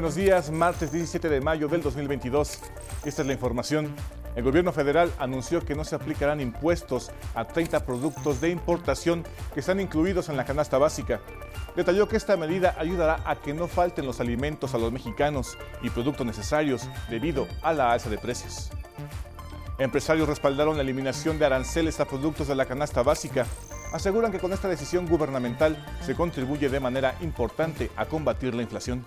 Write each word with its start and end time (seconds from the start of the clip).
Buenos 0.00 0.14
días, 0.14 0.50
martes 0.50 0.92
17 0.92 1.28
de 1.28 1.42
mayo 1.42 1.68
del 1.68 1.82
2022. 1.82 2.58
Esta 3.04 3.20
es 3.20 3.26
la 3.26 3.34
información. 3.34 3.94
El 4.34 4.42
gobierno 4.42 4.72
federal 4.72 5.12
anunció 5.18 5.62
que 5.62 5.74
no 5.74 5.84
se 5.84 5.94
aplicarán 5.94 6.40
impuestos 6.40 7.10
a 7.34 7.44
30 7.44 7.84
productos 7.84 8.40
de 8.40 8.48
importación 8.48 9.24
que 9.52 9.60
están 9.60 9.78
incluidos 9.78 10.30
en 10.30 10.38
la 10.38 10.46
canasta 10.46 10.78
básica. 10.78 11.20
Detalló 11.76 12.08
que 12.08 12.16
esta 12.16 12.38
medida 12.38 12.74
ayudará 12.78 13.22
a 13.26 13.42
que 13.42 13.52
no 13.52 13.68
falten 13.68 14.06
los 14.06 14.20
alimentos 14.20 14.72
a 14.72 14.78
los 14.78 14.90
mexicanos 14.90 15.58
y 15.82 15.90
productos 15.90 16.24
necesarios 16.24 16.88
debido 17.10 17.46
a 17.60 17.74
la 17.74 17.92
alza 17.92 18.08
de 18.08 18.16
precios. 18.16 18.70
Empresarios 19.76 20.30
respaldaron 20.30 20.76
la 20.76 20.82
eliminación 20.82 21.38
de 21.38 21.44
aranceles 21.44 22.00
a 22.00 22.06
productos 22.06 22.48
de 22.48 22.54
la 22.54 22.64
canasta 22.64 23.02
básica. 23.02 23.44
Aseguran 23.92 24.32
que 24.32 24.38
con 24.38 24.54
esta 24.54 24.66
decisión 24.66 25.06
gubernamental 25.06 25.76
se 26.00 26.14
contribuye 26.14 26.70
de 26.70 26.80
manera 26.80 27.16
importante 27.20 27.90
a 27.96 28.06
combatir 28.06 28.54
la 28.54 28.62
inflación. 28.62 29.04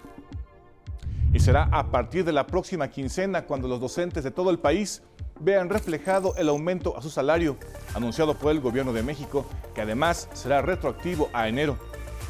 Y 1.33 1.39
será 1.39 1.67
a 1.71 1.89
partir 1.89 2.23
de 2.23 2.31
la 2.31 2.45
próxima 2.45 2.89
quincena 2.89 3.45
cuando 3.45 3.67
los 3.67 3.81
docentes 3.81 4.23
de 4.23 4.29
todo 4.29 4.51
el 4.51 4.59
país 4.59 5.01
vean 5.39 5.67
reflejado 5.67 6.35
el 6.37 6.47
aumento 6.47 6.95
a 6.95 7.01
su 7.01 7.09
salario, 7.09 7.57
anunciado 7.95 8.35
por 8.35 8.51
el 8.51 8.61
Gobierno 8.61 8.93
de 8.93 9.01
México, 9.01 9.47
que 9.73 9.81
además 9.81 10.29
será 10.33 10.61
retroactivo 10.61 11.31
a 11.33 11.47
enero. 11.47 11.75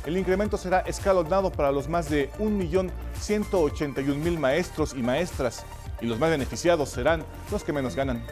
El 0.05 0.17
incremento 0.17 0.55
será 0.57 0.79
escalonado 0.79 1.51
para 1.51 1.73
los 1.73 1.89
más 1.89 2.09
de 2.09 2.31
1.181.000 2.39 4.39
maestros 4.39 4.93
y 4.93 5.03
maestras, 5.03 5.65
y 6.01 6.05
los 6.05 6.17
más 6.17 6.29
beneficiados 6.29 6.87
serán 6.89 7.25
los 7.51 7.65
que 7.65 7.73
menos 7.73 7.97
ganan. 7.97 8.25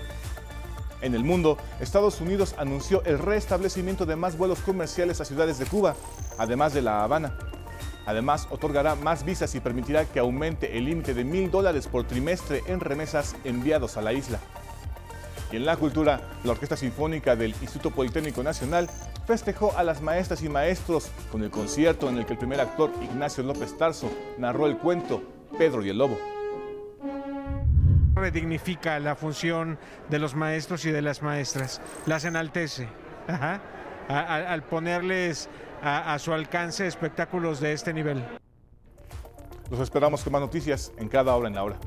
En 1.01 1.15
el 1.15 1.25
mundo, 1.25 1.57
Estados 1.81 2.21
Unidos 2.21 2.55
anunció 2.57 3.03
el 3.03 3.19
restablecimiento 3.19 4.05
de 4.05 4.15
más 4.15 4.37
vuelos 4.37 4.59
comerciales 4.59 5.19
a 5.19 5.25
ciudades 5.25 5.59
de 5.59 5.65
Cuba, 5.65 5.97
además 6.37 6.73
de 6.73 6.81
La 6.81 7.03
Habana. 7.03 7.37
Además, 8.05 8.47
otorgará 8.49 8.95
más 8.95 9.23
visas 9.23 9.53
y 9.55 9.59
permitirá 9.59 10.05
que 10.05 10.19
aumente 10.19 10.77
el 10.77 10.85
límite 10.85 11.13
de 11.13 11.23
mil 11.23 11.51
dólares 11.51 11.87
por 11.87 12.05
trimestre 12.05 12.61
en 12.67 12.79
remesas 12.79 13.35
enviados 13.43 13.97
a 13.97 14.01
la 14.01 14.13
isla. 14.13 14.39
Y 15.51 15.57
en 15.57 15.65
la 15.65 15.75
cultura, 15.75 16.21
la 16.43 16.51
Orquesta 16.51 16.77
Sinfónica 16.77 17.35
del 17.35 17.51
Instituto 17.51 17.91
Politécnico 17.91 18.41
Nacional 18.41 18.89
festejó 19.27 19.77
a 19.77 19.83
las 19.83 20.01
maestras 20.01 20.41
y 20.43 20.49
maestros 20.49 21.11
con 21.31 21.43
el 21.43 21.51
concierto 21.51 22.09
en 22.09 22.17
el 22.17 22.25
que 22.25 22.33
el 22.33 22.39
primer 22.39 22.61
actor, 22.61 22.91
Ignacio 23.01 23.43
López 23.43 23.77
Tarso, 23.77 24.09
narró 24.37 24.65
el 24.65 24.77
cuento 24.77 25.21
Pedro 25.57 25.85
y 25.85 25.89
el 25.89 25.97
Lobo. 25.97 26.17
Redignifica 28.15 28.99
la 28.99 29.15
función 29.15 29.77
de 30.09 30.19
los 30.19 30.35
maestros 30.35 30.85
y 30.85 30.91
de 30.91 31.01
las 31.01 31.21
maestras, 31.21 31.81
las 32.05 32.23
enaltece. 32.23 32.87
al 34.07 34.63
ponerles 34.63 35.49
a, 35.81 36.17
su 36.19 36.33
alcance 36.33 36.85
espectáculos 36.87 37.59
de 37.59 37.73
este 37.73 37.93
nivel. 37.93 38.23
Los 39.69 39.79
esperamos 39.79 40.23
con 40.23 40.33
más 40.33 40.41
noticias 40.41 40.91
en 40.97 41.07
cada 41.09 41.35
hora 41.35 41.47
en 41.47 41.55
la 41.55 41.63
hora. 41.63 41.77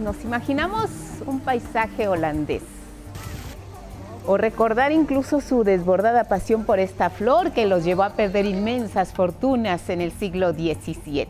Nos 0.00 0.22
imaginamos 0.22 0.90
un 1.24 1.40
paisaje 1.40 2.08
holandés. 2.08 2.62
O 4.26 4.36
recordar 4.36 4.92
incluso 4.92 5.40
su 5.40 5.64
desbordada 5.64 6.24
pasión 6.24 6.64
por 6.64 6.78
esta 6.78 7.08
flor 7.08 7.52
que 7.52 7.64
los 7.64 7.84
llevó 7.84 8.02
a 8.02 8.10
perder 8.10 8.44
inmensas 8.44 9.14
fortunas 9.14 9.88
en 9.88 10.02
el 10.02 10.12
siglo 10.12 10.52
XVII. 10.52 11.26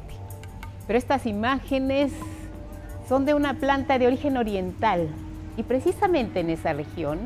Pero 0.88 0.98
estas 0.98 1.24
imágenes 1.24 2.10
son 3.08 3.24
de 3.24 3.34
una 3.34 3.54
planta 3.54 3.96
de 4.00 4.08
origen 4.08 4.36
oriental 4.36 5.08
y 5.56 5.62
precisamente 5.62 6.40
en 6.40 6.50
esa 6.50 6.72
región, 6.72 7.20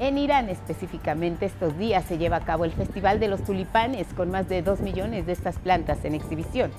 en 0.00 0.18
Irán 0.18 0.48
específicamente, 0.48 1.46
estos 1.46 1.78
días 1.78 2.04
se 2.04 2.18
lleva 2.18 2.38
a 2.38 2.44
cabo 2.44 2.64
el 2.64 2.72
Festival 2.72 3.20
de 3.20 3.28
los 3.28 3.44
Tulipanes 3.44 4.08
con 4.16 4.32
más 4.32 4.48
de 4.48 4.62
2 4.62 4.80
millones 4.80 5.26
de 5.26 5.32
estas 5.32 5.56
plantas 5.56 6.04
en 6.04 6.16
exhibición. 6.16 6.72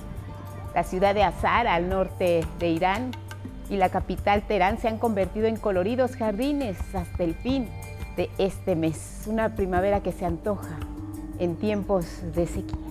La 0.74 0.84
ciudad 0.84 1.14
de 1.14 1.24
Azar, 1.24 1.66
al 1.66 1.88
norte 1.88 2.44
de 2.58 2.68
Irán, 2.68 3.10
y 3.70 3.76
la 3.76 3.88
capital 3.88 4.42
Teherán 4.42 4.78
se 4.78 4.88
han 4.88 4.98
convertido 4.98 5.46
en 5.46 5.56
coloridos 5.56 6.16
jardines 6.16 6.76
hasta 6.94 7.22
el 7.22 7.34
fin 7.34 7.68
de 8.16 8.28
este 8.38 8.74
mes. 8.74 9.24
Una 9.26 9.54
primavera 9.54 10.00
que 10.00 10.12
se 10.12 10.26
antoja 10.26 10.78
en 11.38 11.56
tiempos 11.56 12.04
de 12.34 12.46
sequía. 12.46 12.89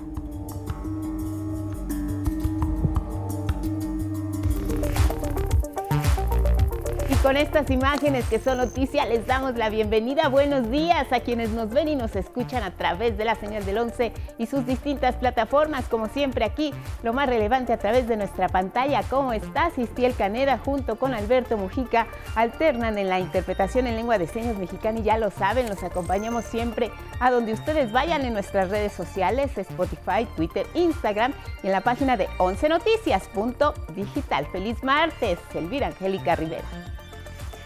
Con 7.29 7.37
estas 7.37 7.69
imágenes 7.69 8.25
que 8.25 8.39
son 8.39 8.57
noticia, 8.57 9.05
les 9.05 9.27
damos 9.27 9.55
la 9.55 9.69
bienvenida. 9.69 10.29
Buenos 10.29 10.71
días 10.71 11.13
a 11.13 11.19
quienes 11.19 11.51
nos 11.51 11.69
ven 11.69 11.87
y 11.87 11.95
nos 11.95 12.15
escuchan 12.15 12.63
a 12.63 12.71
través 12.71 13.19
de 13.19 13.25
la 13.25 13.35
señal 13.35 13.63
del 13.67 13.77
11 13.77 14.11
y 14.39 14.47
sus 14.47 14.65
distintas 14.65 15.15
plataformas. 15.15 15.87
Como 15.87 16.07
siempre 16.07 16.43
aquí, 16.43 16.73
lo 17.03 17.13
más 17.13 17.29
relevante 17.29 17.71
a 17.71 17.77
través 17.77 18.07
de 18.07 18.17
nuestra 18.17 18.49
pantalla. 18.49 19.03
¿Cómo 19.11 19.31
estás? 19.31 19.77
Istiel 19.77 20.15
Caneda 20.15 20.57
junto 20.57 20.95
con 20.95 21.13
Alberto 21.13 21.55
Mujica 21.55 22.07
alternan 22.33 22.97
en 22.97 23.09
la 23.09 23.19
interpretación 23.19 23.85
en 23.85 23.95
lengua 23.95 24.17
de 24.17 24.25
señas 24.25 24.57
mexicana 24.57 24.97
y 24.97 25.03
ya 25.03 25.19
lo 25.19 25.29
saben, 25.29 25.69
los 25.69 25.83
acompañamos 25.83 26.45
siempre 26.45 26.89
a 27.19 27.29
donde 27.29 27.53
ustedes 27.53 27.91
vayan 27.91 28.25
en 28.25 28.33
nuestras 28.33 28.71
redes 28.71 28.93
sociales, 28.93 29.55
Spotify, 29.55 30.25
Twitter, 30.35 30.65
Instagram 30.73 31.35
y 31.61 31.67
en 31.67 31.73
la 31.73 31.81
página 31.81 32.17
de 32.17 32.27
11noticias.digital. 32.39 34.47
Feliz 34.47 34.83
martes, 34.83 35.37
Elvira 35.53 35.85
Angélica 35.85 36.35
Rivera. 36.35 36.65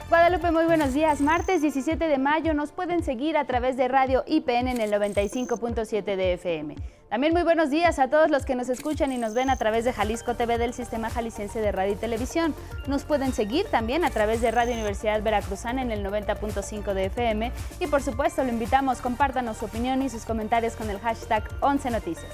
Guadalupe, 0.10 0.52
muy 0.52 0.66
buenos 0.66 0.94
días. 0.94 1.22
Martes 1.22 1.62
17 1.62 2.08
de 2.08 2.18
mayo 2.18 2.54
nos 2.54 2.72
pueden 2.72 3.04
seguir 3.04 3.38
a 3.38 3.46
través 3.46 3.78
de 3.78 3.88
Radio 3.88 4.24
IPN 4.28 4.68
en 4.68 4.82
el 4.82 4.92
95.7 4.92 6.04
de 6.16 6.34
FM. 6.34 6.76
También 7.10 7.34
muy 7.34 7.44
buenos 7.44 7.70
días 7.70 8.00
a 8.00 8.10
todos 8.10 8.30
los 8.30 8.44
que 8.44 8.56
nos 8.56 8.70
escuchan 8.70 9.12
y 9.12 9.18
nos 9.18 9.34
ven 9.34 9.50
a 9.50 9.56
través 9.56 9.86
de 9.86 9.94
Jalisco 9.94 10.36
TV 10.36 10.58
del 10.58 10.74
Sistema 10.74 11.10
Jalisciense 11.10 11.62
de 11.62 11.72
Radio 11.72 11.94
y 11.94 11.96
Televisión. 11.96 12.54
Nos 12.88 13.06
pueden 13.06 13.34
seguir 13.34 13.66
también 13.68 14.04
a 14.04 14.10
través 14.10 14.42
de 14.42 14.52
Radio 14.52 14.74
Universidad 14.74 15.22
Veracruzana 15.24 15.82
en 15.82 15.92
el 15.92 16.06
90.5 16.06 16.94
de 16.94 17.06
FM. 17.06 17.52
Y 17.80 17.88
por 17.88 18.02
supuesto, 18.02 18.44
lo 18.44 18.50
invitamos, 18.50 19.00
compártanos 19.00 19.58
su 19.58 19.66
opinión 19.66 20.02
y 20.02 20.10
sus 20.10 20.26
comentarios 20.26 20.76
con 20.76 20.90
el 20.90 21.00
hashtag 21.00 21.44
11 21.62 21.92
Noticias. 21.92 22.34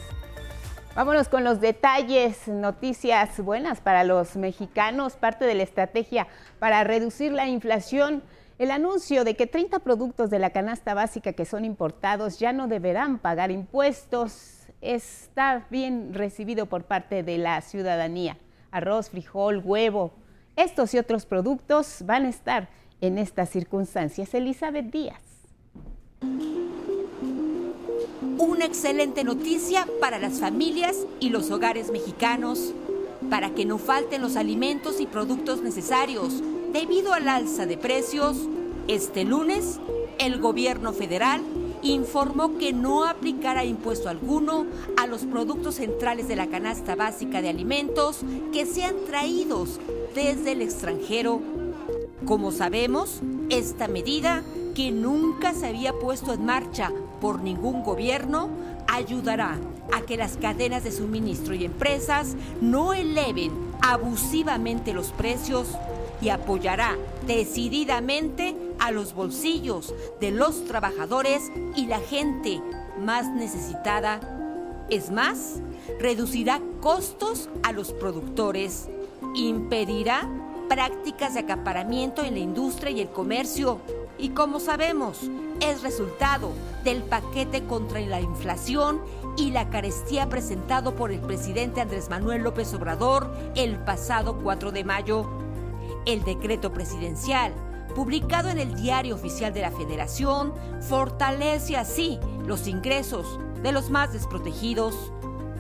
Vámonos 0.96 1.30
con 1.30 1.44
los 1.44 1.62
detalles, 1.62 2.48
noticias 2.48 3.40
buenas 3.40 3.80
para 3.80 4.04
los 4.04 4.36
mexicanos, 4.36 5.16
parte 5.16 5.46
de 5.46 5.54
la 5.54 5.64
estrategia 5.64 6.28
para 6.58 6.84
reducir 6.84 7.32
la 7.32 7.48
inflación. 7.48 8.24
El 8.58 8.72
anuncio 8.72 9.24
de 9.24 9.36
que 9.36 9.48
30 9.48 9.80
productos 9.80 10.30
de 10.30 10.40
la 10.40 10.50
canasta 10.50 10.94
básica 10.94 11.34
que 11.34 11.46
son 11.46 11.64
importados 11.64 12.40
ya 12.40 12.54
no 12.54 12.68
deberán 12.68 13.20
pagar 13.20 13.52
impuestos 13.52 14.68
está 14.82 15.68
bien 15.70 16.14
recibido 16.14 16.66
por 16.66 16.84
parte 16.84 17.24
de 17.24 17.38
la 17.38 17.62
ciudadanía. 17.62 18.38
Arroz, 18.72 19.10
frijol, 19.10 19.62
huevo, 19.64 20.12
estos 20.56 20.94
y 20.94 20.98
otros 20.98 21.26
productos 21.26 22.04
van 22.06 22.26
a 22.26 22.30
estar 22.30 22.68
en 23.00 23.18
estas 23.18 23.50
circunstancias. 23.50 24.34
Elizabeth 24.34 24.92
Díaz. 24.92 25.22
Una 28.38 28.66
excelente 28.66 29.24
noticia 29.24 29.88
para 30.00 30.20
las 30.20 30.40
familias 30.40 30.98
y 31.20 31.30
los 31.30 31.52
hogares 31.52 31.92
mexicanos, 31.92 32.74
para 33.30 33.54
que 33.54 33.66
no 33.66 33.78
falten 33.78 34.22
los 34.22 34.36
alimentos 34.36 35.00
y 35.00 35.06
productos 35.06 35.62
necesarios 35.62 36.42
debido 36.72 37.14
al 37.14 37.28
alza 37.28 37.66
de 37.66 37.78
precios. 37.78 38.38
Este 38.88 39.24
lunes, 39.24 39.80
el 40.18 40.40
gobierno 40.40 40.94
federal 40.94 41.42
informó 41.82 42.58
que 42.58 42.74
no 42.74 43.06
aplicará 43.06 43.64
impuesto 43.64 44.10
alguno 44.10 44.66
a 44.98 45.08
los 45.08 45.26
productos 45.26 45.76
centrales 45.76 46.28
de 46.28 46.36
la 46.36 46.48
canasta 46.48 46.96
básica 46.96 47.42
de 47.42 47.50
alimentos 47.50 48.22
que 48.52 48.66
sean 48.66 48.96
traídos 49.06 49.80
desde 50.16 50.54
el 50.54 50.62
extranjero. 50.62 51.42
Como 52.26 52.52
sabemos, 52.52 53.22
esta 53.50 53.88
medida, 53.88 54.44
que 54.76 54.92
nunca 54.92 55.54
se 55.54 55.68
había 55.68 55.94
puesto 55.94 56.34
en 56.34 56.46
marcha 56.46 56.92
por 57.20 57.42
ningún 57.42 57.84
gobierno, 57.84 58.50
ayudará 58.88 59.58
a 59.94 60.02
que 60.02 60.18
las 60.18 60.38
cadenas 60.38 60.84
de 60.84 60.92
suministro 60.92 61.54
y 61.54 61.66
empresas 61.66 62.36
no 62.62 62.94
eleven 62.94 63.52
abusivamente 63.82 64.94
los 64.94 65.08
precios 65.12 65.68
y 66.22 66.30
apoyará 66.30 66.98
decididamente 67.26 68.56
a 68.80 68.92
los 68.92 69.14
bolsillos 69.14 69.94
de 70.20 70.32
los 70.32 70.66
trabajadores 70.66 71.52
y 71.76 71.88
la 71.88 72.00
gente 72.00 72.62
más 73.00 73.28
necesitada. 73.28 74.20
Es 74.90 75.12
más, 75.12 75.62
reducirá 76.00 76.62
costos 76.82 77.50
a 77.64 77.72
los 77.72 77.94
productores. 77.94 78.90
Impedirá 79.36 80.28
prácticas 80.68 81.34
de 81.34 81.42
acaparamiento 81.42 82.24
en 82.24 82.34
la 82.34 82.40
industria 82.40 82.92
y 82.92 83.02
el 83.02 83.10
comercio. 83.10 83.80
Y 84.20 84.30
como 84.30 84.60
sabemos, 84.60 85.22
es 85.62 85.82
resultado 85.82 86.52
del 86.84 87.04
paquete 87.04 87.64
contra 87.64 88.02
la 88.02 88.20
inflación 88.20 89.02
y 89.38 89.52
la 89.52 89.70
carestía 89.70 90.28
presentado 90.28 90.94
por 90.94 91.12
el 91.12 91.22
presidente 91.22 91.80
Andrés 91.80 92.10
Manuel 92.10 92.44
López 92.44 92.74
Obrador 92.74 93.34
el 93.56 93.78
pasado 93.78 94.38
4 94.44 94.74
de 94.74 94.84
mayo. 94.84 95.30
El 96.06 96.26
decreto 96.26 96.74
presidencial, 96.74 97.54
publicado 97.96 98.50
en 98.50 98.60
el 98.60 98.76
Diario 98.76 99.16
Oficial 99.16 99.54
de 99.54 99.62
la 99.62 99.72
Federación, 99.72 100.54
fortalece 100.82 101.78
así 101.78 102.20
los 102.46 102.68
ingresos 102.68 103.40
de 103.64 103.72
los 103.72 103.90
más 103.90 104.12
desprotegidos. 104.12 105.14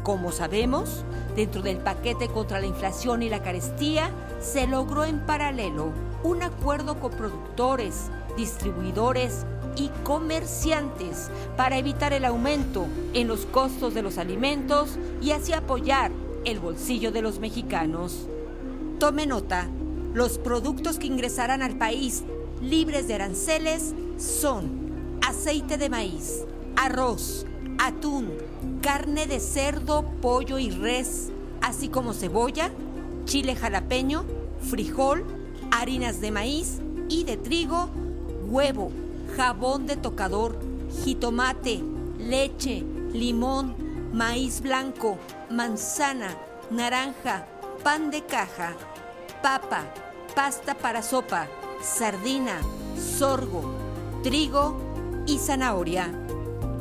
Como 0.03 0.33
sabemos, 0.33 1.05
dentro 1.33 1.61
del 1.61 1.77
paquete 1.77 2.27
contra 2.27 2.59
la 2.59 2.65
inflación 2.65 3.23
y 3.23 3.29
la 3.29 3.41
carestía, 3.41 4.11
se 4.41 4.67
logró 4.67 5.05
en 5.05 5.25
paralelo 5.25 5.93
un 6.23 6.43
acuerdo 6.43 6.99
con 6.99 7.11
productores, 7.11 8.09
distribuidores 8.35 9.45
y 9.75 9.89
comerciantes 10.03 11.29
para 11.55 11.77
evitar 11.77 12.13
el 12.13 12.25
aumento 12.25 12.87
en 13.13 13.27
los 13.27 13.45
costos 13.45 13.93
de 13.93 14.01
los 14.01 14.17
alimentos 14.17 14.97
y 15.21 15.31
así 15.31 15.53
apoyar 15.53 16.11
el 16.45 16.59
bolsillo 16.59 17.11
de 17.11 17.21
los 17.21 17.39
mexicanos. 17.39 18.27
Tome 18.99 19.25
nota, 19.25 19.67
los 20.13 20.37
productos 20.37 20.97
que 20.99 21.07
ingresarán 21.07 21.61
al 21.61 21.77
país 21.77 22.23
libres 22.61 23.07
de 23.07 23.15
aranceles 23.15 23.93
son 24.17 25.19
aceite 25.25 25.77
de 25.77 25.89
maíz, 25.89 26.45
arroz, 26.75 27.45
atún, 27.77 28.31
carne 28.81 29.27
de 29.27 29.39
cerdo, 29.39 30.03
pollo 30.21 30.57
y 30.57 30.69
res, 30.69 31.31
así 31.61 31.87
como 31.87 32.13
cebolla, 32.13 32.71
chile 33.25 33.55
jalapeño, 33.55 34.25
frijol, 34.69 35.23
harinas 35.71 36.21
de 36.21 36.31
maíz 36.31 36.81
y 37.09 37.23
de 37.23 37.37
trigo, 37.37 37.89
huevo, 38.47 38.91
jabón 39.35 39.85
de 39.85 39.95
tocador, 39.95 40.59
jitomate, 41.03 41.81
leche, 42.17 42.83
limón, 43.13 43.75
maíz 44.13 44.61
blanco, 44.61 45.17
manzana, 45.49 46.35
naranja, 46.71 47.45
pan 47.83 48.11
de 48.11 48.23
caja, 48.25 48.73
papa, 49.41 49.83
pasta 50.35 50.75
para 50.75 51.01
sopa, 51.01 51.47
sardina, 51.81 52.59
sorgo, 53.17 53.63
trigo 54.23 54.75
y 55.25 55.37
zanahoria. 55.37 56.11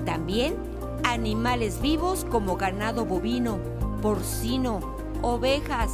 También 0.05 0.57
animales 1.05 1.81
vivos 1.81 2.27
como 2.31 2.57
ganado 2.57 3.05
bovino, 3.05 3.59
porcino, 4.03 4.81
ovejas, 5.23 5.91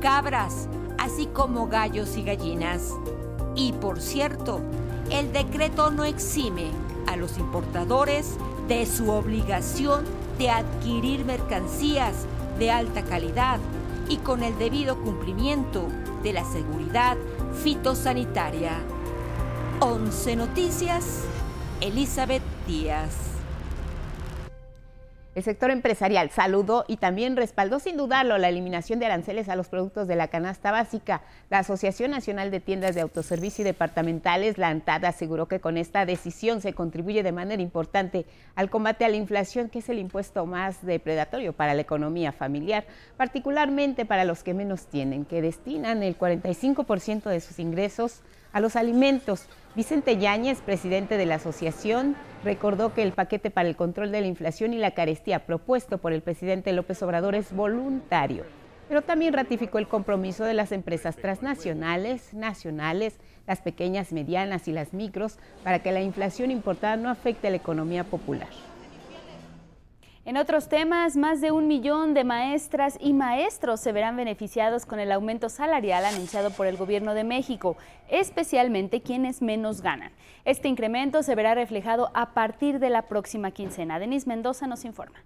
cabras, 0.00 0.68
así 0.98 1.26
como 1.26 1.68
gallos 1.68 2.16
y 2.16 2.22
gallinas. 2.22 2.92
Y 3.54 3.72
por 3.72 4.00
cierto, 4.00 4.60
el 5.10 5.32
decreto 5.32 5.90
no 5.90 6.04
exime 6.04 6.70
a 7.06 7.16
los 7.16 7.38
importadores 7.38 8.36
de 8.68 8.84
su 8.86 9.10
obligación 9.10 10.04
de 10.38 10.50
adquirir 10.50 11.24
mercancías 11.24 12.26
de 12.58 12.70
alta 12.70 13.02
calidad 13.02 13.58
y 14.08 14.18
con 14.18 14.42
el 14.42 14.56
debido 14.58 15.00
cumplimiento 15.02 15.88
de 16.22 16.32
la 16.32 16.44
seguridad 16.44 17.16
fitosanitaria. 17.62 18.80
11 19.80 20.36
Noticias, 20.36 21.24
Elizabeth 21.80 22.42
Díaz. 22.66 23.35
El 25.36 25.42
sector 25.42 25.70
empresarial 25.70 26.30
saludó 26.30 26.86
y 26.88 26.96
también 26.96 27.36
respaldó 27.36 27.78
sin 27.78 27.98
dudarlo 27.98 28.38
la 28.38 28.48
eliminación 28.48 28.98
de 28.98 29.04
aranceles 29.04 29.50
a 29.50 29.54
los 29.54 29.68
productos 29.68 30.08
de 30.08 30.16
la 30.16 30.28
canasta 30.28 30.70
básica. 30.70 31.20
La 31.50 31.58
Asociación 31.58 32.10
Nacional 32.10 32.50
de 32.50 32.58
Tiendas 32.58 32.94
de 32.94 33.02
Autoservicio 33.02 33.60
y 33.60 33.66
Departamentales, 33.66 34.56
la 34.56 34.68
ANTAD, 34.68 35.04
aseguró 35.04 35.46
que 35.46 35.60
con 35.60 35.76
esta 35.76 36.06
decisión 36.06 36.62
se 36.62 36.72
contribuye 36.72 37.22
de 37.22 37.32
manera 37.32 37.60
importante 37.60 38.24
al 38.54 38.70
combate 38.70 39.04
a 39.04 39.10
la 39.10 39.16
inflación, 39.16 39.68
que 39.68 39.80
es 39.80 39.90
el 39.90 39.98
impuesto 39.98 40.46
más 40.46 40.82
depredatorio 40.86 41.52
para 41.52 41.74
la 41.74 41.82
economía 41.82 42.32
familiar, 42.32 42.86
particularmente 43.18 44.06
para 44.06 44.24
los 44.24 44.42
que 44.42 44.54
menos 44.54 44.86
tienen, 44.86 45.26
que 45.26 45.42
destinan 45.42 46.02
el 46.02 46.16
45% 46.16 47.24
de 47.24 47.40
sus 47.40 47.58
ingresos 47.58 48.22
a 48.56 48.60
los 48.60 48.74
alimentos. 48.74 49.44
Vicente 49.74 50.16
Yáñez, 50.16 50.62
presidente 50.62 51.18
de 51.18 51.26
la 51.26 51.34
asociación, 51.34 52.16
recordó 52.42 52.94
que 52.94 53.02
el 53.02 53.12
paquete 53.12 53.50
para 53.50 53.68
el 53.68 53.76
control 53.76 54.10
de 54.10 54.22
la 54.22 54.28
inflación 54.28 54.72
y 54.72 54.78
la 54.78 54.92
carestía 54.92 55.44
propuesto 55.44 55.98
por 55.98 56.14
el 56.14 56.22
presidente 56.22 56.72
López 56.72 57.02
Obrador 57.02 57.34
es 57.34 57.52
voluntario, 57.52 58.44
pero 58.88 59.02
también 59.02 59.34
ratificó 59.34 59.76
el 59.76 59.88
compromiso 59.88 60.44
de 60.44 60.54
las 60.54 60.72
empresas 60.72 61.16
transnacionales, 61.16 62.32
nacionales, 62.32 63.18
las 63.46 63.60
pequeñas, 63.60 64.10
medianas 64.10 64.68
y 64.68 64.72
las 64.72 64.94
micros 64.94 65.38
para 65.62 65.80
que 65.80 65.92
la 65.92 66.00
inflación 66.00 66.50
importada 66.50 66.96
no 66.96 67.10
afecte 67.10 67.48
a 67.48 67.50
la 67.50 67.56
economía 67.58 68.04
popular. 68.04 68.48
En 70.26 70.36
otros 70.36 70.68
temas, 70.68 71.16
más 71.16 71.40
de 71.40 71.52
un 71.52 71.68
millón 71.68 72.12
de 72.12 72.24
maestras 72.24 72.98
y 73.00 73.12
maestros 73.12 73.78
se 73.78 73.92
verán 73.92 74.16
beneficiados 74.16 74.84
con 74.84 74.98
el 74.98 75.12
aumento 75.12 75.48
salarial 75.48 76.04
anunciado 76.04 76.50
por 76.50 76.66
el 76.66 76.76
Gobierno 76.76 77.14
de 77.14 77.22
México, 77.22 77.76
especialmente 78.08 79.02
quienes 79.02 79.40
menos 79.40 79.82
ganan. 79.82 80.10
Este 80.44 80.66
incremento 80.66 81.22
se 81.22 81.36
verá 81.36 81.54
reflejado 81.54 82.10
a 82.12 82.34
partir 82.34 82.80
de 82.80 82.90
la 82.90 83.02
próxima 83.02 83.52
quincena. 83.52 84.00
Denis 84.00 84.26
Mendoza 84.26 84.66
nos 84.66 84.84
informa 84.84 85.22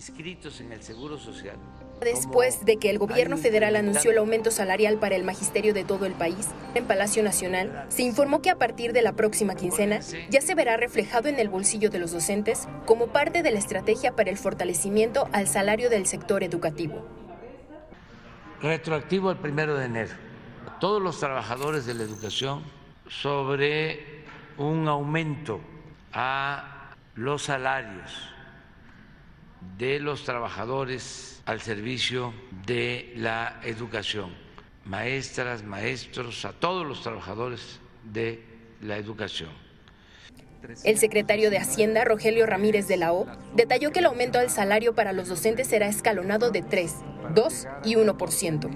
inscritos 0.00 0.62
en 0.62 0.72
el 0.72 0.82
Seguro 0.82 1.18
Social. 1.18 1.56
Después 2.00 2.64
de 2.64 2.78
que 2.78 2.88
el 2.88 2.98
gobierno 2.98 3.36
federal 3.36 3.76
anunció 3.76 4.10
el 4.10 4.16
aumento 4.16 4.50
salarial 4.50 4.98
para 4.98 5.14
el 5.14 5.24
magisterio 5.24 5.74
de 5.74 5.84
todo 5.84 6.06
el 6.06 6.14
país, 6.14 6.48
en 6.74 6.86
Palacio 6.86 7.22
Nacional 7.22 7.84
se 7.90 8.02
informó 8.02 8.40
que 8.40 8.48
a 8.48 8.56
partir 8.56 8.94
de 8.94 9.02
la 9.02 9.12
próxima 9.12 9.54
quincena 9.56 10.00
ya 10.30 10.40
se 10.40 10.54
verá 10.54 10.78
reflejado 10.78 11.28
en 11.28 11.38
el 11.38 11.50
bolsillo 11.50 11.90
de 11.90 11.98
los 11.98 12.12
docentes 12.12 12.66
como 12.86 13.08
parte 13.08 13.42
de 13.42 13.50
la 13.50 13.58
estrategia 13.58 14.16
para 14.16 14.30
el 14.30 14.38
fortalecimiento 14.38 15.28
al 15.32 15.46
salario 15.46 15.90
del 15.90 16.06
sector 16.06 16.42
educativo. 16.42 17.06
Retroactivo 18.62 19.28
al 19.28 19.38
primero 19.38 19.74
de 19.76 19.84
enero. 19.84 20.14
Todos 20.80 21.02
los 21.02 21.20
trabajadores 21.20 21.84
de 21.84 21.92
la 21.92 22.04
educación 22.04 22.62
sobre 23.06 24.24
un 24.56 24.88
aumento 24.88 25.60
a 26.14 26.94
los 27.16 27.42
salarios 27.42 28.30
de 29.78 30.00
los 30.00 30.24
trabajadores 30.24 31.42
al 31.46 31.60
servicio 31.60 32.32
de 32.66 33.12
la 33.16 33.60
educación, 33.64 34.34
maestras, 34.84 35.62
maestros, 35.62 36.44
a 36.44 36.52
todos 36.52 36.86
los 36.86 37.02
trabajadores 37.02 37.80
de 38.04 38.42
la 38.80 38.96
educación. 38.96 39.50
El 40.84 40.98
secretario 40.98 41.50
de 41.50 41.58
Hacienda, 41.58 42.04
Rogelio 42.04 42.46
Ramírez 42.46 42.86
de 42.86 42.98
la 42.98 43.12
O, 43.12 43.26
detalló 43.54 43.92
que 43.92 44.00
el 44.00 44.06
aumento 44.06 44.38
al 44.38 44.50
salario 44.50 44.94
para 44.94 45.12
los 45.12 45.28
docentes 45.28 45.68
será 45.68 45.88
escalonado 45.88 46.50
de 46.50 46.62
3, 46.62 46.96
2 47.34 47.68
y 47.84 47.94
1%. 47.94 48.70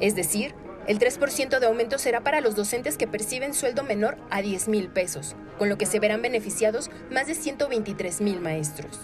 Es 0.00 0.14
decir, 0.14 0.54
el 0.86 0.98
3% 0.98 1.58
de 1.58 1.66
aumento 1.66 1.98
será 1.98 2.22
para 2.22 2.40
los 2.40 2.54
docentes 2.54 2.96
que 2.96 3.06
perciben 3.06 3.54
sueldo 3.54 3.82
menor 3.82 4.16
a 4.30 4.40
10 4.40 4.68
mil 4.68 4.88
pesos, 4.88 5.36
con 5.58 5.68
lo 5.68 5.76
que 5.76 5.86
se 5.86 6.00
verán 6.00 6.22
beneficiados 6.22 6.90
más 7.10 7.26
de 7.26 7.34
123 7.34 8.20
mil 8.20 8.40
maestros. 8.40 8.98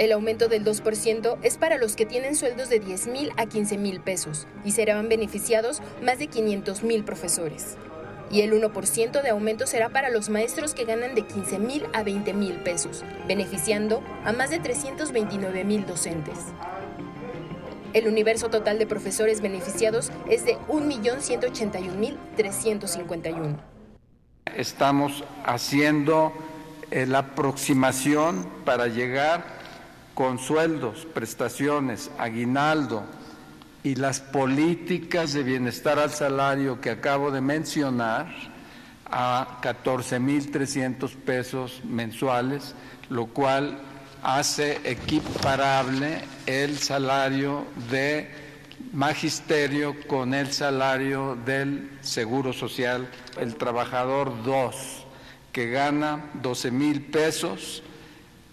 El 0.00 0.10
aumento 0.12 0.48
del 0.48 0.64
2% 0.64 1.36
es 1.42 1.58
para 1.58 1.76
los 1.76 1.94
que 1.94 2.06
tienen 2.06 2.34
sueldos 2.34 2.70
de 2.70 2.80
10 2.80 3.08
mil 3.08 3.32
a 3.36 3.44
15 3.44 3.76
mil 3.76 4.00
pesos 4.00 4.46
y 4.64 4.70
serán 4.70 5.10
beneficiados 5.10 5.82
más 6.02 6.18
de 6.18 6.28
500 6.28 6.82
mil 6.84 7.04
profesores. 7.04 7.76
Y 8.30 8.40
el 8.40 8.54
1% 8.54 9.20
de 9.20 9.28
aumento 9.28 9.66
será 9.66 9.90
para 9.90 10.08
los 10.08 10.30
maestros 10.30 10.72
que 10.72 10.86
ganan 10.86 11.14
de 11.14 11.26
15 11.26 11.58
mil 11.58 11.84
a 11.92 12.02
20 12.02 12.32
mil 12.32 12.54
pesos, 12.60 13.04
beneficiando 13.28 14.02
a 14.24 14.32
más 14.32 14.48
de 14.48 14.58
329 14.58 15.64
mil 15.64 15.84
docentes. 15.84 16.38
El 17.92 18.08
universo 18.08 18.48
total 18.48 18.78
de 18.78 18.86
profesores 18.86 19.42
beneficiados 19.42 20.10
es 20.30 20.46
de 20.46 20.56
1.181.351. 20.68 23.56
Estamos 24.56 25.24
haciendo 25.44 26.32
la 26.90 27.18
aproximación 27.18 28.48
para 28.64 28.86
llegar 28.86 29.59
con 30.14 30.38
sueldos, 30.38 31.06
prestaciones, 31.12 32.10
aguinaldo 32.18 33.04
y 33.82 33.94
las 33.94 34.20
políticas 34.20 35.32
de 35.32 35.42
bienestar 35.42 35.98
al 35.98 36.10
salario 36.10 36.80
que 36.80 36.90
acabo 36.90 37.30
de 37.30 37.40
mencionar 37.40 38.34
a 39.10 39.60
14.300 39.62 41.14
pesos 41.16 41.80
mensuales, 41.84 42.74
lo 43.08 43.26
cual 43.26 43.78
hace 44.22 44.80
equiparable 44.84 46.22
el 46.46 46.78
salario 46.78 47.66
de 47.90 48.28
magisterio 48.92 49.96
con 50.06 50.34
el 50.34 50.52
salario 50.52 51.36
del 51.44 51.90
Seguro 52.00 52.52
Social. 52.52 53.08
El 53.38 53.56
trabajador 53.56 54.42
2, 54.42 55.06
que 55.52 55.70
gana 55.70 56.30
12 56.34 56.70
mil 56.70 57.02
pesos, 57.02 57.82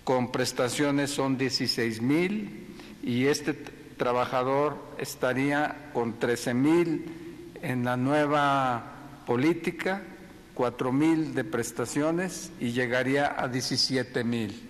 con 0.08 0.32
prestaciones 0.32 1.12
son 1.12 1.38
16 1.38 2.02
mil 2.02 2.66
y 3.04 3.26
este 3.26 3.52
trabajador 3.54 4.78
estaría 5.00 5.90
con 5.92 6.18
13 6.18 6.54
mil 6.54 7.52
en 7.62 7.84
la 7.84 7.98
nueva 7.98 9.24
política, 9.26 10.02
4 10.54 10.94
mil 10.94 11.36
de 11.36 11.44
prestaciones 11.44 12.54
y 12.62 12.72
llegaría 12.72 13.36
a 13.38 13.50
17 13.50 14.24
mil. 14.24 14.70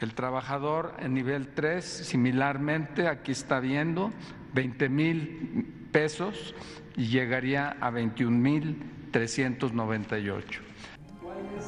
El 0.00 0.14
trabajador 0.14 0.94
en 0.98 1.14
nivel 1.14 1.46
3, 1.54 1.84
similarmente, 1.84 3.06
aquí 3.06 3.30
está 3.30 3.60
viendo, 3.60 4.10
20 4.54 4.88
mil 4.88 5.88
pesos 5.92 6.56
y 6.96 7.06
llegaría 7.06 7.76
a 7.80 7.90
21 7.90 8.36
mil 8.36 8.82
398. 9.12 10.65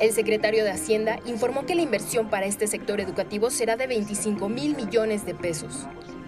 El 0.00 0.12
secretario 0.12 0.64
de 0.64 0.70
Hacienda 0.70 1.18
informó 1.26 1.66
que 1.66 1.74
la 1.74 1.82
inversión 1.82 2.30
para 2.30 2.46
este 2.46 2.66
sector 2.66 3.00
educativo 3.00 3.50
será 3.50 3.76
de 3.76 3.86
25 3.86 4.48
mil 4.48 4.76
millones 4.76 5.26
de 5.26 5.34
pesos. 5.34 5.86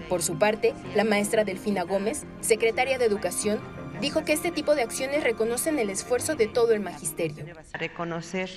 Por 0.09 0.23
su 0.23 0.39
parte, 0.39 0.75
la 0.97 1.05
maestra 1.05 1.45
Delfina 1.45 1.85
Gómez, 1.85 2.25
secretaria 2.41 2.99
de 2.99 3.05
Educación, 3.05 3.61
dijo 4.01 4.25
que 4.25 4.33
este 4.33 4.51
tipo 4.51 4.75
de 4.75 4.83
acciones 4.83 5.23
reconocen 5.23 5.79
el 5.79 5.89
esfuerzo 5.89 6.35
de 6.35 6.49
todo 6.49 6.73
el 6.73 6.81
magisterio. 6.81 7.45
Reconocer 7.75 8.51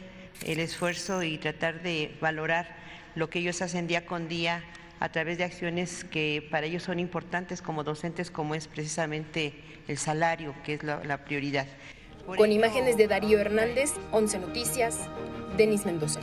el 0.45 0.59
esfuerzo 0.59 1.21
y 1.21 1.37
tratar 1.37 1.83
de 1.83 2.15
valorar 2.19 2.75
lo 3.13 3.29
que 3.29 3.39
ellos 3.39 3.61
hacen 3.61 3.85
día 3.85 4.05
con 4.05 4.27
día 4.27 4.63
a 4.99 5.11
través 5.11 5.37
de 5.37 5.43
acciones 5.43 6.05
que 6.05 6.47
para 6.49 6.65
ellos 6.65 6.83
son 6.83 6.99
importantes 6.99 7.61
como 7.61 7.83
docentes, 7.83 8.31
como 8.31 8.55
es 8.55 8.67
precisamente 8.67 9.53
el 9.87 9.97
salario, 9.97 10.55
que 10.63 10.75
es 10.75 10.83
la, 10.83 11.03
la 11.03 11.25
prioridad. 11.25 11.67
Con 12.25 12.51
imágenes 12.51 12.97
de 12.97 13.07
Darío 13.07 13.37
Hernández, 13.39 13.93
11 14.11 14.39
Noticias, 14.39 14.97
Denis 15.57 15.85
Mendoza. 15.85 16.21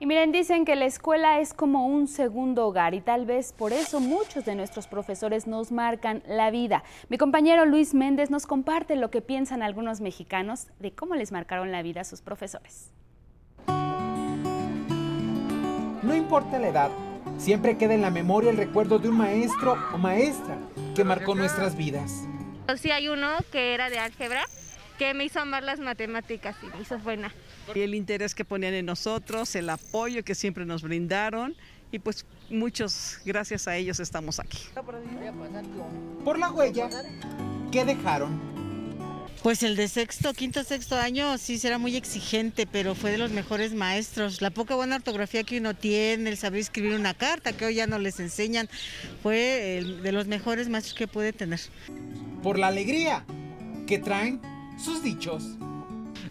Y 0.00 0.06
miren, 0.06 0.32
dicen 0.32 0.64
que 0.64 0.76
la 0.76 0.86
escuela 0.86 1.40
es 1.40 1.52
como 1.52 1.86
un 1.86 2.08
segundo 2.08 2.66
hogar 2.66 2.94
y 2.94 3.02
tal 3.02 3.26
vez 3.26 3.52
por 3.52 3.72
eso 3.74 4.00
muchos 4.00 4.46
de 4.46 4.54
nuestros 4.54 4.86
profesores 4.86 5.46
nos 5.46 5.72
marcan 5.72 6.22
la 6.26 6.50
vida. 6.50 6.82
Mi 7.10 7.18
compañero 7.18 7.66
Luis 7.66 7.92
Méndez 7.92 8.30
nos 8.30 8.46
comparte 8.46 8.96
lo 8.96 9.10
que 9.10 9.20
piensan 9.20 9.62
algunos 9.62 10.00
mexicanos 10.00 10.68
de 10.78 10.92
cómo 10.92 11.14
les 11.14 11.32
marcaron 11.32 11.70
la 11.70 11.82
vida 11.82 12.00
a 12.00 12.04
sus 12.04 12.22
profesores. 12.22 12.90
No 16.02 16.16
importa 16.16 16.58
la 16.58 16.68
edad, 16.68 16.90
siempre 17.36 17.76
queda 17.76 17.92
en 17.92 18.00
la 18.00 18.10
memoria 18.10 18.50
el 18.50 18.56
recuerdo 18.56 18.98
de 18.98 19.10
un 19.10 19.18
maestro 19.18 19.76
o 19.92 19.98
maestra 19.98 20.56
que 20.96 21.04
marcó 21.04 21.34
nuestras 21.34 21.76
vidas. 21.76 22.26
Sí 22.76 22.90
hay 22.90 23.08
uno 23.08 23.38
que 23.50 23.74
era 23.74 23.90
de 23.90 23.98
álgebra 23.98 24.44
que 24.98 25.14
me 25.14 25.24
hizo 25.24 25.40
amar 25.40 25.62
las 25.62 25.80
matemáticas 25.80 26.56
y 26.62 26.66
me 26.66 26.82
hizo 26.82 26.98
buena. 26.98 27.32
Y 27.74 27.80
el 27.80 27.94
interés 27.94 28.34
que 28.34 28.44
ponían 28.44 28.74
en 28.74 28.86
nosotros, 28.86 29.54
el 29.54 29.70
apoyo 29.70 30.22
que 30.24 30.34
siempre 30.34 30.66
nos 30.66 30.82
brindaron 30.82 31.56
y 31.90 31.98
pues 31.98 32.26
muchos, 32.50 33.18
gracias 33.24 33.66
a 33.66 33.76
ellos 33.76 33.98
estamos 33.98 34.38
aquí. 34.38 34.58
Por 36.24 36.38
la 36.38 36.52
huella 36.52 36.88
que 37.72 37.84
dejaron. 37.84 38.59
Pues 39.42 39.62
el 39.62 39.74
de 39.74 39.88
sexto, 39.88 40.34
quinto, 40.34 40.62
sexto 40.64 40.96
año 40.96 41.38
sí 41.38 41.58
será 41.58 41.78
muy 41.78 41.96
exigente, 41.96 42.66
pero 42.66 42.94
fue 42.94 43.10
de 43.10 43.16
los 43.16 43.30
mejores 43.30 43.72
maestros. 43.72 44.42
La 44.42 44.50
poca 44.50 44.74
buena 44.74 44.96
ortografía 44.96 45.44
que 45.44 45.58
uno 45.58 45.72
tiene, 45.72 46.28
el 46.28 46.36
saber 46.36 46.60
escribir 46.60 46.92
una 46.92 47.14
carta 47.14 47.54
que 47.54 47.64
hoy 47.64 47.76
ya 47.76 47.86
no 47.86 47.98
les 47.98 48.20
enseñan, 48.20 48.68
fue 49.22 49.78
el 49.78 50.02
de 50.02 50.12
los 50.12 50.26
mejores 50.26 50.68
maestros 50.68 50.94
que 50.94 51.08
puede 51.08 51.32
tener. 51.32 51.58
Por 52.42 52.58
la 52.58 52.66
alegría 52.66 53.24
que 53.86 53.98
traen 53.98 54.42
sus 54.78 55.02
dichos. 55.02 55.42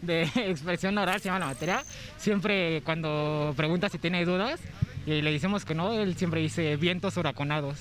De 0.03 0.23
expresión 0.35 0.95
oral 0.95 1.19
se 1.19 1.29
llama 1.29 1.39
la 1.39 1.47
materia. 1.47 1.83
Siempre 2.19 2.83
cuando 2.83 3.55
pregunta 3.57 3.89
si 3.89 3.97
tiene 3.97 4.23
dudas 4.23 4.59
y 5.07 5.23
le 5.23 5.31
decimos 5.31 5.65
que 5.65 5.73
no, 5.73 5.93
él 5.93 6.15
siempre 6.15 6.41
dice 6.41 6.75
vientos 6.75 7.17
huraconados. 7.17 7.79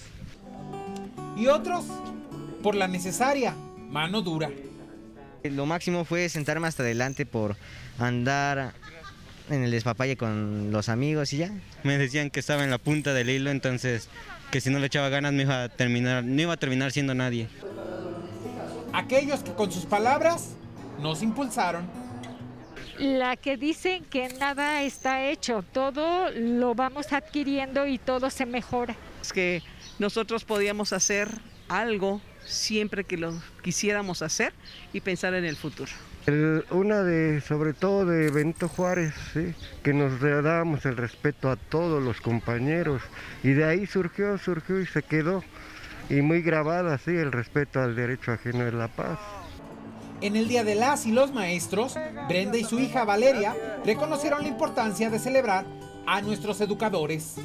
Y 1.36 1.48
otros 1.48 1.84
por 2.62 2.74
la 2.74 2.88
necesaria 2.88 3.54
mano 3.90 4.22
dura. 4.22 4.50
Lo 5.44 5.66
máximo 5.66 6.04
fue 6.04 6.28
sentarme 6.28 6.66
hasta 6.66 6.82
adelante 6.82 7.24
por 7.26 7.56
andar 7.98 8.72
en 9.50 9.62
el 9.62 9.70
despapalle 9.70 10.16
con 10.16 10.70
los 10.72 10.88
amigos 10.88 11.32
y 11.32 11.38
ya. 11.38 11.52
Me 11.84 11.96
decían 11.96 12.30
que 12.30 12.40
estaba 12.40 12.64
en 12.64 12.70
la 12.70 12.78
punta 12.78 13.14
del 13.14 13.30
hilo, 13.30 13.50
entonces 13.50 14.08
que 14.50 14.60
si 14.60 14.70
no 14.70 14.78
le 14.78 14.86
echaba 14.86 15.08
ganas 15.08 15.32
me 15.32 15.42
iba 15.42 15.64
a 15.64 15.68
terminar, 15.68 16.24
no 16.24 16.42
iba 16.42 16.54
a 16.54 16.56
terminar 16.56 16.92
siendo 16.92 17.14
nadie. 17.14 17.48
Aquellos 18.92 19.40
que 19.40 19.52
con 19.52 19.70
sus 19.70 19.86
palabras 19.86 20.56
nos 21.00 21.22
impulsaron. 21.22 21.86
La 22.98 23.36
que 23.36 23.56
dicen 23.56 24.04
que 24.04 24.28
nada 24.40 24.82
está 24.82 25.26
hecho, 25.26 25.62
todo 25.72 26.30
lo 26.32 26.74
vamos 26.74 27.12
adquiriendo 27.12 27.86
y 27.86 27.98
todo 27.98 28.28
se 28.28 28.44
mejora. 28.44 28.96
Es 29.22 29.32
que 29.32 29.62
nosotros 30.00 30.44
podíamos 30.44 30.92
hacer 30.92 31.28
algo 31.68 32.20
siempre 32.48 33.04
que 33.04 33.16
lo 33.16 33.34
quisiéramos 33.62 34.22
hacer 34.22 34.52
y 34.92 35.00
pensar 35.00 35.34
en 35.34 35.44
el 35.44 35.56
futuro. 35.56 35.90
El, 36.26 36.64
una 36.70 37.02
de, 37.02 37.40
sobre 37.40 37.72
todo 37.72 38.04
de 38.04 38.30
Benito 38.30 38.68
Juárez, 38.68 39.14
¿sí? 39.32 39.54
que 39.82 39.92
nos 39.92 40.20
dábamos 40.20 40.84
el 40.84 40.96
respeto 40.96 41.50
a 41.50 41.56
todos 41.56 42.02
los 42.02 42.20
compañeros 42.20 43.02
y 43.42 43.50
de 43.50 43.64
ahí 43.64 43.86
surgió, 43.86 44.36
surgió 44.38 44.80
y 44.80 44.86
se 44.86 45.02
quedó 45.02 45.42
y 46.10 46.22
muy 46.22 46.42
grabada, 46.42 46.98
sí, 46.98 47.10
el 47.10 47.32
respeto 47.32 47.80
al 47.80 47.94
derecho 47.94 48.32
ajeno 48.32 48.64
de 48.64 48.72
la 48.72 48.88
paz. 48.88 49.18
En 50.20 50.36
el 50.36 50.48
Día 50.48 50.64
de 50.64 50.74
las 50.74 51.06
y 51.06 51.12
los 51.12 51.32
Maestros, 51.32 51.94
Brenda 52.28 52.58
y 52.58 52.64
su 52.64 52.78
hija 52.80 53.04
Valeria 53.04 53.54
reconocieron 53.84 54.42
la 54.42 54.48
importancia 54.48 55.10
de 55.10 55.18
celebrar 55.18 55.64
a 56.06 56.20
nuestros 56.22 56.60
educadores. 56.60 57.36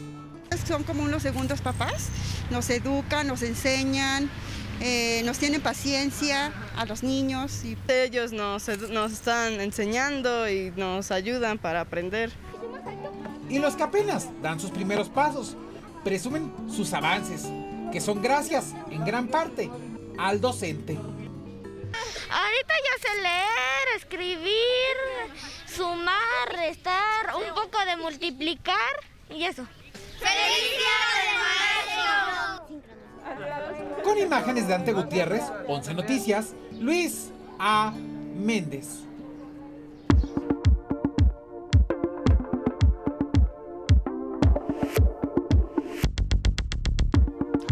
Son 0.65 0.83
como 0.83 1.03
unos 1.03 1.21
segundos 1.21 1.61
papás, 1.61 2.09
nos 2.49 2.69
educan, 2.69 3.27
nos 3.27 3.43
enseñan, 3.43 4.29
eh, 4.81 5.21
nos 5.25 5.37
tienen 5.39 5.61
paciencia 5.61 6.51
a 6.75 6.85
los 6.85 7.03
niños. 7.03 7.63
Y... 7.63 7.77
Ellos 7.87 8.31
nos, 8.31 8.67
nos 8.89 9.11
están 9.11 9.59
enseñando 9.61 10.49
y 10.49 10.71
nos 10.75 11.11
ayudan 11.11 11.57
para 11.57 11.81
aprender. 11.81 12.31
Y 13.49 13.59
los 13.59 13.75
que 13.75 13.83
apenas 13.83 14.29
dan 14.41 14.59
sus 14.59 14.71
primeros 14.71 15.09
pasos, 15.09 15.55
presumen 16.03 16.51
sus 16.69 16.93
avances, 16.93 17.43
que 17.91 18.01
son 18.01 18.21
gracias, 18.21 18.73
en 18.89 19.05
gran 19.05 19.27
parte, 19.27 19.69
al 20.17 20.41
docente. 20.41 20.97
Ahorita 22.29 22.73
ya 22.83 23.07
sé 23.07 23.21
leer, 23.21 23.97
escribir, 23.97 24.95
sumar, 25.67 26.49
restar, 26.51 27.35
un 27.35 27.53
poco 27.53 27.85
de 27.85 27.97
multiplicar 27.97 28.75
y 29.29 29.43
eso. 29.43 29.67
¡Feliz 30.19 30.77
Día 30.77 31.42
maestro! 31.42 31.42
Con 34.03 34.17
imágenes 34.17 34.67
de 34.67 34.73
Ante 34.73 34.93
Gutiérrez, 34.93 35.43
11 35.67 35.93
Noticias, 35.93 36.53
Luis 36.79 37.31
A. 37.59 37.93
Méndez. 38.35 39.03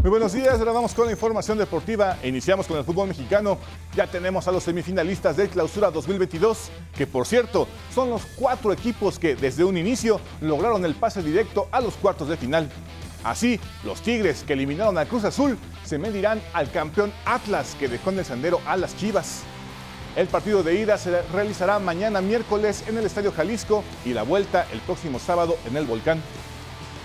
Muy 0.02 0.10
buenos 0.10 0.34
días, 0.34 0.58
ahora 0.58 0.72
vamos 0.72 0.96
con 0.96 1.06
la 1.06 1.12
información 1.12 1.60
deportiva 1.60 2.18
iniciamos 2.24 2.66
con 2.66 2.76
el 2.76 2.84
fútbol 2.84 3.10
mexicano. 3.10 3.60
Ya 3.96 4.08
tenemos 4.08 4.48
a 4.48 4.52
los 4.52 4.64
semifinalistas 4.64 5.38
del 5.38 5.48
Clausura 5.50 5.92
2022, 5.92 6.72
que 6.98 7.06
por 7.06 7.28
cierto 7.28 7.68
son 7.94 8.10
los 8.10 8.26
cuatro 8.36 8.74
equipos 8.74 9.20
que 9.20 9.36
desde 9.36 9.64
un 9.64 9.78
inicio 9.78 10.20
lograron 10.42 10.86
el 10.86 10.96
pase 10.96 11.22
directo 11.22 11.68
a 11.72 11.82
los 11.82 11.94
cuartos 11.98 12.30
de 12.30 12.38
final. 12.38 12.68
Así, 13.24 13.60
los 13.84 14.02
Tigres 14.02 14.44
que 14.46 14.54
eliminaron 14.54 14.98
al 14.98 15.08
Cruz 15.08 15.24
Azul 15.24 15.58
se 15.86 16.00
medirán 16.00 16.42
al 16.54 16.72
campeón 16.72 17.14
Atlas 17.26 17.76
que 17.80 17.88
dejó 17.88 18.10
en 18.10 18.20
el 18.20 18.26
sendero 18.26 18.60
a 18.66 18.78
las 18.78 18.98
Chivas. 18.98 19.44
El 20.16 20.28
partido 20.28 20.64
de 20.64 20.80
ida 20.80 20.98
se 20.98 21.22
realizará 21.34 21.80
mañana 21.80 22.20
miércoles 22.20 22.84
en 22.88 22.98
el 22.98 23.06
Estadio 23.06 23.32
Jalisco 23.32 23.84
y 24.04 24.14
la 24.14 24.24
vuelta 24.24 24.68
el 24.74 24.80
próximo 24.80 25.20
sábado 25.20 25.56
en 25.66 25.78
el 25.78 25.86
Volcán. 25.86 26.22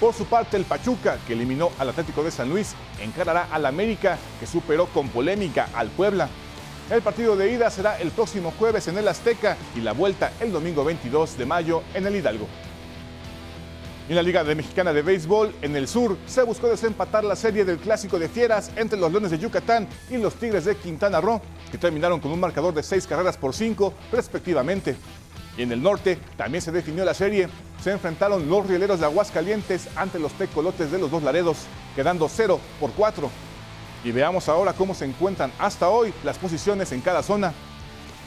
Por 0.01 0.13
su 0.13 0.27
parte, 0.27 0.57
el 0.57 0.65
Pachuca, 0.65 1.19
que 1.27 1.35
eliminó 1.35 1.71
al 1.79 1.91
Atlético 1.91 2.23
de 2.23 2.31
San 2.31 2.51
Luis, 2.51 2.75
encarará 3.01 3.49
al 3.53 3.65
América, 3.65 4.19
que 4.41 4.47
superó 4.47 4.87
con 4.87 5.09
polémica 5.09 5.69
al 5.75 5.89
Puebla. 5.89 6.29
El 6.91 7.01
partido 7.01 7.37
de 7.37 7.53
ida 7.53 7.71
será 7.71 7.99
el 8.01 8.11
próximo 8.11 8.53
jueves 8.59 8.89
en 8.89 8.99
el 8.99 9.09
Azteca 9.09 9.57
y 9.75 9.81
la 9.81 9.93
vuelta 9.93 10.33
el 10.41 10.53
domingo 10.53 10.85
22 10.85 11.39
de 11.39 11.47
mayo 11.47 11.83
en 11.95 12.07
el 12.07 12.17
Hidalgo. 12.17 12.47
En 14.09 14.15
la 14.15 14.23
Liga 14.23 14.45
Mexicana 14.45 14.93
de 14.93 15.03
Béisbol, 15.03 15.53
en 15.63 15.75
el 15.75 15.89
sur, 15.89 16.17
se 16.29 16.45
buscó 16.45 16.69
desempatar 16.69 17.25
la 17.25 17.35
serie 17.35 17.65
del 17.65 17.79
Clásico 17.79 18.21
de 18.21 18.29
Fieras 18.29 18.71
entre 18.77 18.97
los 19.01 19.11
Leones 19.11 19.33
de 19.33 19.39
Yucatán 19.41 19.89
y 20.09 20.17
los 20.17 20.35
Tigres 20.37 20.65
de 20.65 20.77
Quintana 20.77 21.21
Roo, 21.21 21.41
que 21.73 21.77
terminaron 21.77 22.21
con 22.21 22.31
un 22.31 22.39
marcador 22.39 22.73
de 22.73 22.85
seis 22.85 23.05
carreras 23.05 23.37
por 23.37 23.53
cinco, 23.53 23.93
respectivamente. 24.13 24.95
Y 25.59 25.63
en 25.63 25.73
el 25.73 25.83
norte 25.83 26.21
también 26.37 26.63
se 26.63 26.71
definió 26.71 27.05
la 27.05 27.15
serie. 27.15 27.49
Se 27.83 27.91
enfrentaron 27.91 28.49
los 28.49 28.65
rieleros 28.69 29.01
de 29.01 29.07
Aguascalientes 29.07 29.89
ante 29.97 30.21
los 30.21 30.31
tecolotes 30.35 30.93
de 30.93 31.01
los 31.01 31.11
dos 31.11 31.25
Laredos, 31.25 31.57
quedando 31.97 32.29
0 32.29 32.61
por 32.79 32.93
4. 32.93 33.29
Y 34.05 34.13
veamos 34.13 34.49
ahora 34.49 34.73
cómo 34.73 34.95
se 34.95 35.05
encuentran 35.05 35.51
hasta 35.59 35.89
hoy 35.89 36.15
las 36.23 36.39
posiciones 36.39 36.93
en 36.93 37.01
cada 37.01 37.25
zona. 37.25 37.53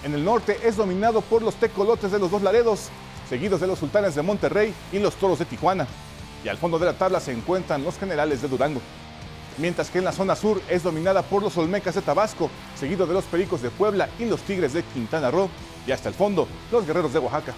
En 0.03 0.13
el 0.13 0.25
norte 0.25 0.59
es 0.61 0.75
dominado 0.75 1.21
por 1.21 1.41
los 1.41 1.55
tecolotes 1.55 2.11
de 2.11 2.19
los 2.19 2.31
dos 2.31 2.41
Laredos, 2.41 2.89
seguidos 3.29 3.61
de 3.61 3.67
los 3.67 3.77
sultanes 3.77 4.15
de 4.15 4.23
Monterrey 4.23 4.73
y 4.91 4.97
los 4.97 5.15
toros 5.15 5.37
de 5.39 5.45
Tijuana. 5.45 5.87
y 6.43 6.47
al 6.47 6.57
fondo 6.57 6.79
de 6.79 6.85
la 6.85 6.93
tabla 6.93 7.19
se 7.19 7.33
encuentran 7.33 7.83
los 7.83 7.99
generales 7.99 8.41
de 8.41 8.47
Durango. 8.47 8.81
Mientras 9.57 9.89
que 9.89 9.97
en 9.97 10.05
la 10.05 10.13
zona 10.13 10.37
sur 10.37 10.61
es 10.69 10.83
dominada 10.83 11.21
por 11.21 11.43
los 11.43 11.57
Olmecas 11.57 11.95
de 11.95 12.01
Tabasco, 12.01 12.49
seguido 12.79 13.05
de 13.05 13.13
los 13.13 13.25
Pericos 13.25 13.61
de 13.61 13.69
Puebla 13.69 14.07
y 14.17 14.25
los 14.25 14.39
Tigres 14.41 14.71
de 14.71 14.83
Quintana 14.83 15.29
Roo, 15.31 15.49
y 15.85 15.91
hasta 15.91 16.07
el 16.07 16.15
fondo, 16.15 16.47
los 16.71 16.87
Guerreros 16.87 17.11
de 17.11 17.19
Oaxaca. 17.19 17.53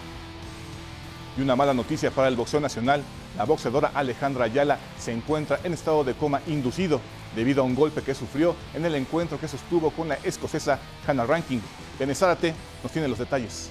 Y 1.37 1.41
una 1.41 1.55
mala 1.55 1.75
noticia 1.75 2.09
para 2.09 2.27
el 2.27 2.35
boxeo 2.35 2.59
nacional, 2.59 3.03
la 3.37 3.45
boxeadora 3.45 3.91
Alejandra 3.93 4.45
Ayala 4.45 4.79
se 4.99 5.11
encuentra 5.11 5.59
en 5.63 5.73
estado 5.73 6.03
de 6.03 6.15
coma 6.15 6.41
inducido 6.47 6.99
debido 7.35 7.61
a 7.61 7.65
un 7.65 7.75
golpe 7.75 8.01
que 8.01 8.15
sufrió 8.15 8.55
en 8.73 8.83
el 8.83 8.95
encuentro 8.95 9.39
que 9.39 9.47
sostuvo 9.47 9.91
con 9.91 10.09
la 10.09 10.15
escocesa 10.23 10.79
Hannah 11.07 11.27
Ranking. 11.27 11.59
Benesárate 11.99 12.55
nos 12.81 12.91
tiene 12.91 13.07
los 13.07 13.19
detalles. 13.19 13.69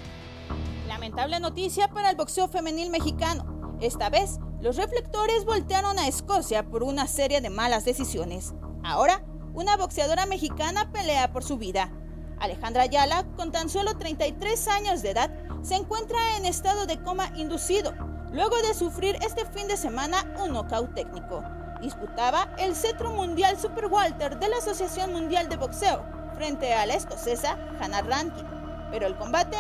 Lamentable 1.01 1.41
noticia 1.41 1.89
para 1.89 2.11
el 2.11 2.17
boxeo 2.17 2.47
femenil 2.47 2.91
mexicano. 2.91 3.79
Esta 3.81 4.11
vez, 4.11 4.39
los 4.61 4.77
reflectores 4.77 5.47
voltearon 5.47 5.99
a 5.99 6.07
Escocia 6.07 6.69
por 6.69 6.83
una 6.83 7.07
serie 7.07 7.41
de 7.41 7.49
malas 7.49 7.87
decisiones. 7.87 8.53
Ahora, 8.85 9.25
una 9.55 9.79
boxeadora 9.79 10.27
mexicana 10.27 10.93
pelea 10.93 11.33
por 11.33 11.43
su 11.43 11.57
vida. 11.57 11.91
Alejandra 12.39 12.83
Ayala, 12.83 13.25
con 13.35 13.51
tan 13.51 13.71
solo 13.71 13.97
33 13.97 14.69
años 14.69 15.01
de 15.01 15.13
edad, 15.13 15.31
se 15.63 15.77
encuentra 15.77 16.19
en 16.37 16.45
estado 16.45 16.85
de 16.85 17.03
coma 17.03 17.33
inducido, 17.35 17.95
luego 18.31 18.57
de 18.61 18.75
sufrir 18.75 19.17
este 19.23 19.47
fin 19.47 19.69
de 19.69 19.79
semana 19.79 20.19
un 20.45 20.53
nocaut 20.53 20.93
técnico. 20.93 21.43
Disputaba 21.81 22.55
el 22.59 22.77
cetro 22.77 23.11
mundial 23.13 23.59
Super 23.59 23.87
Walter 23.87 24.39
de 24.39 24.51
la 24.51 24.59
Asociación 24.59 25.15
Mundial 25.15 25.49
de 25.49 25.57
Boxeo 25.57 26.05
frente 26.35 26.75
a 26.75 26.85
la 26.85 26.93
escocesa 26.93 27.57
Hannah 27.81 28.03
Rankin, 28.03 28.47
pero 28.91 29.07
el 29.07 29.17
combate 29.17 29.57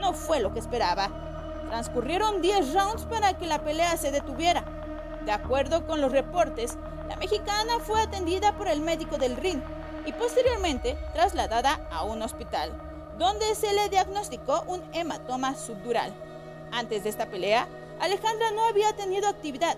no 0.00 0.12
fue 0.12 0.40
lo 0.40 0.52
que 0.52 0.60
esperaba. 0.60 1.10
Transcurrieron 1.68 2.42
10 2.42 2.74
rounds 2.74 3.04
para 3.04 3.34
que 3.34 3.46
la 3.46 3.58
pelea 3.58 3.96
se 3.96 4.10
detuviera. 4.10 4.64
De 5.24 5.32
acuerdo 5.32 5.86
con 5.86 6.00
los 6.00 6.12
reportes, 6.12 6.76
la 7.08 7.16
mexicana 7.16 7.78
fue 7.80 8.00
atendida 8.02 8.56
por 8.56 8.68
el 8.68 8.80
médico 8.80 9.18
del 9.18 9.36
ring 9.36 9.60
y 10.06 10.12
posteriormente 10.12 10.98
trasladada 11.12 11.80
a 11.90 12.04
un 12.04 12.22
hospital, 12.22 12.72
donde 13.18 13.54
se 13.54 13.72
le 13.72 13.88
diagnosticó 13.88 14.64
un 14.66 14.82
hematoma 14.92 15.54
subdural. 15.54 16.12
Antes 16.72 17.04
de 17.04 17.10
esta 17.10 17.26
pelea, 17.26 17.68
Alejandra 18.00 18.50
no 18.50 18.64
había 18.66 18.94
tenido 18.94 19.28
actividad. 19.28 19.76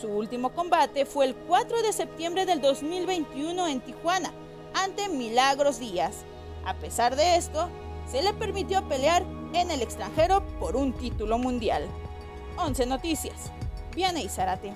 Su 0.00 0.08
último 0.08 0.50
combate 0.50 1.04
fue 1.06 1.26
el 1.26 1.34
4 1.34 1.82
de 1.82 1.92
septiembre 1.92 2.46
del 2.46 2.60
2021 2.60 3.66
en 3.66 3.80
Tijuana, 3.80 4.32
ante 4.74 5.08
Milagros 5.08 5.78
Díaz. 5.78 6.24
A 6.64 6.74
pesar 6.74 7.16
de 7.16 7.36
esto, 7.36 7.68
se 8.10 8.22
le 8.22 8.32
permitió 8.32 8.86
pelear 8.88 9.24
en 9.52 9.70
el 9.70 9.82
extranjero 9.82 10.42
por 10.58 10.76
un 10.76 10.92
título 10.92 11.38
mundial. 11.38 11.86
11 12.56 12.86
Noticias. 12.86 13.50
Viene 13.94 14.28
Zarate. 14.28 14.72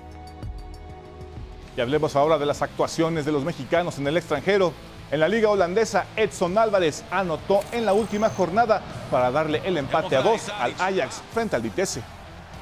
Y 1.75 1.81
hablemos 1.81 2.15
ahora 2.15 2.37
de 2.37 2.45
las 2.45 2.61
actuaciones 2.61 3.25
de 3.25 3.31
los 3.31 3.43
mexicanos 3.43 3.97
en 3.97 4.07
el 4.07 4.17
extranjero. 4.17 4.73
En 5.09 5.19
la 5.19 5.27
liga 5.27 5.49
holandesa, 5.49 6.05
Edson 6.15 6.57
Álvarez 6.57 7.03
anotó 7.11 7.61
en 7.71 7.85
la 7.85 7.93
última 7.93 8.29
jornada 8.29 8.81
para 9.09 9.31
darle 9.31 9.61
el 9.65 9.77
empate 9.77 10.15
a 10.15 10.21
dos 10.21 10.49
al 10.49 10.73
Ajax 10.79 11.21
frente 11.33 11.55
al 11.55 11.61
Vitesse. 11.61 12.01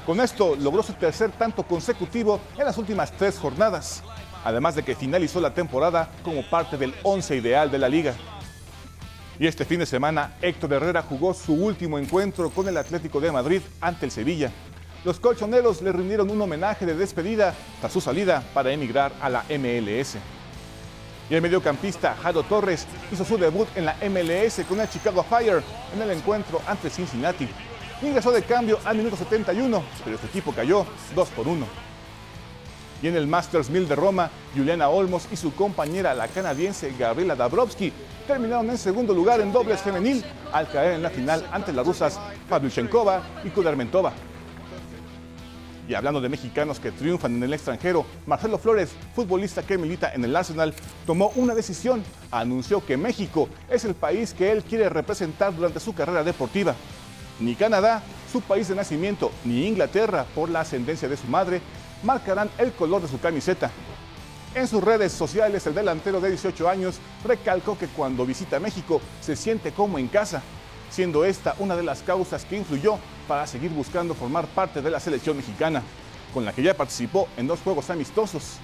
Con 0.06 0.20
esto 0.20 0.56
logró 0.56 0.82
su 0.82 0.92
tercer 0.94 1.30
tanto 1.32 1.62
consecutivo 1.62 2.40
en 2.56 2.64
las 2.64 2.78
últimas 2.78 3.12
tres 3.12 3.38
jornadas, 3.38 4.02
además 4.44 4.74
de 4.74 4.82
que 4.82 4.96
finalizó 4.96 5.40
la 5.40 5.54
temporada 5.54 6.10
como 6.24 6.48
parte 6.48 6.76
del 6.76 6.94
once 7.02 7.36
ideal 7.36 7.70
de 7.70 7.78
la 7.78 7.88
liga. 7.88 8.14
Y 9.40 9.46
este 9.46 9.64
fin 9.64 9.78
de 9.78 9.86
semana, 9.86 10.34
Héctor 10.42 10.74
Herrera 10.74 11.00
jugó 11.00 11.32
su 11.32 11.54
último 11.54 11.98
encuentro 11.98 12.50
con 12.50 12.68
el 12.68 12.76
Atlético 12.76 13.22
de 13.22 13.32
Madrid 13.32 13.62
ante 13.80 14.04
el 14.04 14.12
Sevilla. 14.12 14.52
Los 15.02 15.18
colchoneros 15.18 15.80
le 15.80 15.92
rindieron 15.92 16.28
un 16.28 16.42
homenaje 16.42 16.84
de 16.84 16.94
despedida 16.94 17.54
tras 17.80 17.90
su 17.90 18.02
salida 18.02 18.44
para 18.52 18.70
emigrar 18.70 19.14
a 19.18 19.30
la 19.30 19.42
MLS. 19.48 20.18
Y 21.30 21.34
el 21.34 21.40
mediocampista 21.40 22.14
Jaro 22.22 22.42
Torres 22.42 22.86
hizo 23.10 23.24
su 23.24 23.38
debut 23.38 23.66
en 23.76 23.86
la 23.86 23.96
MLS 24.10 24.60
con 24.68 24.78
el 24.78 24.90
Chicago 24.90 25.22
Fire 25.22 25.62
en 25.94 26.02
el 26.02 26.10
encuentro 26.10 26.60
ante 26.66 26.90
Cincinnati. 26.90 27.48
Ingresó 28.02 28.32
de 28.32 28.42
cambio 28.42 28.78
al 28.84 28.98
minuto 28.98 29.16
71, 29.16 29.82
pero 30.04 30.18
su 30.18 30.26
equipo 30.26 30.52
cayó 30.52 30.84
2 31.14 31.28
por 31.30 31.48
1. 31.48 31.89
Y 33.02 33.08
en 33.08 33.16
el 33.16 33.26
Masters 33.26 33.70
1000 33.70 33.88
de 33.88 33.96
Roma, 33.96 34.30
Juliana 34.54 34.88
Olmos 34.88 35.26
y 35.32 35.36
su 35.36 35.54
compañera, 35.54 36.14
la 36.14 36.28
canadiense 36.28 36.94
Gabriela 36.98 37.34
Dabrowski, 37.34 37.92
terminaron 38.26 38.68
en 38.68 38.78
segundo 38.78 39.14
lugar 39.14 39.40
en 39.40 39.52
dobles 39.52 39.80
femenil 39.80 40.24
al 40.52 40.68
caer 40.70 40.94
en 40.94 41.02
la 41.02 41.10
final 41.10 41.46
ante 41.50 41.72
las 41.72 41.86
rusas 41.86 42.20
Pavlyuchenkova 42.48 43.22
y 43.42 43.48
Kudermentova. 43.48 44.12
Y 45.88 45.94
hablando 45.94 46.20
de 46.20 46.28
mexicanos 46.28 46.78
que 46.78 46.92
triunfan 46.92 47.34
en 47.34 47.42
el 47.42 47.52
extranjero, 47.52 48.06
Marcelo 48.24 48.58
Flores, 48.58 48.90
futbolista 49.12 49.64
que 49.64 49.76
milita 49.76 50.14
en 50.14 50.24
el 50.24 50.36
Arsenal, 50.36 50.72
tomó 51.04 51.32
una 51.34 51.52
decisión. 51.52 52.04
Anunció 52.30 52.86
que 52.86 52.96
México 52.96 53.48
es 53.68 53.84
el 53.84 53.94
país 53.94 54.32
que 54.32 54.52
él 54.52 54.62
quiere 54.62 54.88
representar 54.88 55.52
durante 55.52 55.80
su 55.80 55.92
carrera 55.92 56.22
deportiva. 56.22 56.76
Ni 57.40 57.56
Canadá, 57.56 58.04
su 58.30 58.40
país 58.40 58.68
de 58.68 58.76
nacimiento, 58.76 59.32
ni 59.44 59.66
Inglaterra, 59.66 60.26
por 60.32 60.48
la 60.48 60.60
ascendencia 60.60 61.08
de 61.08 61.16
su 61.16 61.26
madre, 61.26 61.60
marcarán 62.02 62.50
el 62.58 62.72
color 62.72 63.02
de 63.02 63.08
su 63.08 63.20
camiseta. 63.20 63.70
En 64.54 64.66
sus 64.66 64.82
redes 64.82 65.12
sociales, 65.12 65.66
el 65.66 65.74
delantero 65.74 66.20
de 66.20 66.30
18 66.30 66.68
años 66.68 66.98
recalcó 67.24 67.78
que 67.78 67.86
cuando 67.86 68.26
visita 68.26 68.58
México 68.58 69.00
se 69.20 69.36
siente 69.36 69.72
como 69.72 69.98
en 69.98 70.08
casa, 70.08 70.42
siendo 70.90 71.24
esta 71.24 71.54
una 71.60 71.76
de 71.76 71.84
las 71.84 72.02
causas 72.02 72.44
que 72.44 72.56
influyó 72.56 72.98
para 73.28 73.46
seguir 73.46 73.70
buscando 73.70 74.14
formar 74.14 74.46
parte 74.48 74.82
de 74.82 74.90
la 74.90 74.98
selección 74.98 75.36
mexicana, 75.36 75.82
con 76.34 76.44
la 76.44 76.52
que 76.52 76.62
ya 76.62 76.76
participó 76.76 77.28
en 77.36 77.46
dos 77.46 77.60
juegos 77.60 77.90
amistosos. 77.90 78.56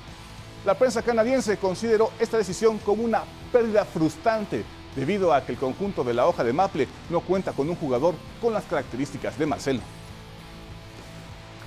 La 0.65 0.75
prensa 0.75 1.03
canadiense 1.03 1.57
consideró 1.57 2.11
esta 2.19 2.39
decisión 2.39 2.79
como 2.79 3.05
una 3.05 3.23
pérdida 3.53 3.85
frustrante 3.85 4.65
debido 4.97 5.33
a 5.33 5.45
que 5.45 5.53
el 5.53 5.59
conjunto 5.59 6.03
de 6.03 6.15
la 6.15 6.27
hoja 6.27 6.43
de 6.43 6.53
Maple 6.53 6.89
no 7.11 7.21
cuenta 7.21 7.53
con 7.53 7.69
un 7.69 7.77
jugador 7.77 8.17
con 8.41 8.53
las 8.53 8.65
características 8.65 9.39
de 9.39 9.47
Marcelo. 9.47 9.81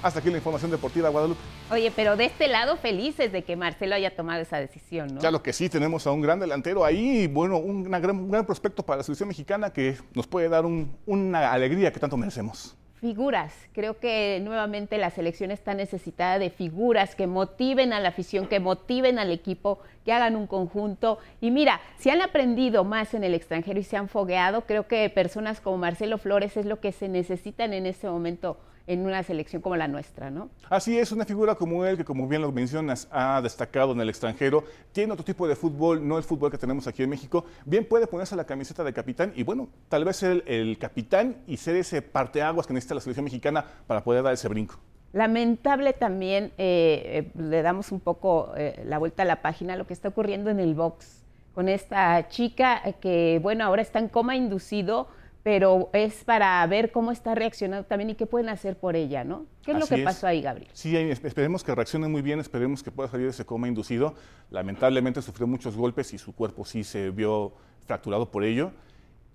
Hasta 0.02 0.20
aquí 0.20 0.30
la 0.30 0.38
información 0.38 0.72
deportiva, 0.72 1.10
Guadalupe. 1.10 1.42
Oye, 1.72 1.92
pero 1.94 2.16
de 2.16 2.26
este 2.26 2.48
lado 2.48 2.78
felices 2.78 3.34
de 3.34 3.44
que 3.44 3.58
Marcelo 3.58 3.96
haya 3.96 4.16
tomado 4.16 4.42
esa 4.42 4.58
decisión, 4.58 5.16
¿no? 5.16 5.20
Ya 5.22 5.30
lo 5.30 5.44
que 5.44 5.52
sí, 5.52 5.68
tenemos 5.68 6.08
a 6.08 6.12
un 6.12 6.22
gran 6.22 6.40
delantero 6.40 6.86
ahí 6.86 7.28
bueno, 7.28 7.58
un 7.58 7.84
gran, 7.84 8.10
un 8.12 8.32
gran 8.32 8.46
prospecto 8.46 8.82
para 8.84 8.98
la 8.98 9.04
selección 9.04 9.28
mexicana 9.28 9.74
que 9.74 9.98
nos 10.14 10.26
puede 10.26 10.48
dar 10.48 10.66
un, 10.66 10.96
una 11.06 11.52
alegría 11.52 11.92
que 11.92 12.00
tanto 12.00 12.16
merecemos. 12.16 12.78
Figuras. 13.02 13.54
Creo 13.74 14.00
que 14.00 14.40
nuevamente 14.42 14.98
la 14.98 15.10
selección 15.10 15.52
está 15.52 15.74
necesitada 15.74 16.40
de 16.40 16.50
figuras 16.50 17.16
que 17.16 17.28
motiven 17.28 17.92
a 17.92 18.00
la 18.00 18.10
afición, 18.10 18.48
que 18.48 18.60
motiven 18.60 19.20
al 19.20 19.32
equipo, 19.32 19.80
que 20.06 20.14
hagan 20.14 20.36
un 20.36 20.48
conjunto. 20.48 21.20
Y 21.40 21.52
mira, 21.52 21.80
si 21.98 22.10
han 22.10 22.22
aprendido 22.22 22.84
más 22.84 23.14
en 23.14 23.24
el 23.24 23.34
extranjero 23.34 23.80
y 23.80 23.84
se 23.84 23.96
han 23.96 24.10
fogueado, 24.10 24.62
creo 24.62 24.88
que 24.88 25.10
personas 25.10 25.62
como 25.62 25.78
Marcelo 25.78 26.18
Flores 26.18 26.58
es 26.58 26.66
lo 26.66 26.80
que 26.80 26.92
se 26.92 27.08
necesitan 27.08 27.74
en 27.74 27.86
este 27.86 28.10
momento 28.10 28.58
en 28.90 29.06
una 29.06 29.22
selección 29.24 29.62
como 29.62 29.76
la 29.76 29.88
nuestra, 29.88 30.32
¿no? 30.32 30.50
Así 30.70 30.98
es, 30.98 31.12
una 31.12 31.24
figura 31.24 31.54
como 31.56 31.86
él, 31.86 31.96
que 31.96 32.04
como 32.04 32.28
bien 32.28 32.42
lo 32.42 32.52
mencionas, 32.52 33.08
ha 33.12 33.40
destacado 33.42 33.92
en 33.92 34.02
el 34.02 34.10
extranjero, 34.10 34.64
tiene 34.92 35.14
otro 35.14 35.24
tipo 35.24 35.48
de 35.48 35.56
fútbol, 35.56 36.06
no 36.06 36.18
el 36.18 36.24
fútbol 36.24 36.50
que 36.50 36.58
tenemos 36.58 36.88
aquí 36.88 37.04
en 37.04 37.10
México, 37.10 37.46
bien 37.66 37.86
puede 37.86 38.08
ponerse 38.08 38.36
la 38.36 38.46
camiseta 38.46 38.84
de 38.84 38.92
capitán 38.92 39.32
y 39.36 39.44
bueno, 39.44 39.70
tal 39.90 40.06
vez 40.06 40.18
ser 40.18 40.32
el, 40.32 40.44
el 40.48 40.78
capitán 40.80 41.38
y 41.46 41.58
ser 41.58 41.76
ese 41.76 42.02
parteaguas 42.02 42.66
que 42.66 42.74
necesita 42.74 42.96
la 42.96 43.02
selección 43.02 43.26
mexicana 43.26 43.64
para 43.86 44.04
poder 44.04 44.24
dar 44.24 44.34
ese 44.34 44.48
brinco. 44.48 44.80
Lamentable 45.14 45.94
también, 45.94 46.52
eh, 46.58 47.32
eh, 47.38 47.40
le 47.40 47.62
damos 47.62 47.92
un 47.92 48.00
poco 48.00 48.54
eh, 48.56 48.82
la 48.86 48.98
vuelta 48.98 49.24
a 49.24 49.26
la 49.26 49.42
página, 49.42 49.76
lo 49.76 49.88
que 49.88 49.94
está 49.94 50.10
ocurriendo 50.10 50.50
en 50.50 50.60
el 50.60 50.76
box 50.76 51.24
con 51.54 51.68
esta 51.68 52.28
chica 52.30 52.82
que, 53.02 53.40
bueno, 53.42 53.66
ahora 53.66 53.82
está 53.82 54.00
en 54.00 54.08
coma 54.08 54.36
inducido, 54.36 55.08
pero 55.50 55.90
es 55.94 56.24
para 56.26 56.64
ver 56.68 56.92
cómo 56.92 57.12
está 57.12 57.34
reaccionando 57.34 57.84
también 57.88 58.12
y 58.12 58.14
qué 58.14 58.28
pueden 58.28 58.50
hacer 58.50 58.78
por 58.78 58.96
ella, 58.96 59.24
¿no? 59.24 59.48
¿Qué 59.64 59.72
es 59.72 59.78
Así 59.78 59.82
lo 59.82 59.96
que 59.96 60.02
es. 60.04 60.06
pasó 60.06 60.28
ahí, 60.28 60.44
Gabriel? 60.44 60.70
Sí, 60.74 60.96
esperemos 60.96 61.64
que 61.64 61.74
reaccione 61.74 62.08
muy 62.08 62.22
bien, 62.22 62.40
esperemos 62.40 62.84
que 62.84 62.92
pueda 62.92 63.10
salir 63.10 63.26
de 63.26 63.32
ese 63.32 63.48
coma 63.48 63.68
inducido. 63.68 64.14
Lamentablemente 64.52 65.24
sufrió 65.24 65.48
muchos 65.48 65.76
golpes 65.76 66.14
y 66.14 66.20
su 66.20 66.36
cuerpo 66.36 66.66
sí 66.66 66.84
se 66.84 67.10
vio 67.10 67.54
fracturado 67.88 68.30
por 68.30 68.44
ello. 68.44 68.74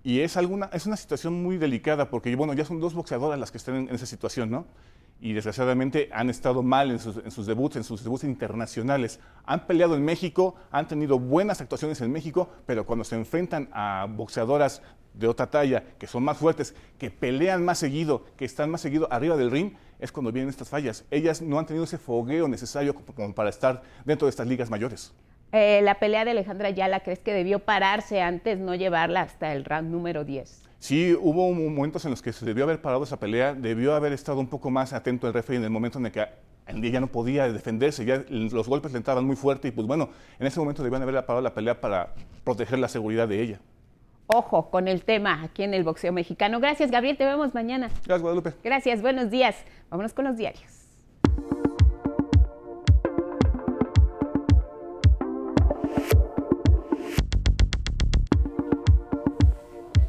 Y 0.03 0.21
es, 0.21 0.37
alguna, 0.37 0.69
es 0.71 0.85
una 0.85 0.95
situación 0.95 1.43
muy 1.43 1.57
delicada 1.57 2.09
porque, 2.09 2.33
bueno, 2.37 2.53
ya 2.53 2.63
son 2.63 2.79
dos 2.79 2.93
boxeadoras 2.93 3.37
las 3.37 3.51
que 3.51 3.57
están 3.57 3.75
en, 3.75 3.89
en 3.89 3.95
esa 3.95 4.05
situación, 4.05 4.49
¿no? 4.49 4.67
Y 5.19 5.33
desgraciadamente 5.33 6.09
han 6.13 6.29
estado 6.29 6.63
mal 6.63 6.91
en 6.91 6.99
sus, 6.99 7.17
en 7.17 7.31
sus 7.31 7.45
debuts, 7.45 7.75
en 7.75 7.83
sus 7.83 8.05
debuts 8.05 8.23
internacionales. 8.23 9.19
Han 9.43 9.67
peleado 9.67 9.95
en 9.95 10.05
México, 10.05 10.55
han 10.71 10.87
tenido 10.87 11.19
buenas 11.19 11.59
actuaciones 11.59 11.99
en 11.99 12.09
México, 12.09 12.49
pero 12.65 12.85
cuando 12.85 13.03
se 13.03 13.17
enfrentan 13.17 13.67
a 13.73 14.07
boxeadoras 14.09 14.81
de 15.17 15.27
otra 15.27 15.47
talla, 15.49 15.83
que 15.97 16.07
son 16.07 16.23
más 16.23 16.37
fuertes, 16.37 16.75
que 16.97 17.09
pelean 17.11 17.63
más 17.63 17.79
seguido, 17.79 18.25
que 18.37 18.45
están 18.45 18.69
más 18.69 18.81
seguido 18.81 19.07
arriba 19.11 19.37
del 19.37 19.51
ring, 19.51 19.73
es 19.99 20.11
cuando 20.11 20.31
vienen 20.31 20.49
estas 20.49 20.69
fallas. 20.69 21.05
Ellas 21.11 21.41
no 21.41 21.57
han 21.57 21.65
tenido 21.65 21.85
ese 21.85 21.97
fogueo 21.97 22.47
necesario 22.47 22.93
como- 22.93 23.33
para 23.33 23.49
estar 23.49 23.81
dentro 24.03 24.25
de 24.25 24.29
estas 24.29 24.47
ligas 24.47 24.69
mayores. 24.69 25.13
Eh, 25.51 25.81
la 25.83 25.99
pelea 25.99 26.25
de 26.25 26.31
Alejandra 26.31 26.67
Ayala, 26.67 26.99
¿crees 27.01 27.19
que 27.19 27.33
debió 27.33 27.59
pararse 27.59 28.21
antes, 28.21 28.59
no 28.59 28.75
llevarla 28.75 29.21
hasta 29.21 29.53
el 29.53 29.63
round 29.63 29.89
número 29.89 30.25
10? 30.25 30.63
Sí, 30.79 31.15
hubo 31.19 31.51
momentos 31.53 32.03
en 32.05 32.11
los 32.11 32.21
que 32.21 32.33
se 32.33 32.45
debió 32.45 32.65
haber 32.65 32.81
parado 32.81 33.03
esa 33.05 33.17
pelea, 33.19 33.53
debió 33.53 33.95
haber 33.95 34.11
estado 34.11 34.39
un 34.39 34.47
poco 34.47 34.69
más 34.69 34.91
atento 34.91 35.27
el 35.27 35.33
referee 35.33 35.57
en 35.59 35.63
el 35.63 35.69
momento 35.69 35.97
en 35.97 36.07
el 36.07 36.11
que 36.11 36.27
ella 36.67 36.99
no 36.99 37.07
podía 37.07 37.51
defenderse, 37.51 38.03
ya 38.05 38.23
los 38.29 38.67
golpes 38.67 38.91
le 38.91 38.97
entraban 38.97 39.23
muy 39.25 39.35
fuerte 39.35 39.69
y 39.69 39.71
pues 39.71 39.87
bueno, 39.87 40.09
en 40.39 40.47
ese 40.47 40.59
momento 40.59 40.83
debían 40.83 41.01
haber 41.03 41.15
parado 41.25 41.41
la 41.41 41.53
pelea 41.53 41.79
para 41.79 42.13
proteger 42.43 42.79
la 42.79 42.87
seguridad 42.89 43.27
de 43.27 43.41
ella. 43.41 43.59
Ojo 44.27 44.69
con 44.71 44.87
el 44.87 45.03
tema 45.03 45.43
aquí 45.43 45.63
en 45.63 45.73
el 45.73 45.83
boxeo 45.83 46.11
mexicano. 46.11 46.59
Gracias, 46.59 46.89
Gabriel. 46.89 47.17
Te 47.17 47.25
vemos 47.25 47.53
mañana. 47.53 47.89
Gracias, 48.05 48.21
Guadalupe. 48.21 48.53
Gracias, 48.63 49.01
buenos 49.01 49.29
días. 49.29 49.55
Vámonos 49.89 50.13
con 50.13 50.25
los 50.25 50.37
diarios. 50.37 50.85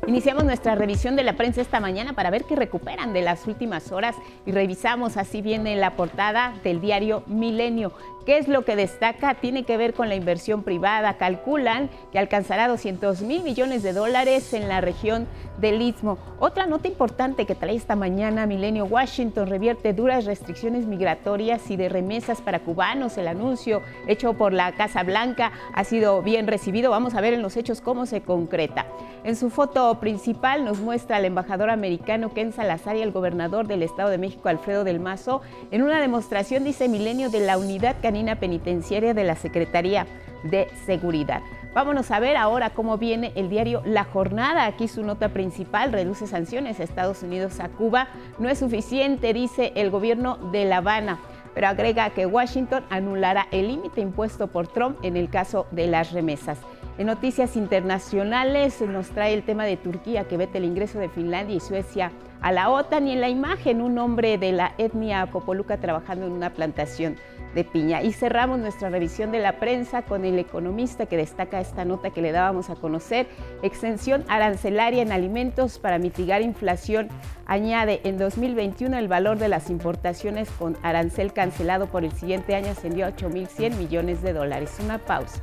Iniciamos 0.07 0.45
nuestra 0.45 0.77
revisión 0.77 1.17
de 1.17 1.25
la 1.25 1.37
prensa 1.37 1.61
esta 1.61 1.81
mañana 1.81 2.13
para 2.13 2.31
ver 2.31 2.45
qué 2.45 2.55
recuperan 2.55 3.13
de 3.13 3.23
las 3.23 3.47
últimas 3.49 3.91
horas 3.91 4.15
y 4.47 4.53
revisamos, 4.53 5.17
así 5.17 5.43
viene 5.43 5.75
la 5.75 5.97
portada 5.97 6.55
del 6.63 6.81
diario 6.81 7.25
Milenio. 7.27 7.93
¿Qué 8.27 8.39
es 8.39 8.49
lo 8.49 8.65
que 8.65 8.75
destaca? 8.75 9.35
Tiene 9.35 9.63
que 9.63 9.77
ver 9.77 9.95
con 9.95 10.09
la 10.09 10.17
inversión 10.17 10.65
privada. 10.65 11.17
Calculan 11.17 11.89
que 12.11 12.19
alcanzará 12.19 12.67
200 12.67 13.23
mil 13.23 13.45
millones 13.45 13.85
de 13.85 13.93
dólares 13.93 14.53
en 14.53 14.69
la 14.69 14.81
región 14.81 15.29
del 15.61 15.81
Istmo. 15.81 16.19
Otra 16.41 16.67
nota 16.67 16.89
importante 16.89 17.47
que 17.47 17.55
trae 17.55 17.77
esta 17.77 17.95
mañana 17.95 18.45
Milenio 18.47 18.85
Washington 18.87 19.47
revierte 19.47 19.93
duras 19.93 20.25
restricciones 20.25 20.87
migratorias 20.87 21.71
y 21.71 21.77
de 21.77 21.89
remesas 21.89 22.41
para 22.41 22.59
cubanos. 22.59 23.17
El 23.17 23.29
anuncio 23.29 23.81
hecho 24.09 24.35
por 24.35 24.53
la 24.53 24.73
Casa 24.73 25.05
Blanca 25.05 25.53
ha 25.73 25.85
sido 25.85 26.21
bien 26.21 26.49
recibido. 26.49 26.91
Vamos 26.91 27.15
a 27.15 27.21
ver 27.21 27.33
en 27.33 27.43
los 27.43 27.57
hechos 27.57 27.81
cómo 27.81 28.07
se 28.07 28.23
concreta. 28.23 28.87
En 29.23 29.37
su 29.37 29.51
foto 29.51 30.01
principal 30.01 30.65
nos 30.65 30.81
muestra 30.81 31.19
al 31.19 31.25
embajador 31.27 31.71
americano 31.71 32.35
Ken 32.35 32.53
Salazar 32.53 32.97
y 32.97 33.03
el 33.03 33.13
gobernador 33.13 33.69
del 33.69 33.85
Estado 33.85 34.11
de 34.11 34.19
México 34.19 34.49
Alfredo 34.49 34.83
del 34.83 34.99
Mazo 34.99 35.43
en 35.71 35.83
una 35.83 36.01
demostración, 36.01 36.65
dice 36.65 36.89
Milenio, 36.89 37.31
de 37.31 37.41
la 37.41 37.57
unidad 37.57 37.97
penitenciaria 38.41 39.15
de 39.15 39.25
la 39.25 39.37
Secretaría 39.37 40.07
de 40.43 40.69
Seguridad. 40.87 41.43
Vámonos 41.75 42.11
a 42.11 42.21
ver 42.21 42.39
ahora 42.39 42.71
cómo 42.71 42.97
viene 42.97 43.33
el 43.37 43.51
diario 43.51 43.83
La 43.85 44.05
Jornada. 44.05 44.65
Aquí 44.65 44.89
su 44.89 45.03
nota 45.03 45.29
principal 45.29 45.93
reduce 45.93 46.27
sanciones 46.27 46.81
a 46.81 46.85
Estados 46.85 47.23
Unidos 47.23 47.61
a 47.61 47.69
Cuba. 47.69 48.09
No 48.39 48.49
es 48.49 48.59
suficiente, 48.61 49.35
dice 49.35 49.73
el 49.77 49.91
gobierno 49.91 50.39
de 50.53 50.65
La 50.65 50.79
Habana, 50.79 51.19
pero 51.55 51.69
agrega 51.69 52.09
que 52.11 52.25
Washington 52.25 52.85
anulará 52.89 53.47
el 53.51 53.69
límite 53.69 54.01
impuesto 54.01 54.47
por 54.47 54.69
Trump 54.69 54.97
en 55.03 55.19
el 55.19 55.29
caso 55.29 55.67
de 55.71 55.87
las 55.87 56.13
remesas. 56.13 56.59
En 56.99 57.09
noticias 57.09 57.57
internacionales 57.57 58.81
nos 58.81 59.11
trae 59.11 59.35
el 59.35 59.43
tema 59.43 59.67
de 59.67 59.77
Turquía 59.77 60.25
que 60.25 60.39
vete 60.39 60.57
el 60.57 60.65
ingreso 60.65 60.99
de 60.99 61.11
Finlandia 61.11 61.57
y 61.57 61.61
Suecia 61.61 62.11
a 62.41 62.53
la 62.53 62.71
OTAN 62.71 63.07
y 63.07 63.13
en 63.13 63.21
la 63.21 63.29
imagen 63.29 63.83
un 63.83 63.99
hombre 63.99 64.39
de 64.39 64.53
la 64.53 64.73
etnia 64.79 65.27
Popoluca 65.27 65.77
trabajando 65.77 66.25
en 66.25 66.33
una 66.33 66.55
plantación 66.55 67.17
de 67.55 67.65
piña. 67.65 68.03
Y 68.03 68.13
cerramos 68.13 68.61
nuestra 68.61 68.89
revisión 68.89 69.31
de 69.31 69.41
la 69.41 69.59
prensa 69.59 70.03
con 70.03 70.25
el 70.25 70.39
economista 70.39 71.05
que 71.05 71.19
destaca 71.19 71.61
esta 71.61 71.85
nota 71.85 72.11
que 72.11 72.23
le 72.23 72.33
dábamos 72.33 72.71
a 72.71 72.77
conocer. 72.77 73.27
Extensión 73.63 74.25
arancelaria 74.29 75.03
en 75.03 75.13
alimentos 75.13 75.79
para 75.79 75.99
mitigar 75.99 76.41
inflación. 76.41 77.09
Añade, 77.45 78.01
en 78.05 78.17
2021 78.17 78.97
el 78.97 79.09
valor 79.09 79.39
de 79.39 79.49
las 79.49 79.69
importaciones 79.69 80.51
con 80.53 80.79
arancel 80.83 81.35
cancelado 81.35 81.89
por 81.89 82.05
el 82.05 82.13
siguiente 82.13 82.55
año 82.55 82.71
ascendió 82.71 83.05
a 83.05 83.11
8.100 83.11 83.77
millones 83.77 84.23
de 84.23 84.33
dólares. 84.33 84.79
Una 84.83 84.97
pausa. 84.97 85.43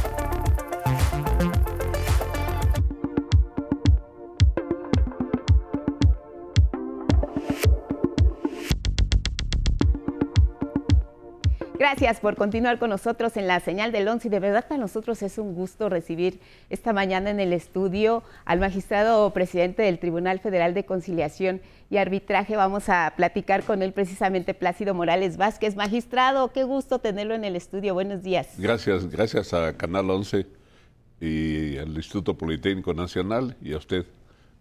Gracias 11.81 12.19
por 12.19 12.35
continuar 12.35 12.77
con 12.77 12.91
nosotros 12.91 13.35
en 13.37 13.47
la 13.47 13.59
señal 13.59 13.91
del 13.91 14.07
11 14.07 14.27
y 14.27 14.29
de 14.29 14.39
verdad 14.39 14.67
para 14.67 14.79
nosotros 14.79 15.23
es 15.23 15.39
un 15.39 15.55
gusto 15.55 15.89
recibir 15.89 16.39
esta 16.69 16.93
mañana 16.93 17.31
en 17.31 17.39
el 17.39 17.53
estudio 17.53 18.21
al 18.45 18.59
magistrado 18.59 19.27
presidente 19.33 19.81
del 19.81 19.97
Tribunal 19.97 20.37
Federal 20.37 20.75
de 20.75 20.85
Conciliación 20.85 21.59
y 21.89 21.97
Arbitraje. 21.97 22.55
Vamos 22.55 22.87
a 22.87 23.11
platicar 23.17 23.63
con 23.63 23.81
él 23.81 23.93
precisamente 23.93 24.53
Plácido 24.53 24.93
Morales 24.93 25.37
Vázquez. 25.37 25.75
Magistrado, 25.75 26.51
qué 26.53 26.65
gusto 26.65 26.99
tenerlo 26.99 27.33
en 27.33 27.45
el 27.45 27.55
estudio. 27.55 27.95
Buenos 27.95 28.21
días. 28.21 28.49
Gracias, 28.59 29.09
gracias 29.09 29.51
a 29.51 29.75
Canal 29.75 30.07
11 30.07 30.45
y 31.19 31.79
al 31.79 31.95
Instituto 31.95 32.37
Politécnico 32.37 32.93
Nacional 32.93 33.57
y 33.59 33.73
a 33.73 33.77
usted, 33.77 34.05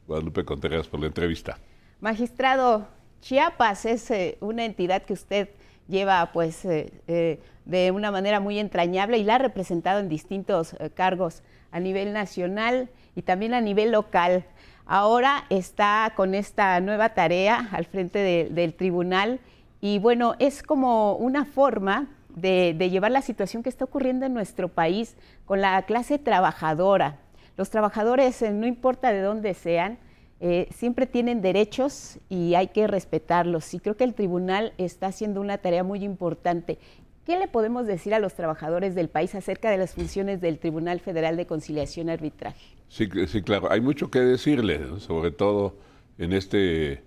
Guadalupe 0.06 0.42
Contreras, 0.46 0.88
por 0.88 1.00
la 1.00 1.08
entrevista. 1.08 1.58
Magistrado, 2.00 2.88
Chiapas 3.20 3.84
es 3.84 4.10
eh, 4.10 4.38
una 4.40 4.64
entidad 4.64 5.02
que 5.02 5.12
usted 5.12 5.50
lleva 5.90 6.30
pues 6.32 6.64
eh, 6.64 6.92
eh, 7.06 7.40
de 7.66 7.90
una 7.90 8.10
manera 8.10 8.40
muy 8.40 8.58
entrañable 8.58 9.18
y 9.18 9.24
la 9.24 9.34
ha 9.34 9.38
representado 9.38 10.00
en 10.00 10.08
distintos 10.08 10.74
eh, 10.74 10.90
cargos 10.90 11.42
a 11.72 11.80
nivel 11.80 12.12
nacional 12.12 12.88
y 13.14 13.22
también 13.22 13.52
a 13.52 13.60
nivel 13.60 13.92
local. 13.92 14.44
Ahora 14.86 15.44
está 15.50 16.12
con 16.16 16.34
esta 16.34 16.80
nueva 16.80 17.10
tarea 17.10 17.68
al 17.72 17.84
frente 17.84 18.48
del 18.50 18.74
tribunal 18.74 19.40
y 19.80 19.98
bueno, 19.98 20.34
es 20.38 20.62
como 20.62 21.14
una 21.14 21.44
forma 21.44 22.08
de, 22.28 22.74
de 22.76 22.90
llevar 22.90 23.10
la 23.10 23.22
situación 23.22 23.62
que 23.62 23.68
está 23.68 23.84
ocurriendo 23.84 24.26
en 24.26 24.34
nuestro 24.34 24.68
país 24.68 25.16
con 25.44 25.60
la 25.60 25.82
clase 25.82 26.18
trabajadora. 26.18 27.18
Los 27.56 27.70
trabajadores, 27.70 28.42
no 28.42 28.66
importa 28.66 29.12
de 29.12 29.20
dónde 29.20 29.54
sean, 29.54 29.98
eh, 30.42 30.68
siempre 30.74 31.06
tienen 31.06 31.42
derechos 31.42 32.18
y 32.30 32.54
hay 32.54 32.68
que 32.68 32.86
respetarlos. 32.86 33.74
Y 33.74 33.80
creo 33.80 33.96
que 33.96 34.04
el 34.04 34.14
tribunal 34.14 34.72
está 34.78 35.08
haciendo 35.08 35.40
una 35.40 35.58
tarea 35.58 35.84
muy 35.84 36.02
importante. 36.02 36.78
¿Qué 37.26 37.38
le 37.38 37.46
podemos 37.46 37.86
decir 37.86 38.14
a 38.14 38.18
los 38.18 38.34
trabajadores 38.34 38.94
del 38.94 39.10
país 39.10 39.34
acerca 39.34 39.70
de 39.70 39.76
las 39.76 39.92
funciones 39.92 40.40
del 40.40 40.58
Tribunal 40.58 41.00
Federal 41.00 41.36
de 41.36 41.46
Conciliación 41.46 42.08
y 42.08 42.12
Arbitraje? 42.12 42.64
Sí, 42.88 43.06
sí 43.28 43.42
claro. 43.42 43.70
Hay 43.70 43.82
mucho 43.82 44.10
que 44.10 44.20
decirle, 44.20 44.80
sobre 44.98 45.30
todo 45.30 45.76
en 46.16 46.32
este 46.32 46.92
eh, 46.92 47.00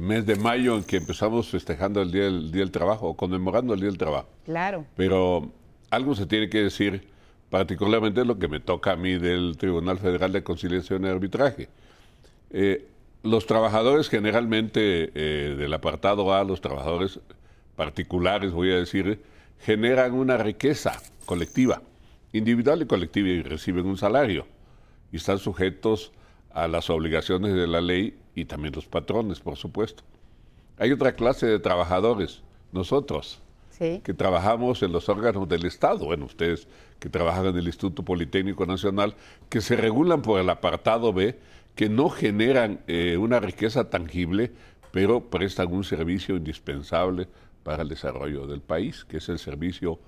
mes 0.00 0.24
de 0.24 0.36
mayo 0.36 0.76
en 0.76 0.84
que 0.84 0.96
empezamos 0.96 1.50
festejando 1.50 2.00
el 2.00 2.10
día, 2.10 2.24
del 2.24 2.50
día 2.50 2.62
del 2.62 2.70
Trabajo 2.70 3.08
o 3.08 3.14
conmemorando 3.14 3.74
el 3.74 3.80
Día 3.80 3.90
del 3.90 3.98
Trabajo. 3.98 4.30
Claro. 4.44 4.86
Pero 4.96 5.52
algo 5.90 6.14
se 6.14 6.24
tiene 6.24 6.48
que 6.48 6.62
decir, 6.62 7.08
particularmente 7.50 8.24
lo 8.24 8.38
que 8.38 8.48
me 8.48 8.58
toca 8.58 8.92
a 8.92 8.96
mí 8.96 9.18
del 9.18 9.58
Tribunal 9.58 9.98
Federal 9.98 10.32
de 10.32 10.42
Conciliación 10.42 11.04
y 11.04 11.08
Arbitraje 11.08 11.68
eh, 12.50 12.86
los 13.22 13.46
trabajadores 13.46 14.08
generalmente 14.08 15.10
eh, 15.14 15.54
del 15.56 15.72
apartado 15.74 16.34
A, 16.34 16.44
los 16.44 16.60
trabajadores 16.60 17.20
particulares, 17.76 18.52
voy 18.52 18.72
a 18.72 18.76
decir, 18.76 19.22
generan 19.60 20.14
una 20.14 20.36
riqueza 20.36 21.00
colectiva, 21.26 21.82
individual 22.32 22.82
y 22.82 22.86
colectiva, 22.86 23.28
y 23.28 23.42
reciben 23.42 23.86
un 23.86 23.98
salario. 23.98 24.46
Y 25.12 25.16
están 25.16 25.38
sujetos 25.38 26.12
a 26.52 26.66
las 26.68 26.90
obligaciones 26.90 27.54
de 27.54 27.66
la 27.66 27.80
ley 27.80 28.18
y 28.34 28.44
también 28.44 28.74
los 28.74 28.86
patrones, 28.86 29.40
por 29.40 29.56
supuesto. 29.56 30.02
Hay 30.78 30.92
otra 30.92 31.12
clase 31.12 31.46
de 31.46 31.58
trabajadores, 31.58 32.42
nosotros, 32.72 33.40
que 33.78 34.12
trabajamos 34.12 34.82
en 34.82 34.92
los 34.92 35.08
órganos 35.08 35.48
del 35.48 35.64
Estado, 35.64 36.04
bueno, 36.04 36.26
ustedes 36.26 36.68
que 36.98 37.08
trabajan 37.08 37.46
en 37.46 37.56
el 37.56 37.66
Instituto 37.66 38.04
Politécnico 38.04 38.66
Nacional, 38.66 39.14
que 39.48 39.62
se 39.62 39.74
regulan 39.74 40.20
por 40.20 40.38
el 40.38 40.50
apartado 40.50 41.14
B, 41.14 41.38
que 41.74 41.88
no 41.88 42.10
generan 42.10 42.80
eh, 42.86 43.16
una 43.16 43.40
riqueza 43.40 43.90
tangible, 43.90 44.52
pero 44.92 45.30
prestan 45.30 45.72
un 45.72 45.84
servicio 45.84 46.36
indispensable 46.36 47.28
para 47.62 47.82
el 47.82 47.88
desarrollo 47.88 48.46
del 48.46 48.60
país, 48.60 49.04
que 49.04 49.18
es 49.18 49.28
el 49.28 49.38
servicio 49.38 49.98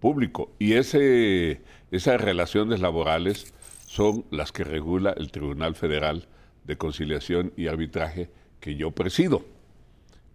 público. 0.00 0.52
Y 0.58 0.74
esas 0.74 2.20
relaciones 2.20 2.80
laborales 2.80 3.52
son 3.86 4.24
las 4.30 4.52
que 4.52 4.64
regula 4.64 5.14
el 5.16 5.30
Tribunal 5.30 5.74
Federal 5.74 6.28
de 6.64 6.76
Conciliación 6.76 7.52
y 7.56 7.66
Arbitraje 7.66 8.30
que 8.60 8.76
yo 8.76 8.90
presido 8.90 9.57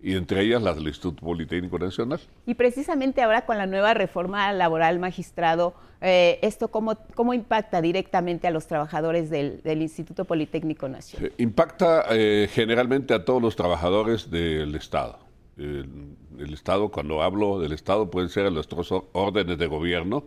y 0.03 0.15
entre 0.15 0.41
ellas 0.41 0.61
las 0.61 0.75
del 0.75 0.87
Instituto 0.87 1.25
Politécnico 1.25 1.79
Nacional. 1.79 2.19
Y 2.45 2.55
precisamente 2.55 3.21
ahora 3.21 3.45
con 3.45 3.57
la 3.57 3.65
nueva 3.65 3.93
reforma 3.93 4.51
laboral, 4.51 4.99
magistrado, 4.99 5.73
eh, 6.01 6.39
¿esto 6.41 6.67
cómo, 6.67 6.97
cómo 7.15 7.33
impacta 7.33 7.81
directamente 7.81 8.45
a 8.47 8.51
los 8.51 8.67
trabajadores 8.67 9.29
del, 9.29 9.61
Instituto 9.81 10.25
Politécnico 10.25 10.89
Nacional? 10.89 11.31
impacta 11.37 12.05
eh, 12.11 12.49
generalmente 12.51 13.13
a 13.13 13.23
todos 13.23 13.41
los 13.41 13.55
trabajadores 13.55 14.29
del 14.29 14.75
Estado. 14.75 15.19
el 15.57 16.53
Estado, 16.53 16.89
cuando 16.89 17.23
hablo 17.23 17.61
del 17.61 17.71
Estado, 17.71 18.11
pueden 18.11 18.27
ser 18.27 18.51
nuestros 18.51 18.93
órdenes 19.13 19.57
de 19.57 19.67
gobierno, 19.67 20.25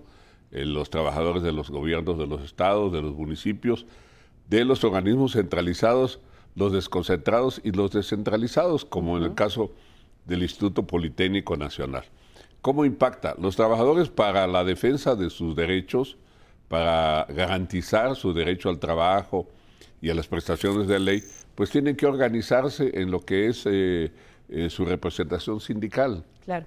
eh, 0.53 0.65
los 0.65 0.89
trabajadores 0.89 1.43
de 1.43 1.53
los 1.53 1.69
gobiernos 1.69 2.17
de 2.17 2.27
los 2.27 2.43
estados, 2.43 2.93
de 2.93 3.03
los 3.03 3.15
municipios, 3.15 3.85
de 4.49 4.65
los 4.65 4.85
organismos 4.85 5.33
centralizados, 5.33 6.21
los 6.57 6.73
desconcentrados 6.73 7.61
y 7.63 7.71
los 7.71 7.93
descentralizados, 7.93 8.85
como 8.85 9.17
en 9.19 9.25
el 9.25 9.35
caso 9.35 9.71
del 10.25 10.43
Instituto 10.43 10.87
Politécnico 10.87 11.57
Nacional. 11.57 12.05
¿Cómo 12.63 12.85
impacta? 12.85 13.37
Los 13.39 13.55
trabajadores 13.55 14.09
para 14.09 14.47
la 14.47 14.65
defensa 14.65 15.15
de 15.15 15.31
sus 15.31 15.55
derechos, 15.55 16.17
para 16.69 17.27
garantizar 17.29 18.17
su 18.17 18.33
derecho 18.33 18.71
al 18.71 18.81
trabajo 18.81 19.47
y 20.01 20.11
a 20.11 20.15
las 20.15 20.27
prestaciones 20.27 20.89
de 20.89 20.99
ley, 20.99 21.23
pues 21.55 21.71
tienen 21.71 21.95
que 21.95 22.07
organizarse 22.07 22.91
en 22.95 23.11
lo 23.11 23.21
que 23.21 23.49
es 23.49 23.65
eh, 23.67 24.11
eh, 24.49 24.71
su 24.71 24.85
representación 24.85 25.61
sindical. 25.61 26.25
Claro. 26.45 26.67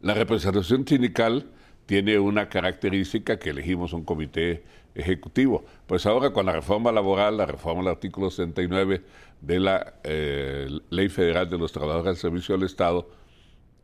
La 0.00 0.14
representación 0.14 0.86
sindical 0.86 1.46
tiene 1.86 2.18
una 2.18 2.48
característica 2.48 3.38
que 3.38 3.50
elegimos 3.50 3.92
un 3.92 4.04
comité 4.04 4.64
ejecutivo. 4.96 5.64
Pues 5.86 6.06
ahora 6.06 6.30
con 6.30 6.46
la 6.46 6.52
reforma 6.52 6.90
laboral, 6.90 7.36
la 7.36 7.46
reforma 7.46 7.82
del 7.82 7.92
artículo 7.92 8.30
69 8.30 9.02
de 9.40 9.60
la 9.60 9.94
eh, 10.02 10.68
Ley 10.90 11.08
Federal 11.08 11.48
de 11.48 11.58
los 11.58 11.72
Trabajadores 11.72 12.08
al 12.08 12.16
Servicio 12.16 12.56
del 12.56 12.66
Estado 12.66 13.08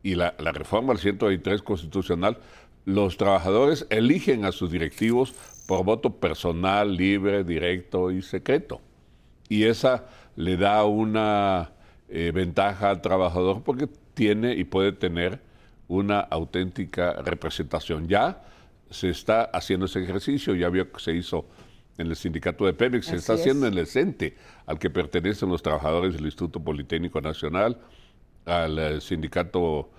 y 0.02 0.14
la, 0.14 0.30
reforma 0.38 0.92
del 0.92 0.98
123 0.98 1.62
constitucional, 1.62 2.38
los 2.84 3.16
trabajadores 3.16 3.86
eligen 3.90 4.44
a 4.44 4.52
sus 4.52 4.70
directivos 4.70 5.32
por 5.66 5.84
voto 5.84 6.16
personal, 6.16 6.96
libre, 6.96 7.44
directo 7.44 8.10
y 8.10 8.22
secreto. 8.22 8.80
Y 9.48 9.64
esa 9.64 10.06
le 10.34 10.56
da 10.56 10.84
una 10.84 11.72
eh, 12.08 12.32
ventaja 12.34 12.90
al 12.90 13.00
trabajador 13.00 13.62
porque 13.62 13.88
tiene 14.14 14.54
y 14.54 14.64
puede 14.64 14.92
tener 14.92 15.40
una 15.86 16.20
auténtica 16.20 17.12
representación. 17.22 18.08
Ya 18.08 18.42
se 18.92 19.10
está 19.10 19.44
haciendo 19.44 19.86
ese 19.86 20.02
ejercicio, 20.02 20.54
ya 20.54 20.68
vio 20.68 20.90
que 20.92 21.00
se 21.00 21.14
hizo 21.14 21.46
en 21.98 22.08
el 22.08 22.16
sindicato 22.16 22.64
de 22.64 22.72
Pemex, 22.72 23.06
se 23.06 23.16
está 23.16 23.34
haciendo 23.34 23.66
en 23.66 23.76
el 23.76 23.86
CENTE, 23.86 24.36
al 24.66 24.78
que 24.78 24.90
pertenecen 24.90 25.48
los 25.48 25.62
trabajadores 25.62 26.14
del 26.14 26.24
Instituto 26.24 26.60
Politécnico 26.60 27.20
Nacional, 27.20 27.78
al 28.46 28.78
eh, 28.78 29.00
sindicato 29.00 29.90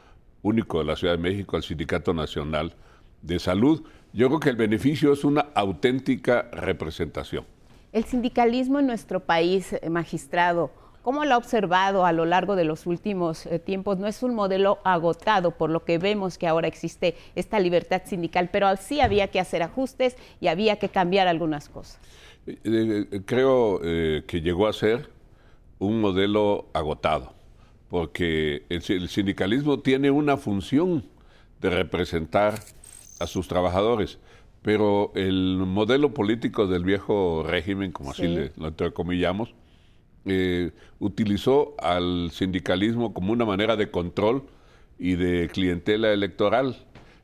único 0.41 0.79
de 0.79 0.85
la 0.85 0.95
Ciudad 0.95 1.15
de 1.15 1.21
México, 1.21 1.55
al 1.55 1.63
Sindicato 1.63 2.13
Nacional 2.13 2.73
de 3.21 3.39
Salud. 3.39 3.83
Yo 4.11 4.27
creo 4.27 4.39
que 4.39 4.49
el 4.49 4.55
beneficio 4.55 5.13
es 5.13 5.23
una 5.23 5.47
auténtica 5.53 6.49
representación. 6.51 7.45
El 7.91 8.03
sindicalismo 8.05 8.79
en 8.79 8.87
nuestro 8.87 9.19
país, 9.19 9.73
eh, 9.73 9.89
magistrado, 9.89 10.71
¿cómo 11.03 11.23
lo 11.25 11.35
ha 11.35 11.37
observado 11.37 12.05
a 12.05 12.11
lo 12.11 12.25
largo 12.25 12.55
de 12.55 12.63
los 12.63 12.87
últimos 12.87 13.45
eh, 13.45 13.59
tiempos? 13.59 13.99
No 13.99 14.07
es 14.07 14.23
un 14.23 14.33
modelo 14.33 14.79
agotado, 14.83 15.51
por 15.51 15.69
lo 15.69 15.85
que 15.85 15.99
vemos 15.99 16.39
que 16.39 16.47
ahora 16.47 16.67
existe 16.67 17.15
esta 17.35 17.59
libertad 17.59 18.01
sindical, 18.05 18.49
pero 18.51 18.75
sí 18.77 19.01
había 19.01 19.27
que 19.27 19.39
hacer 19.39 19.61
ajustes 19.61 20.15
y 20.41 20.47
había 20.47 20.79
que 20.79 20.89
cambiar 20.89 21.27
algunas 21.27 21.69
cosas. 21.69 21.99
Eh, 22.47 23.21
creo 23.25 23.79
que 23.79 24.41
llegó 24.41 24.67
a 24.67 24.73
ser 24.73 25.09
un 25.77 26.01
modelo 26.01 26.65
agotado, 26.73 27.33
porque 27.89 28.63
el 28.69 28.81
sindicalismo 29.07 29.79
tiene 29.79 30.09
una 30.09 30.37
función 30.37 31.05
de 31.61 31.69
representar 31.69 32.55
a 33.19 33.27
sus 33.27 33.47
trabajadores 33.47 34.17
pero 34.63 35.11
el 35.13 35.57
modelo 35.57 36.13
político 36.13 36.65
del 36.67 36.83
viejo 36.85 37.43
régimen, 37.45 37.91
como 37.91 38.11
así 38.11 38.27
le, 38.27 38.51
lo 38.57 38.69
entrecomillamos, 38.69 39.53
eh, 40.25 40.71
utilizó 40.99 41.75
al 41.79 42.31
sindicalismo 42.31 43.13
como 43.13 43.31
una 43.31 43.45
manera 43.45 43.75
de 43.75 43.91
control 43.91 44.43
y 44.99 45.15
de 45.15 45.49
clientela 45.51 46.11
electoral. 46.11 46.77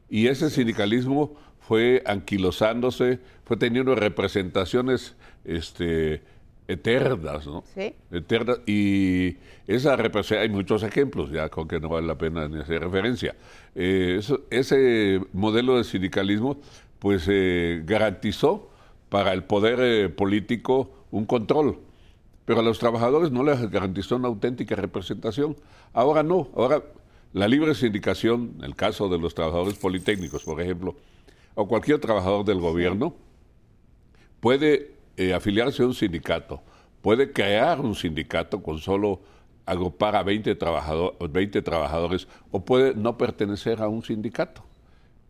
Y 0.10 0.28
ese 0.28 0.50
sindicalismo 0.50 1.36
fue 1.60 2.02
anquilosándose, 2.06 3.20
fue 3.46 3.58
teniendo 3.58 3.96
representaciones 3.96 5.16
este, 5.46 6.22
eternas, 6.68 7.46
¿no? 7.46 7.64
Sí. 7.74 7.94
Eternas. 8.12 8.60
Y 8.66 9.38
esa 9.68 9.96
representación, 9.96 10.42
hay 10.42 10.50
muchos 10.50 10.84
ejemplos, 10.84 11.32
ya 11.32 11.50
con 11.50 11.68
que 11.68 11.80
no 11.80 11.90
vale 11.90 12.08
la 12.08 12.18
pena 12.18 12.48
ni 12.48 12.60
hacer 12.60 12.82
referencia. 12.82 13.36
Eh, 13.76 14.20
ese 14.50 15.22
modelo 15.34 15.78
de 15.78 15.84
sindicalismo 15.84 16.60
pues 17.00 17.26
eh, 17.28 17.82
garantizó 17.86 18.70
para 19.10 19.34
el 19.34 19.44
poder 19.44 19.80
eh, 19.80 20.10
político 20.10 20.92
un 21.12 21.26
control. 21.26 21.80
Pero 22.50 22.62
a 22.62 22.64
los 22.64 22.80
trabajadores 22.80 23.30
no 23.30 23.44
les 23.44 23.70
garantizó 23.70 24.16
una 24.16 24.28
auténtica 24.28 24.76
representación. 24.76 25.56
Ahora 25.94 26.24
no, 26.24 26.50
ahora 26.56 26.82
la 27.32 27.48
libre 27.48 27.76
sindicación, 27.76 28.56
en 28.58 28.64
el 28.64 28.76
caso 28.76 29.08
de 29.08 29.20
los 29.20 29.36
trabajadores 29.36 29.76
politécnicos, 29.76 30.44
por 30.46 30.60
ejemplo, 30.60 30.96
o 31.54 31.68
cualquier 31.68 32.00
trabajador 32.00 32.44
del 32.46 32.60
gobierno, 32.60 33.14
puede 34.40 34.96
eh, 35.16 35.36
afiliarse 35.36 35.84
a 35.84 35.86
un 35.86 35.94
sindicato, 35.94 36.64
puede 37.04 37.32
crear 37.32 37.82
un 37.82 37.94
sindicato 37.94 38.64
con 38.64 38.80
solo 38.80 39.22
agrupar 39.68 40.16
a 40.16 40.24
20, 40.24 40.58
20 41.30 41.62
trabajadores 41.62 42.28
o 42.50 42.66
puede 42.66 42.96
no 42.96 43.16
pertenecer 43.16 43.80
a 43.80 43.88
un 43.88 44.02
sindicato 44.02 44.64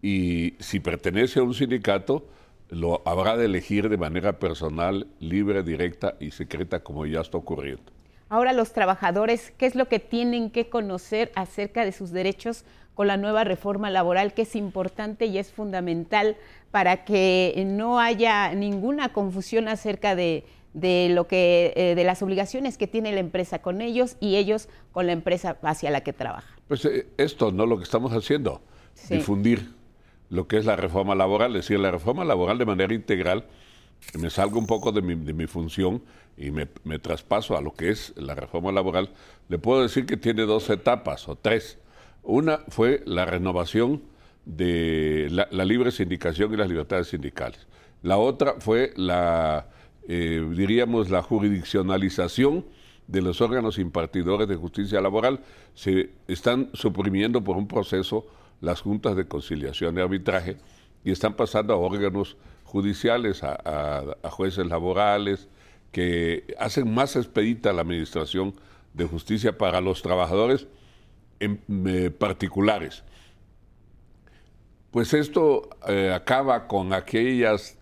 y 0.02 0.54
si 0.60 0.80
pertenece 0.80 1.42
a 1.42 1.44
un 1.44 1.54
sindicato, 1.54 2.26
lo 2.70 3.02
habrá 3.06 3.38
de 3.38 3.46
elegir 3.46 3.90
de 3.90 3.98
manera 3.98 4.40
personal, 4.40 5.08
libre, 5.20 5.64
directa 5.64 6.16
y 6.20 6.32
secreta, 6.32 6.82
como 6.82 7.06
ya 7.06 7.22
está 7.22 7.38
ocurriendo. 7.38 7.92
Ahora 8.30 8.54
los 8.54 8.74
trabajadores, 8.74 9.52
¿qué 9.58 9.66
es 9.66 9.76
lo 9.76 9.88
que 9.88 10.00
tienen 10.00 10.52
que 10.52 10.70
conocer 10.70 11.32
acerca 11.36 11.84
de 11.84 11.92
sus 11.92 12.12
derechos 12.12 12.64
con 12.94 13.08
la 13.08 13.18
nueva 13.18 13.44
reforma 13.44 13.90
laboral, 13.90 14.34
que 14.34 14.42
es 14.42 14.56
importante 14.56 15.26
y 15.26 15.38
es 15.38 15.52
fundamental 15.52 16.36
para 16.70 17.06
que 17.06 17.64
no 17.66 18.00
haya 18.00 18.54
ninguna 18.54 19.14
confusión 19.14 19.68
acerca 19.68 20.16
de, 20.16 20.44
lo 20.74 21.26
que 21.26 21.74
eh, 21.76 21.96
de 21.96 22.04
las 22.04 22.22
obligaciones 22.22 22.78
que 22.78 22.88
tiene 22.88 23.14
la 23.14 23.22
empresa 23.22 23.62
con 23.62 23.82
ellos 23.82 24.18
y 24.20 24.36
ellos 24.36 24.68
con 24.92 25.08
la 25.08 25.14
empresa 25.14 25.58
hacia 25.64 25.90
la 25.92 26.02
que 26.02 26.14
trabajan? 26.14 26.54
Pues 26.68 26.84
eh, 26.86 27.08
esto 27.18 27.52
no 27.52 27.66
lo 27.66 27.78
que 27.78 27.84
estamos 27.84 28.12
haciendo, 28.12 28.62
difundir 29.10 29.79
lo 30.30 30.48
que 30.48 30.58
es 30.58 30.66
la 30.66 30.76
reforma 30.76 31.16
laboral, 31.16 31.56
es 31.56 31.66
decir, 31.66 31.80
la 31.80 31.92
reforma 31.92 32.24
laboral 32.24 32.58
de 32.58 32.66
manera 32.66 32.94
integral, 32.94 33.46
me 34.18 34.30
salgo 34.30 34.60
un 34.60 34.68
poco 34.68 34.92
de 34.92 35.02
mi, 35.02 35.48
función 35.48 36.02
y 36.38 36.52
me, 36.52 36.68
traspaso 37.00 37.58
a 37.58 37.62
lo 37.62 37.74
que 37.74 37.90
es 37.90 38.14
la 38.16 38.36
reforma 38.36 38.72
laboral, 38.72 39.10
le 39.50 39.58
puedo 39.58 39.82
decir 39.82 40.06
que 40.06 40.18
tiene 40.18 40.44
dos 40.44 40.70
etapas 40.70 41.28
o 41.28 41.36
tres. 41.36 41.78
Una 42.24 42.60
fue 42.70 43.02
la 43.06 43.26
renovación 43.26 44.02
de 44.46 45.28
la, 45.30 45.66
libre 45.66 45.92
sindicación 45.92 46.54
y 46.54 46.58
las 46.58 46.70
libertades 46.70 47.08
sindicales. 47.08 47.68
La 48.02 48.18
otra 48.18 48.56
fue 48.60 48.94
la, 48.96 49.68
eh, 50.08 50.46
diríamos, 50.56 51.10
la 51.10 51.22
jurisdiccionalización 51.22 52.66
de 53.08 53.22
los 53.22 53.42
órganos 53.42 53.78
impartidores 53.80 54.48
de 54.48 54.56
justicia 54.56 55.02
laboral. 55.02 55.42
Se 55.74 56.12
están 56.28 56.70
suprimiendo 56.74 57.44
por 57.44 57.58
un 57.58 57.68
proceso 57.68 58.26
las 58.62 58.82
juntas 58.82 59.16
de 59.16 59.28
conciliación 59.28 59.98
y 59.98 60.02
arbitraje 60.02 60.58
y 61.04 61.12
están 61.12 61.34
pasando 61.34 61.74
a 61.74 61.78
órganos 61.78 62.38
judiciales, 62.64 63.44
a, 63.44 64.16
jueces 64.30 64.68
laborales, 64.68 65.48
que 65.92 66.56
hacen 66.60 66.94
más 66.94 67.16
expedita 67.16 67.74
la 67.74 67.82
administración 67.82 68.54
de 68.94 69.06
justicia 69.06 69.58
para 69.58 69.82
los 69.82 70.02
trabajadores 70.02 70.68
en, 71.40 71.62
eh, 71.88 72.12
particulares. 72.12 73.04
Pues 74.92 75.14
esto 75.14 75.70
eh, 75.88 76.12
acaba 76.14 76.68
con 76.68 76.94
aquellas 76.94 77.78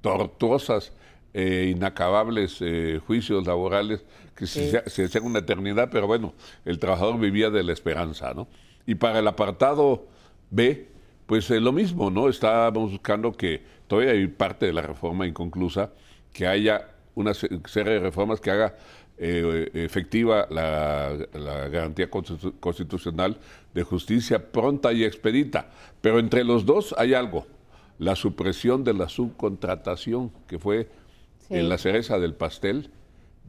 tortuosas 0.00 0.92
e 1.32 1.72
inacabables 1.74 2.60
juicios 3.06 3.46
laborales 3.46 4.04
que 4.34 4.46
se, 4.46 4.88
se 4.88 5.04
hacían 5.04 5.24
una 5.24 5.40
eternidad, 5.40 5.90
pero 5.90 6.06
bueno, 6.06 6.32
el 6.64 6.78
trabajador 6.78 7.18
vivía 7.18 7.50
de 7.50 7.62
la 7.62 7.72
esperanza, 7.72 8.32
¿no? 8.32 8.48
Y 8.86 8.94
para 8.94 9.18
el 9.18 9.26
apartado 9.26 10.06
B, 10.50 10.88
pues 11.26 11.50
lo 11.50 11.72
mismo, 11.72 12.10
¿no? 12.10 12.28
Estábamos 12.28 12.92
buscando 12.92 13.32
que 13.32 13.62
todavía 13.86 14.12
hay 14.12 14.26
parte 14.26 14.66
de 14.66 14.72
la 14.72 14.82
reforma 14.82 15.26
inconclusa, 15.26 15.90
que 16.32 16.46
haya 16.46 16.88
una 17.14 17.34
serie 17.34 17.94
de 17.94 18.00
reformas 18.00 18.40
que 18.40 18.50
haga 18.50 18.74
eh, 19.18 19.70
efectiva 19.72 20.46
la, 20.50 21.16
garantía 21.70 22.10
constitucional 22.10 23.38
de 23.72 23.82
justicia 23.82 24.52
pronta 24.52 24.92
y 24.92 25.04
expedita. 25.04 25.70
Pero 26.00 26.18
entre 26.18 26.44
los 26.44 26.66
dos 26.66 26.94
hay 26.98 27.14
algo, 27.14 27.46
la 27.98 28.14
supresión 28.14 28.84
de 28.84 28.92
la 28.92 29.08
subcontratación, 29.08 30.30
que 30.46 30.58
fue 30.58 30.88
en 31.48 31.68
la 31.68 31.78
cereza 31.78 32.18
del 32.18 32.34
pastel 32.34 32.90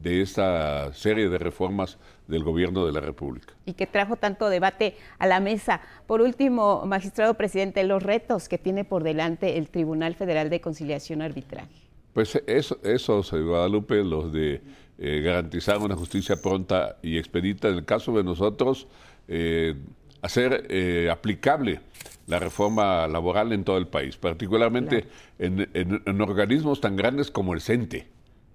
de 0.02 0.22
esta 0.22 0.92
serie 0.94 1.28
de 1.28 1.38
reformas 1.38 1.98
del 2.28 2.44
gobierno 2.44 2.86
de 2.86 2.92
la 2.92 3.00
República. 3.00 3.54
Y 3.64 3.72
que 3.72 3.86
trajo 3.86 4.16
tanto 4.16 4.48
debate 4.48 4.96
a 5.18 5.26
la 5.26 5.40
mesa. 5.40 5.80
Por 6.06 6.20
último, 6.20 6.84
magistrado 6.86 7.34
presidente, 7.34 7.82
los 7.84 8.02
retos 8.02 8.48
que 8.48 8.58
tiene 8.58 8.84
por 8.84 9.02
delante 9.02 9.58
el 9.58 9.70
Tribunal 9.70 10.14
Federal 10.14 10.50
de 10.50 10.60
Conciliación 10.60 11.22
Arbitraje. 11.22 11.68
Pues 12.12 12.40
eso, 12.46 12.78
esos, 12.82 13.32
Guadalupe, 13.32 14.04
los 14.04 14.32
de 14.32 14.60
eh, 14.98 15.20
garantizar 15.22 15.78
una 15.78 15.96
justicia 15.96 16.40
pronta 16.40 16.96
y 17.02 17.18
expedita. 17.18 17.68
En 17.68 17.76
el 17.76 17.84
caso 17.84 18.12
de 18.12 18.24
nosotros, 18.24 18.86
eh, 19.26 19.74
hacer 20.22 20.66
eh, 20.68 21.08
aplicable 21.10 21.80
la 22.26 22.38
reforma 22.38 23.08
laboral 23.08 23.52
en 23.52 23.64
todo 23.64 23.78
el 23.78 23.86
país, 23.86 24.16
particularmente 24.18 25.06
en, 25.38 26.20
organismos 26.20 26.80
tan 26.80 26.94
grandes 26.94 27.30
como 27.30 27.54
el 27.54 27.62
CENTE. 27.62 28.06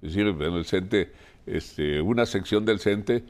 Es 0.04 0.14
decir, 0.14 0.28
el 0.28 0.66
CENTE 0.66 1.12
este, 1.46 2.02
una 2.02 2.26
sección 2.26 2.66
del 2.66 2.80
CENTE, 2.80 3.24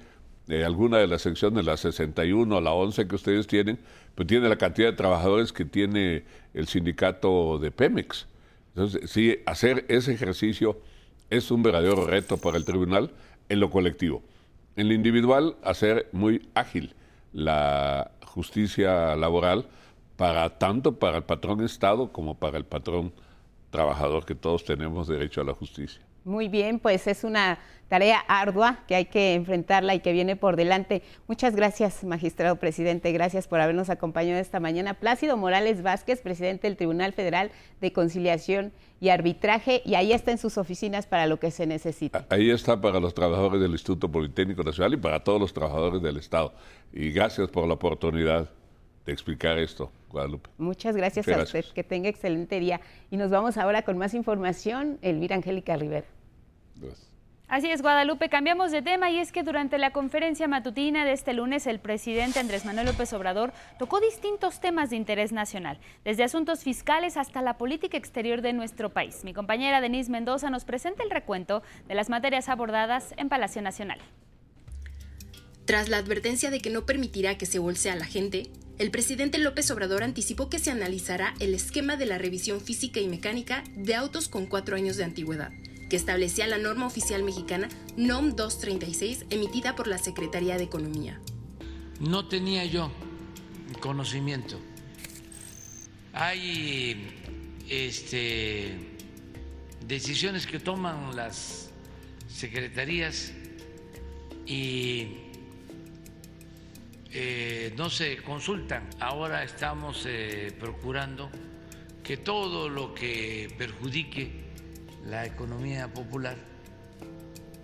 eh, 0.50 0.64
alguna 0.66 0.98
de 0.98 1.08
las 1.08 1.22
secciones, 1.22 1.66
la 1.66 1.78
61, 1.78 2.60
la 2.62 2.74
11 2.74 3.08
que 3.08 3.16
ustedes 3.16 3.48
tienen, 3.48 3.80
pues 4.16 4.28
tiene 4.28 4.50
la 4.50 4.58
cantidad 4.58 4.90
de 4.90 4.98
trabajadores 4.98 5.54
que 5.54 5.66
tiene 5.66 6.24
el 6.54 6.68
sindicato 6.68 7.60
de 7.60 7.72
Pemex. 7.72 8.28
Entonces, 8.76 9.10
sí, 9.10 9.40
hacer 9.46 9.86
ese 9.88 10.14
ejercicio 10.14 10.80
es 11.30 11.52
un 11.52 11.64
verdadero 11.64 12.06
reto 12.06 12.38
para 12.38 12.58
el 12.58 12.66
tribunal 12.66 13.12
en 13.50 13.60
lo 13.60 13.70
colectivo. 13.70 14.22
en 14.76 14.88
lo 14.88 14.96
individual, 14.96 15.56
hacer 15.64 16.10
muy 16.14 16.50
ágil 16.56 16.96
la 17.32 18.12
justicia 18.26 19.16
laboral 19.16 19.68
para 20.16 20.58
tanto 20.58 20.98
para 21.00 21.18
el 21.18 21.24
patrón 21.24 21.64
Estado 21.64 22.12
como 22.12 22.36
para 22.36 22.58
el 22.58 22.66
patrón 22.66 23.14
trabajador, 23.70 24.26
que 24.26 24.36
todos 24.36 24.64
tenemos 24.66 25.08
derecho 25.08 25.42
a 25.42 25.44
la 25.44 25.54
justicia. 25.54 26.02
Muy 26.26 26.48
bien, 26.48 26.80
pues 26.80 27.08
es 27.08 27.24
una 27.24 27.60
tarea 27.90 28.20
ardua 28.28 28.80
que 28.88 28.96
hay 28.96 29.06
que 29.06 29.34
enfrentarla 29.36 29.94
y 29.94 30.00
que 30.00 30.14
viene 30.14 30.36
por 30.36 30.56
delante. 30.56 31.04
Muchas 31.28 31.56
gracias, 31.56 32.04
magistrado 32.04 32.56
presidente. 32.56 33.12
Gracias 33.12 33.48
por 33.48 33.60
habernos 33.60 33.90
acompañado 33.90 34.40
esta 34.40 34.60
mañana. 34.60 34.96
Plácido 34.96 35.38
Morales 35.38 35.84
Vázquez, 35.84 36.22
presidente 36.22 36.68
del 36.68 36.78
Tribunal 36.78 37.14
Federal 37.14 37.52
de 37.82 37.92
Conciliación 37.92 38.72
y 39.00 39.10
Arbitraje, 39.10 39.82
y 39.86 39.96
ahí 39.96 40.14
está 40.14 40.32
en 40.32 40.38
sus 40.38 40.58
oficinas 40.58 41.06
para 41.06 41.28
lo 41.28 41.40
que 41.40 41.52
se 41.52 41.68
necesite. 41.68 42.20
Ahí 42.30 42.50
está 42.50 42.80
para 42.80 43.00
los 43.00 43.14
trabajadores 43.14 43.62
del 43.62 43.72
Instituto 43.72 44.10
Politécnico 44.10 44.64
Nacional 44.64 44.94
y 44.94 44.98
para 44.98 45.24
todos 45.24 45.40
los 45.40 45.54
trabajadores 45.54 46.02
del 46.02 46.18
Estado. 46.18 46.54
Y 46.94 47.12
gracias 47.12 47.50
por 47.50 47.68
la 47.68 47.74
oportunidad 47.74 48.50
de 49.06 49.12
explicar 49.12 49.60
esto, 49.60 49.92
Guadalupe. 50.10 50.50
Muchas 50.58 50.96
gracias, 50.96 51.28
a 51.28 51.44
usted, 51.44 51.66
que 51.76 51.84
tenga 51.84 52.08
excelente 52.08 52.60
día. 52.60 52.80
Y 53.12 53.18
nos 53.18 53.30
vamos 53.30 53.58
ahora 53.58 53.82
con 53.82 53.98
más 53.98 54.14
información, 54.14 54.98
Elvira 55.02 55.36
Angélica 55.36 55.76
Rivera. 55.76 56.08
Así 57.48 57.70
es, 57.70 57.84
Guadalupe, 57.84 58.30
cambiamos 58.30 58.72
de 58.72 58.82
tema 58.82 59.12
y 59.12 59.20
es 59.20 59.32
que 59.32 59.44
durante 59.44 59.78
la 59.78 59.92
conferencia 59.92 60.48
matutina 60.48 61.06
de 61.06 61.12
este 61.12 61.34
lunes 61.34 61.68
el 61.68 61.80
presidente 61.80 62.40
Andrés 62.40 62.66
Manuel 62.66 62.88
López 62.88 63.14
Obrador 63.14 63.54
tocó 63.78 64.00
distintos 64.00 64.60
temas 64.60 64.90
de 64.90 64.96
interés 64.96 65.32
nacional, 65.32 65.78
desde 66.04 66.24
asuntos 66.24 66.64
fiscales 66.64 67.16
hasta 67.16 67.44
la 67.44 67.58
política 67.58 67.96
exterior 67.96 68.42
de 68.42 68.54
nuestro 68.54 68.92
país. 68.92 69.24
Mi 69.24 69.34
compañera 69.34 69.82
Denise 69.82 70.10
Mendoza 70.10 70.50
nos 70.50 70.66
presenta 70.66 71.04
el 71.04 71.12
recuento 71.12 71.62
de 71.88 71.94
las 71.94 72.10
materias 72.10 72.50
abordadas 72.50 73.14
en 73.18 73.30
Palacio 73.30 73.62
Nacional. 73.62 74.00
Tras 75.66 75.90
la 75.90 75.98
advertencia 75.98 76.50
de 76.50 76.60
que 76.60 76.70
no 76.70 76.86
permitirá 76.86 77.38
que 77.38 77.46
se 77.46 77.60
bolse 77.60 77.92
a 77.92 77.96
la 77.96 78.06
gente, 78.06 78.50
el 78.80 78.90
presidente 78.90 79.38
López 79.38 79.70
Obrador 79.70 80.02
anticipó 80.02 80.50
que 80.50 80.60
se 80.60 80.72
analizará 80.72 81.36
el 81.40 81.54
esquema 81.54 81.98
de 81.98 82.08
la 82.08 82.18
revisión 82.18 82.62
física 82.62 83.00
y 83.00 83.08
mecánica 83.08 83.64
de 83.76 83.94
autos 83.94 84.28
con 84.28 84.48
cuatro 84.48 84.76
años 84.76 84.98
de 84.98 85.04
antigüedad, 85.04 85.52
que 85.94 85.98
establecía 85.98 86.48
la 86.48 86.58
norma 86.58 86.88
oficial 86.88 87.22
mexicana 87.22 87.70
NOM 87.98 88.36
236 88.36 89.26
emitida 89.30 89.76
por 89.76 89.86
la 89.86 90.00
Secretaría 90.00 90.58
de 90.58 90.64
Economía. 90.64 91.22
No 92.00 92.28
tenía 92.28 92.66
yo 92.66 92.92
conocimiento. 93.80 94.60
Hay 96.14 97.12
este, 97.70 98.76
decisiones 99.86 100.48
que 100.48 100.60
toman 100.60 101.16
las 101.16 101.70
secretarías 102.28 103.32
y 104.48 105.18
eh, 107.12 107.72
no 107.78 107.92
se 107.92 108.18
consultan. 108.24 108.90
Ahora 109.00 109.44
estamos 109.44 110.08
eh, 110.08 110.52
procurando 110.60 111.30
que 112.02 112.18
todo 112.18 112.68
lo 112.68 112.96
que 112.96 113.54
perjudique 113.60 114.43
la 115.06 115.26
economía 115.26 115.92
popular 115.92 116.38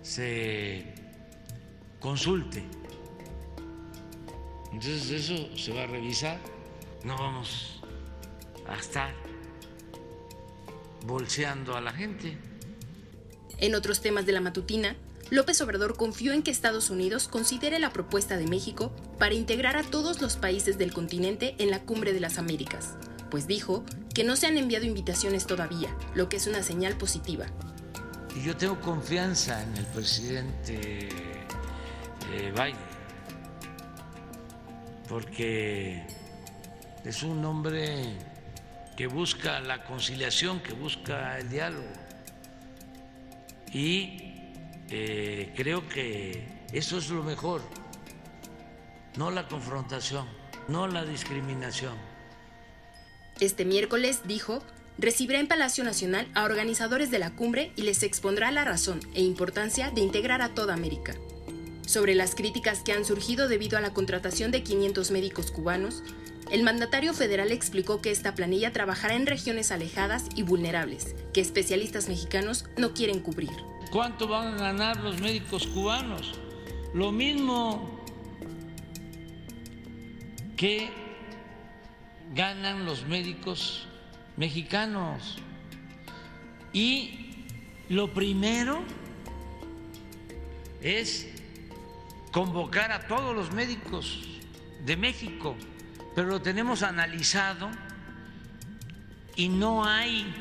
se 0.02 0.84
consulte. 2.00 2.64
Entonces 4.72 5.10
eso 5.10 5.56
se 5.56 5.72
va 5.72 5.84
a 5.84 5.86
revisar. 5.86 6.38
No 7.04 7.16
vamos 7.16 7.82
a 8.68 8.76
estar 8.76 9.12
bolseando 11.06 11.76
a 11.76 11.80
la 11.80 11.92
gente. 11.92 12.36
En 13.58 13.74
otros 13.74 14.00
temas 14.00 14.26
de 14.26 14.32
la 14.32 14.40
matutina, 14.40 14.96
López 15.30 15.60
Obrador 15.60 15.96
confió 15.96 16.32
en 16.32 16.42
que 16.42 16.50
Estados 16.50 16.90
Unidos 16.90 17.28
considere 17.28 17.78
la 17.78 17.92
propuesta 17.92 18.36
de 18.36 18.46
México 18.46 18.92
para 19.18 19.34
integrar 19.34 19.76
a 19.76 19.82
todos 19.82 20.20
los 20.20 20.36
países 20.36 20.76
del 20.76 20.92
continente 20.92 21.54
en 21.58 21.70
la 21.70 21.80
Cumbre 21.82 22.12
de 22.12 22.20
las 22.20 22.38
Américas, 22.38 22.96
pues 23.30 23.46
dijo 23.46 23.84
que 24.14 24.24
no 24.24 24.36
se 24.36 24.46
han 24.46 24.56
enviado 24.56 24.84
invitaciones 24.84 25.46
todavía, 25.46 25.94
lo 26.14 26.28
que 26.28 26.36
es 26.36 26.46
una 26.46 26.62
señal 26.62 26.96
positiva. 26.96 27.46
Y 28.34 28.42
yo 28.42 28.56
tengo 28.56 28.80
confianza 28.80 29.62
en 29.62 29.76
el 29.76 29.86
presidente 29.86 31.08
eh, 32.32 32.52
Biden, 32.52 32.76
porque 35.08 36.06
es 37.04 37.22
un 37.22 37.44
hombre 37.44 38.16
que 38.96 39.06
busca 39.06 39.60
la 39.60 39.84
conciliación, 39.84 40.60
que 40.60 40.72
busca 40.72 41.38
el 41.38 41.48
diálogo. 41.48 41.88
Y 43.72 44.34
eh, 44.90 45.52
creo 45.56 45.88
que 45.88 46.66
eso 46.72 46.98
es 46.98 47.08
lo 47.10 47.22
mejor, 47.22 47.62
no 49.16 49.30
la 49.30 49.48
confrontación, 49.48 50.26
no 50.68 50.86
la 50.86 51.04
discriminación. 51.04 52.09
Este 53.40 53.64
miércoles, 53.64 54.20
dijo, 54.26 54.62
recibirá 54.98 55.40
en 55.40 55.48
Palacio 55.48 55.82
Nacional 55.82 56.28
a 56.34 56.44
organizadores 56.44 57.10
de 57.10 57.18
la 57.18 57.30
cumbre 57.30 57.72
y 57.74 57.82
les 57.82 58.02
expondrá 58.02 58.50
la 58.50 58.66
razón 58.66 59.00
e 59.14 59.22
importancia 59.22 59.90
de 59.90 60.02
integrar 60.02 60.42
a 60.42 60.50
toda 60.50 60.74
América. 60.74 61.14
Sobre 61.86 62.14
las 62.14 62.34
críticas 62.34 62.80
que 62.80 62.92
han 62.92 63.06
surgido 63.06 63.48
debido 63.48 63.78
a 63.78 63.80
la 63.80 63.94
contratación 63.94 64.50
de 64.50 64.62
500 64.62 65.10
médicos 65.10 65.50
cubanos, 65.50 66.02
el 66.50 66.64
mandatario 66.64 67.14
federal 67.14 67.50
explicó 67.50 68.02
que 68.02 68.10
esta 68.10 68.34
planilla 68.34 68.72
trabajará 68.72 69.14
en 69.14 69.26
regiones 69.26 69.72
alejadas 69.72 70.26
y 70.36 70.42
vulnerables, 70.42 71.14
que 71.32 71.40
especialistas 71.40 72.08
mexicanos 72.08 72.66
no 72.76 72.92
quieren 72.92 73.20
cubrir. 73.20 73.50
¿Cuánto 73.90 74.28
van 74.28 74.54
a 74.54 74.56
ganar 74.58 75.00
los 75.00 75.18
médicos 75.20 75.66
cubanos? 75.66 76.34
Lo 76.92 77.10
mismo 77.10 78.04
que 80.56 80.90
ganan 82.34 82.84
los 82.86 83.06
médicos 83.06 83.86
mexicanos. 84.36 85.38
Y 86.72 87.46
lo 87.88 88.12
primero 88.12 88.82
es 90.80 91.28
convocar 92.32 92.92
a 92.92 93.06
todos 93.06 93.34
los 93.34 93.52
médicos 93.52 94.22
de 94.84 94.96
México, 94.96 95.56
pero 96.14 96.28
lo 96.28 96.40
tenemos 96.40 96.82
analizado 96.82 97.70
y 99.36 99.48
no 99.48 99.84
hay 99.84 100.32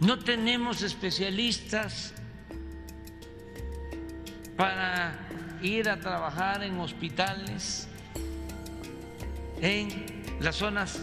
no 0.00 0.18
tenemos 0.18 0.82
especialistas 0.82 2.12
para 4.56 5.18
ir 5.62 5.88
a 5.88 5.98
trabajar 5.98 6.62
en 6.62 6.78
hospitales 6.78 7.88
en 9.60 9.88
las 10.40 10.56
zonas 10.56 10.98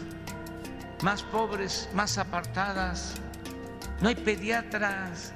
más 1.02 1.24
pobres, 1.24 1.90
más 1.94 2.18
apartadas. 2.18 3.16
No 4.02 4.10
hay 4.10 4.16
pediatras. 4.16 5.34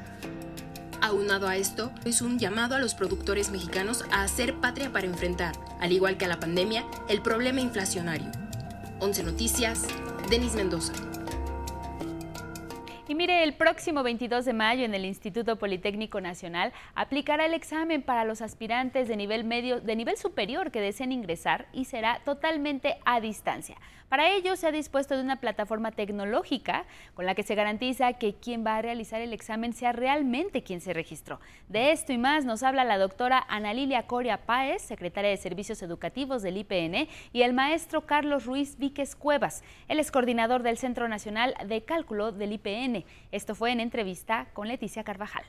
Aunado 1.01 1.47
a 1.47 1.57
esto, 1.57 1.91
es 2.05 2.21
un 2.21 2.39
llamado 2.39 2.75
a 2.75 2.79
los 2.79 2.95
productores 2.95 3.49
mexicanos 3.49 4.03
a 4.11 4.23
hacer 4.23 4.55
patria 4.55 4.91
para 4.91 5.05
enfrentar, 5.05 5.55
al 5.79 5.91
igual 5.91 6.17
que 6.17 6.25
a 6.25 6.27
la 6.27 6.39
pandemia, 6.39 6.85
el 7.07 7.21
problema 7.21 7.61
inflacionario. 7.61 8.31
11 8.99 9.23
Noticias, 9.23 9.83
Denis 10.29 10.55
Mendoza. 10.55 10.93
Y 13.09 13.15
mire, 13.15 13.41
el 13.43 13.53
próximo 13.53 14.03
22 14.03 14.43
de 14.43 14.51
mayo 14.51 14.83
en 14.83 14.93
el 14.93 15.05
Instituto 15.05 15.55
Politécnico 15.55 16.19
Nacional 16.19 16.73
aplicará 16.93 17.45
el 17.45 17.53
examen 17.53 18.01
para 18.01 18.25
los 18.25 18.41
aspirantes 18.41 19.07
de 19.07 19.15
nivel 19.15 19.45
medio, 19.45 19.79
de 19.79 19.95
nivel 19.95 20.17
superior 20.17 20.71
que 20.71 20.81
deseen 20.81 21.13
ingresar 21.13 21.67
y 21.71 21.85
será 21.85 22.19
totalmente 22.25 22.97
a 23.05 23.21
distancia. 23.21 23.77
Para 24.09 24.31
ello 24.31 24.55
se 24.55 24.67
ha 24.67 24.71
dispuesto 24.71 25.17
de 25.17 25.21
una 25.21 25.41
plataforma 25.41 25.91
tecnológica 25.91 26.85
con 27.13 27.25
la 27.25 27.35
que 27.35 27.43
se 27.43 27.55
garantiza 27.55 28.13
que 28.13 28.35
quien 28.35 28.65
va 28.65 28.77
a 28.77 28.81
realizar 28.81 29.19
el 29.19 29.33
examen 29.33 29.73
sea 29.73 29.91
realmente 29.91 30.63
quien 30.63 30.79
se 30.79 30.93
registró. 30.93 31.41
De 31.67 31.91
esto 31.91 32.13
y 32.13 32.17
más 32.17 32.45
nos 32.45 32.63
habla 32.63 32.85
la 32.85 32.97
doctora 32.97 33.45
Ana 33.49 33.73
Lilia 33.73 34.07
Coria 34.07 34.45
Páez, 34.45 34.81
secretaria 34.81 35.29
de 35.29 35.35
Servicios 35.35 35.81
Educativos 35.81 36.41
del 36.41 36.55
IPN, 36.55 37.09
y 37.33 37.41
el 37.41 37.51
maestro 37.53 38.05
Carlos 38.05 38.45
Ruiz 38.45 38.77
Víquez 38.77 39.13
Cuevas. 39.13 39.61
Él 39.89 39.99
es 39.99 40.09
coordinador 40.09 40.63
del 40.63 40.77
Centro 40.77 41.09
Nacional 41.09 41.55
de 41.65 41.83
Cálculo 41.83 42.31
del 42.31 42.53
IPN. 42.53 42.96
Esto 43.31 43.55
fue 43.55 43.71
en 43.71 43.79
entrevista 43.79 44.47
con 44.53 44.67
Leticia 44.67 45.03
Carvajal. 45.03 45.43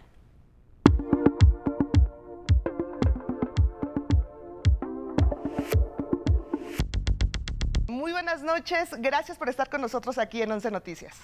Muy 7.86 8.12
buenas 8.12 8.42
noches, 8.42 8.90
gracias 8.98 9.38
por 9.38 9.48
estar 9.48 9.70
con 9.70 9.80
nosotros 9.80 10.18
aquí 10.18 10.42
en 10.42 10.52
Once 10.52 10.70
Noticias. 10.70 11.16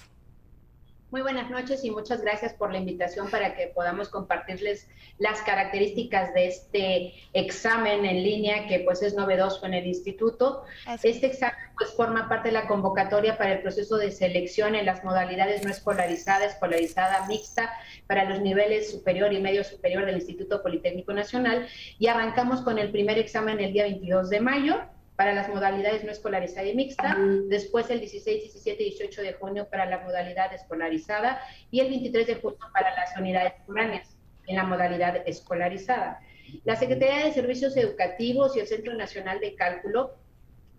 Muy 1.11 1.21
buenas 1.21 1.51
noches 1.51 1.85
y 1.85 1.91
muchas 1.91 2.21
gracias 2.21 2.53
por 2.53 2.71
la 2.71 2.79
invitación 2.79 3.29
para 3.29 3.55
que 3.55 3.67
podamos 3.67 4.09
compartirles 4.09 4.89
las 5.19 5.39
características 5.43 6.33
de 6.33 6.47
este 6.47 7.13
examen 7.33 8.05
en 8.05 8.23
línea 8.23 8.67
que 8.67 8.79
pues 8.79 9.03
es 9.03 9.13
novedoso 9.13 9.65
en 9.67 9.75
el 9.75 9.85
instituto. 9.85 10.63
Este 11.03 11.27
examen 11.27 11.55
pues 11.77 11.91
forma 11.91 12.27
parte 12.27 12.49
de 12.49 12.53
la 12.53 12.67
convocatoria 12.67 13.37
para 13.37 13.53
el 13.53 13.61
proceso 13.61 13.97
de 13.97 14.11
selección 14.11 14.73
en 14.73 14.87
las 14.87 15.03
modalidades 15.03 15.63
no 15.63 15.69
escolarizada, 15.69 16.45
escolarizada, 16.45 17.27
mixta 17.27 17.71
para 18.07 18.27
los 18.27 18.41
niveles 18.41 18.89
superior 18.89 19.31
y 19.31 19.39
medio 19.39 19.63
superior 19.63 20.07
del 20.07 20.15
Instituto 20.15 20.63
Politécnico 20.63 21.13
Nacional. 21.13 21.67
Y 21.99 22.07
arrancamos 22.07 22.61
con 22.61 22.79
el 22.79 22.91
primer 22.91 23.19
examen 23.19 23.59
el 23.59 23.73
día 23.73 23.83
22 23.83 24.31
de 24.31 24.39
mayo 24.41 24.81
para 25.15 25.33
las 25.33 25.47
modalidades 25.47 26.03
no 26.03 26.11
escolarizada 26.11 26.67
y 26.67 26.75
mixta, 26.75 27.17
después 27.47 27.89
el 27.89 27.99
16, 28.01 28.43
17 28.43 28.83
y 28.83 28.89
18 28.91 29.21
de 29.21 29.33
junio 29.33 29.67
para 29.69 29.85
la 29.85 29.99
modalidad 29.99 30.53
escolarizada 30.53 31.41
y 31.71 31.79
el 31.79 31.89
23 31.89 32.27
de 32.27 32.35
junio 32.35 32.59
para 32.73 32.93
las 32.95 33.17
unidades 33.17 33.53
foráneas 33.65 34.15
en 34.47 34.57
la 34.57 34.63
modalidad 34.63 35.23
escolarizada. 35.25 36.19
La 36.63 36.75
Secretaría 36.75 37.25
de 37.25 37.33
Servicios 37.33 37.75
Educativos 37.77 38.55
y 38.55 38.59
el 38.59 38.67
Centro 38.67 38.93
Nacional 38.93 39.39
de 39.39 39.55
Cálculo 39.55 40.15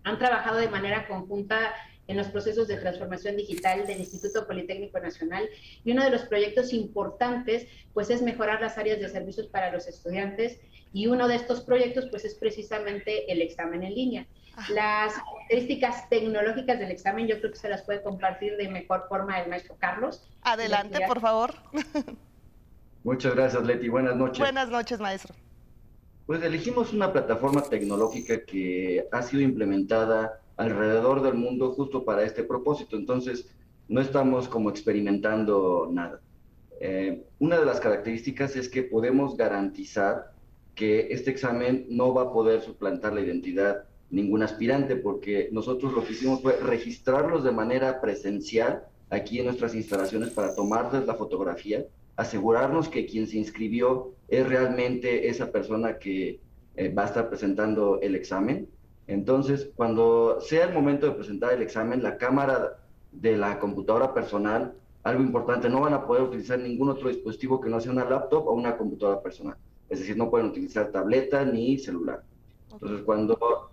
han 0.03 0.17
trabajado 0.19 0.57
de 0.57 0.69
manera 0.69 1.07
conjunta 1.07 1.73
en 2.07 2.15
los 2.15 2.27
procesos 2.27 2.67
de 2.67 2.77
transformación 2.77 3.35
digital 3.35 3.85
del 3.85 3.99
Instituto 3.99 4.47
Politécnico 4.47 4.99
Nacional 4.99 5.49
y 5.83 5.91
uno 5.91 6.03
de 6.03 6.11
los 6.11 6.21
proyectos 6.23 6.71
importantes 6.71 7.67
pues 7.93 8.09
es 8.09 8.21
mejorar 8.21 8.61
las 8.61 8.77
áreas 8.77 8.99
de 8.99 9.09
servicios 9.09 9.47
para 9.47 9.71
los 9.71 9.87
estudiantes 9.87 10.59
y 10.93 11.07
uno 11.07 11.27
de 11.27 11.35
estos 11.35 11.61
proyectos 11.61 12.07
pues 12.09 12.25
es 12.25 12.35
precisamente 12.35 13.31
el 13.31 13.41
examen 13.41 13.83
en 13.83 13.93
línea. 13.93 14.27
Las 14.69 15.13
características 15.13 16.09
tecnológicas 16.09 16.79
del 16.79 16.89
examen 16.89 17.27
yo 17.27 17.39
creo 17.39 17.51
que 17.51 17.59
se 17.59 17.69
las 17.69 17.83
puede 17.83 18.01
compartir 18.01 18.57
de 18.57 18.69
mejor 18.69 19.05
forma 19.07 19.39
el 19.39 19.49
maestro 19.49 19.75
Carlos. 19.77 20.27
Adelante, 20.41 20.99
por 21.07 21.19
favor. 21.19 21.53
Muchas 23.03 23.35
gracias, 23.35 23.63
Leti. 23.63 23.87
Buenas 23.87 24.15
noches. 24.15 24.39
Buenas 24.39 24.69
noches, 24.69 24.99
maestro. 24.99 25.35
Pues 26.25 26.41
elegimos 26.43 26.91
una 26.91 27.13
plataforma 27.13 27.61
tecnológica 27.61 28.43
que 28.43 29.07
ha 29.11 29.21
sido 29.21 29.43
implementada 29.43 30.41
alrededor 30.57 31.21
del 31.21 31.35
mundo 31.35 31.71
justo 31.71 32.03
para 32.03 32.23
este 32.23 32.43
propósito. 32.43 32.97
Entonces, 32.97 33.47
no 33.87 34.01
estamos 34.01 34.49
como 34.49 34.69
experimentando 34.69 35.87
nada. 35.91 36.19
Eh, 36.81 37.23
una 37.39 37.59
de 37.59 37.65
las 37.65 37.79
características 37.79 38.55
es 38.55 38.67
que 38.67 38.83
podemos 38.83 39.37
garantizar 39.37 40.33
que 40.77 41.07
este 41.11 41.29
examen 41.29 41.85
no 41.89 42.13
va 42.13 42.21
a 42.21 42.31
poder 42.31 42.61
suplantar 42.61 43.11
la 43.13 43.19
identidad 43.19 43.83
ningún 44.09 44.43
aspirante, 44.43 44.95
porque 44.95 45.49
nosotros 45.51 45.91
lo 45.91 46.05
que 46.05 46.13
hicimos 46.13 46.41
fue 46.41 46.55
registrarlos 46.55 47.43
de 47.43 47.51
manera 47.51 47.99
presencial 47.99 48.83
aquí 49.09 49.39
en 49.39 49.47
nuestras 49.47 49.75
instalaciones 49.75 50.29
para 50.29 50.55
tomarles 50.55 51.05
la 51.05 51.15
fotografía, 51.15 51.85
asegurarnos 52.15 52.87
que 52.87 53.05
quien 53.05 53.27
se 53.27 53.37
inscribió 53.37 54.13
es 54.29 54.47
realmente 54.47 55.27
esa 55.27 55.51
persona 55.51 55.97
que 55.97 56.39
eh, 56.77 56.93
va 56.93 57.03
a 57.03 57.07
estar 57.07 57.27
presentando 57.27 57.99
el 58.01 58.15
examen 58.15 58.69
entonces, 59.07 59.71
cuando 59.75 60.39
sea 60.41 60.65
el 60.65 60.73
momento 60.73 61.07
de 61.07 61.13
presentar 61.13 61.53
el 61.53 61.61
examen, 61.61 62.03
la 62.03 62.17
cámara 62.17 62.77
de 63.13 63.37
la 63.37 63.57
computadora 63.57 64.13
personal, 64.13 64.73
algo 65.03 65.23
importante, 65.23 65.69
no 65.69 65.81
van 65.81 65.93
a 65.93 66.05
poder 66.05 66.23
utilizar 66.23 66.59
ningún 66.59 66.89
otro 66.89 67.07
dispositivo 67.07 67.61
que 67.61 67.69
no 67.69 67.79
sea 67.79 67.93
una 67.93 68.03
laptop 68.03 68.45
o 68.45 68.51
una 68.51 68.75
computadora 68.77 69.21
personal. 69.21 69.55
Es 69.89 69.99
decir, 69.99 70.17
no 70.17 70.29
pueden 70.29 70.47
utilizar 70.47 70.91
tableta 70.91 71.45
ni 71.45 71.77
celular. 71.77 72.23
Entonces, 72.71 73.01
cuando 73.05 73.69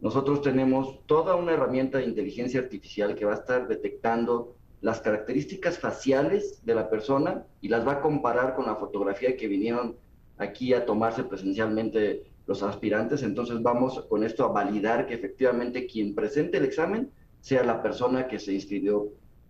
nosotros 0.00 0.42
tenemos 0.42 1.04
toda 1.06 1.34
una 1.34 1.52
herramienta 1.52 1.98
de 1.98 2.04
inteligencia 2.04 2.60
artificial 2.60 3.14
que 3.14 3.24
va 3.24 3.32
a 3.32 3.38
estar 3.38 3.68
detectando 3.68 4.54
las 4.80 5.00
características 5.00 5.78
faciales 5.78 6.64
de 6.64 6.74
la 6.74 6.88
persona 6.88 7.44
y 7.60 7.68
las 7.68 7.86
va 7.86 7.94
a 7.94 8.00
comparar 8.00 8.54
con 8.54 8.66
la 8.66 8.76
fotografía 8.76 9.36
que 9.36 9.48
vinieron 9.48 9.96
aquí 10.38 10.72
a 10.72 10.86
tomarse 10.86 11.24
presencialmente 11.24 12.24
los 12.46 12.62
aspirantes, 12.62 13.22
entonces 13.22 13.60
vamos 13.60 14.06
con 14.08 14.24
esto 14.24 14.44
a 14.44 14.48
validar 14.48 15.06
que 15.06 15.14
efectivamente 15.14 15.86
quien 15.86 16.14
presente 16.14 16.56
el 16.56 16.64
examen 16.64 17.10
sea 17.40 17.62
la 17.62 17.82
persona 17.82 18.26
que 18.26 18.38
se 18.38 18.54
inscribió, 18.54 19.08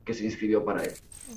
que 0.09 0.15
se 0.15 0.25
inscribió 0.25 0.65
para 0.65 0.85
él. 0.85 0.93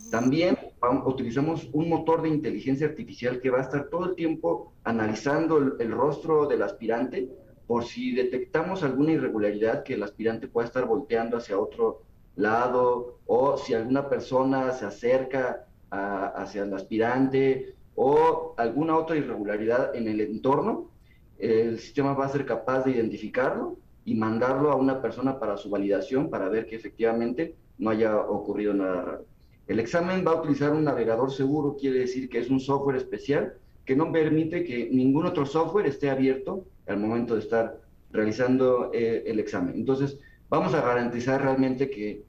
También 0.09 0.57
utilizamos 1.03 1.69
un 1.73 1.89
motor 1.89 2.21
de 2.21 2.29
inteligencia 2.29 2.87
artificial 2.87 3.41
que 3.41 3.49
va 3.49 3.57
a 3.57 3.63
estar 3.63 3.89
todo 3.89 4.05
el 4.05 4.15
tiempo 4.15 4.71
analizando 4.85 5.57
el, 5.57 5.91
rostro 5.91 6.47
del 6.47 6.61
aspirante 6.63 7.27
por 7.67 7.83
si 7.83 8.15
detectamos 8.15 8.81
alguna 8.83 9.11
irregularidad 9.11 9.83
que 9.83 9.95
el 9.95 10.03
aspirante 10.03 10.47
pueda 10.47 10.67
estar 10.67 10.85
volteando 10.85 11.35
hacia 11.35 11.59
otro 11.59 12.03
lado 12.37 13.19
o 13.25 13.57
si 13.57 13.73
alguna 13.73 14.07
persona 14.07 14.71
se 14.71 14.85
acerca 14.85 15.67
hacia 15.89 16.63
el 16.63 16.73
aspirante 16.73 17.75
o 17.95 18.55
alguna 18.55 18.95
otra 18.95 19.17
irregularidad 19.17 19.93
en 19.93 20.07
el 20.07 20.21
entorno, 20.21 20.91
el 21.39 21.77
sistema 21.77 22.13
va 22.13 22.27
a 22.27 22.29
ser 22.29 22.45
capaz 22.45 22.85
de 22.85 22.91
identificarlo 22.91 23.75
y 24.05 24.15
mandarlo 24.15 24.71
a 24.71 24.77
una 24.77 25.01
persona 25.01 25.37
para 25.37 25.57
su 25.57 25.69
validación 25.69 26.29
para 26.29 26.47
ver 26.47 26.65
que 26.67 26.77
efectivamente 26.77 27.55
no 27.81 27.89
haya 27.89 28.15
ocurrido 28.15 28.73
nada 28.73 29.01
raro. 29.01 29.25
El 29.67 29.79
examen 29.79 30.23
va 30.25 30.31
a 30.31 30.41
utilizar 30.41 30.71
un 30.71 30.83
navegador 30.83 31.31
seguro, 31.31 31.75
quiere 31.75 31.99
decir 31.99 32.29
que 32.29 32.39
es 32.39 32.49
un 32.49 32.59
software 32.59 32.95
especial 32.95 33.53
que 33.85 33.95
no 33.95 34.11
permite 34.11 34.63
que 34.63 34.89
ningún 34.91 35.25
otro 35.25 35.45
software 35.45 35.87
esté 35.87 36.09
abierto 36.09 36.65
al 36.87 36.99
momento 36.99 37.33
de 37.33 37.41
estar 37.41 37.81
realizando 38.11 38.91
eh, 38.93 39.23
el 39.25 39.39
examen. 39.39 39.75
Entonces, 39.75 40.19
vamos 40.47 40.73
a 40.75 40.81
garantizar 40.81 41.41
realmente 41.41 41.89
que, 41.89 42.23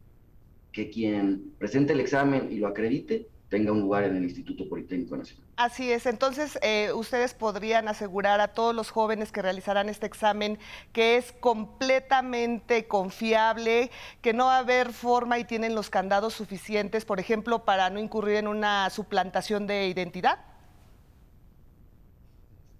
que 0.72 0.88
quien 0.88 1.52
presente 1.58 1.92
el 1.92 2.00
examen 2.00 2.48
y 2.50 2.56
lo 2.56 2.68
acredite 2.68 3.28
tenga 3.52 3.70
un 3.70 3.82
lugar 3.82 4.04
en 4.04 4.16
el 4.16 4.24
Instituto 4.24 4.66
Politécnico 4.66 5.14
Nacional. 5.14 5.46
Así 5.56 5.92
es, 5.92 6.06
entonces 6.06 6.58
eh, 6.62 6.90
ustedes 6.94 7.34
podrían 7.34 7.86
asegurar 7.86 8.40
a 8.40 8.48
todos 8.48 8.74
los 8.74 8.90
jóvenes 8.90 9.30
que 9.30 9.42
realizarán 9.42 9.90
este 9.90 10.06
examen 10.06 10.58
que 10.94 11.18
es 11.18 11.32
completamente 11.32 12.88
confiable, 12.88 13.90
que 14.22 14.32
no 14.32 14.46
va 14.46 14.56
a 14.56 14.60
haber 14.60 14.94
forma 14.94 15.38
y 15.38 15.44
tienen 15.44 15.74
los 15.74 15.90
candados 15.90 16.32
suficientes, 16.32 17.04
por 17.04 17.20
ejemplo, 17.20 17.66
para 17.66 17.90
no 17.90 18.00
incurrir 18.00 18.36
en 18.36 18.48
una 18.48 18.88
suplantación 18.88 19.66
de 19.66 19.86
identidad. 19.86 20.38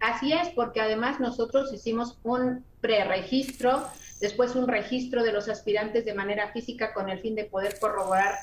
Así 0.00 0.32
es, 0.32 0.48
porque 0.56 0.80
además 0.80 1.20
nosotros 1.20 1.70
hicimos 1.74 2.18
un 2.22 2.64
preregistro, 2.80 3.86
después 4.22 4.56
un 4.56 4.68
registro 4.68 5.22
de 5.22 5.32
los 5.32 5.50
aspirantes 5.50 6.06
de 6.06 6.14
manera 6.14 6.50
física 6.50 6.94
con 6.94 7.10
el 7.10 7.20
fin 7.20 7.34
de 7.34 7.44
poder 7.44 7.78
corroborar 7.78 8.38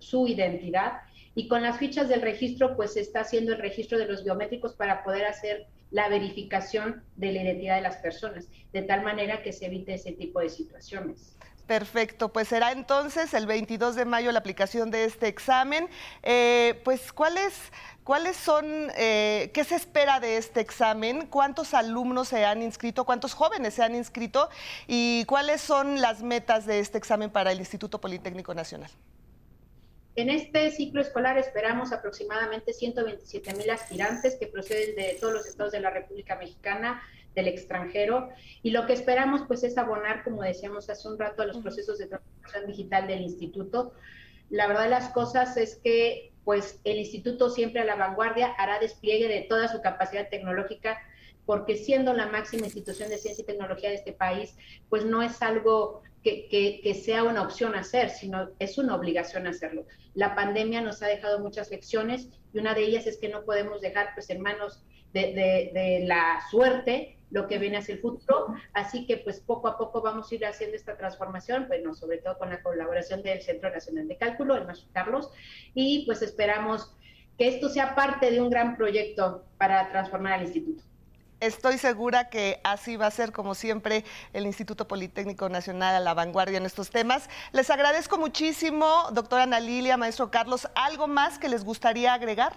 su 0.00 0.26
identidad 0.26 1.02
y 1.38 1.46
con 1.46 1.62
las 1.62 1.78
fichas 1.78 2.08
del 2.08 2.20
registro, 2.20 2.74
pues 2.74 2.94
se 2.94 3.00
está 3.00 3.20
haciendo 3.20 3.52
el 3.52 3.60
registro 3.60 3.96
de 3.96 4.06
los 4.06 4.24
biométricos 4.24 4.74
para 4.74 5.04
poder 5.04 5.24
hacer 5.24 5.68
la 5.92 6.08
verificación 6.08 7.04
de 7.14 7.30
la 7.30 7.42
identidad 7.42 7.76
de 7.76 7.82
las 7.82 7.98
personas, 7.98 8.48
de 8.72 8.82
tal 8.82 9.02
manera 9.02 9.40
que 9.40 9.52
se 9.52 9.66
evite 9.66 9.94
ese 9.94 10.10
tipo 10.10 10.40
de 10.40 10.48
situaciones. 10.48 11.36
Perfecto, 11.68 12.32
pues 12.32 12.48
será 12.48 12.72
entonces 12.72 13.34
el 13.34 13.46
22 13.46 13.94
de 13.94 14.04
mayo 14.04 14.32
la 14.32 14.40
aplicación 14.40 14.90
de 14.90 15.04
este 15.04 15.28
examen. 15.28 15.88
Eh, 16.24 16.80
pues, 16.82 17.12
¿cuáles, 17.12 17.54
¿cuáles 18.02 18.36
son, 18.36 18.90
eh, 18.96 19.52
qué 19.54 19.62
se 19.62 19.76
espera 19.76 20.18
de 20.18 20.38
este 20.38 20.58
examen? 20.58 21.26
¿Cuántos 21.26 21.72
alumnos 21.72 22.26
se 22.26 22.44
han 22.44 22.62
inscrito? 22.62 23.04
¿Cuántos 23.04 23.34
jóvenes 23.34 23.74
se 23.74 23.84
han 23.84 23.94
inscrito? 23.94 24.48
¿Y 24.88 25.24
cuáles 25.26 25.60
son 25.60 26.00
las 26.00 26.20
metas 26.20 26.66
de 26.66 26.80
este 26.80 26.98
examen 26.98 27.30
para 27.30 27.52
el 27.52 27.60
Instituto 27.60 28.00
Politécnico 28.00 28.54
Nacional? 28.54 28.90
En 30.18 30.30
este 30.30 30.72
ciclo 30.72 31.00
escolar 31.00 31.38
esperamos 31.38 31.92
aproximadamente 31.92 32.72
127 32.72 33.54
mil 33.54 33.70
aspirantes 33.70 34.34
que 34.34 34.48
proceden 34.48 34.96
de 34.96 35.16
todos 35.20 35.32
los 35.32 35.46
estados 35.46 35.70
de 35.70 35.78
la 35.78 35.90
República 35.90 36.34
Mexicana, 36.34 37.00
del 37.36 37.46
extranjero, 37.46 38.28
y 38.64 38.72
lo 38.72 38.84
que 38.84 38.94
esperamos 38.94 39.42
pues 39.46 39.62
es 39.62 39.78
abonar, 39.78 40.24
como 40.24 40.42
decíamos 40.42 40.90
hace 40.90 41.06
un 41.06 41.20
rato, 41.20 41.42
a 41.42 41.46
los 41.46 41.58
procesos 41.58 41.98
de 41.98 42.08
transformación 42.08 42.66
digital 42.66 43.06
del 43.06 43.20
instituto. 43.20 43.92
La 44.50 44.66
verdad 44.66 44.82
de 44.82 44.90
las 44.90 45.10
cosas 45.10 45.56
es 45.56 45.76
que 45.76 46.32
pues 46.44 46.80
el 46.82 46.98
instituto 46.98 47.48
siempre 47.48 47.82
a 47.82 47.84
la 47.84 47.94
vanguardia 47.94 48.48
hará 48.58 48.80
despliegue 48.80 49.28
de 49.28 49.42
toda 49.42 49.68
su 49.68 49.80
capacidad 49.82 50.28
tecnológica 50.28 50.98
porque 51.46 51.76
siendo 51.76 52.12
la 52.12 52.26
máxima 52.26 52.66
institución 52.66 53.08
de 53.08 53.18
ciencia 53.18 53.42
y 53.42 53.46
tecnología 53.46 53.90
de 53.90 53.94
este 53.94 54.12
país, 54.12 54.56
pues 54.88 55.04
no 55.04 55.22
es 55.22 55.40
algo 55.42 56.02
que, 56.22 57.00
sea 57.04 57.24
una 57.24 57.42
opción 57.42 57.74
hacer, 57.74 58.10
sino 58.10 58.50
es 58.58 58.78
una 58.78 58.94
obligación 58.94 59.46
hacerlo. 59.46 59.86
La 60.14 60.34
pandemia 60.34 60.80
nos 60.80 61.02
ha 61.02 61.06
dejado 61.06 61.40
muchas 61.40 61.70
lecciones 61.70 62.28
y 62.52 62.58
una 62.58 62.74
de 62.74 62.82
ellas 62.82 63.06
es 63.06 63.18
que 63.18 63.28
no 63.28 63.44
podemos 63.44 63.80
dejar 63.80 64.08
pues 64.14 64.30
en 64.30 64.40
manos 64.40 64.82
de, 65.12 66.04
la 66.06 66.40
suerte 66.50 67.16
lo 67.30 67.46
que 67.46 67.58
viene 67.58 67.76
hacia 67.76 67.94
el 67.94 68.00
futuro, 68.00 68.54
así 68.72 69.06
que 69.06 69.18
pues 69.18 69.40
poco 69.40 69.68
a 69.68 69.76
poco 69.76 70.00
vamos 70.00 70.32
a 70.32 70.34
ir 70.34 70.46
haciendo 70.46 70.76
esta 70.76 70.96
transformación, 70.96 71.66
bueno, 71.68 71.94
sobre 71.94 72.18
todo 72.18 72.38
con 72.38 72.48
la 72.48 72.62
colaboración 72.62 73.22
del 73.22 73.42
Centro 73.42 73.70
Nacional 73.70 74.08
de 74.08 74.16
Cálculo, 74.16 74.56
el 74.56 74.64
maestro 74.64 74.88
Carlos, 74.94 75.30
y 75.74 76.06
pues 76.06 76.22
esperamos 76.22 76.96
que 77.36 77.48
esto 77.48 77.68
sea 77.68 77.94
parte 77.94 78.30
de 78.30 78.40
un 78.40 78.48
gran 78.48 78.78
proyecto 78.78 79.44
para 79.58 79.90
transformar 79.90 80.34
al 80.34 80.42
instituto. 80.42 80.82
Estoy 81.40 81.78
segura 81.78 82.30
que 82.30 82.60
así 82.64 82.96
va 82.96 83.06
a 83.06 83.10
ser, 83.12 83.30
como 83.30 83.54
siempre, 83.54 84.04
el 84.32 84.44
Instituto 84.44 84.88
Politécnico 84.88 85.48
Nacional 85.48 85.94
a 85.94 86.00
la 86.00 86.12
vanguardia 86.12 86.58
en 86.58 86.66
estos 86.66 86.90
temas. 86.90 87.30
Les 87.52 87.70
agradezco 87.70 88.18
muchísimo, 88.18 89.04
doctora 89.12 89.44
Ana 89.44 89.60
Lilia, 89.60 89.96
maestro 89.96 90.32
Carlos. 90.32 90.68
¿Algo 90.74 91.06
más 91.06 91.38
que 91.38 91.48
les 91.48 91.64
gustaría 91.64 92.12
agregar? 92.12 92.54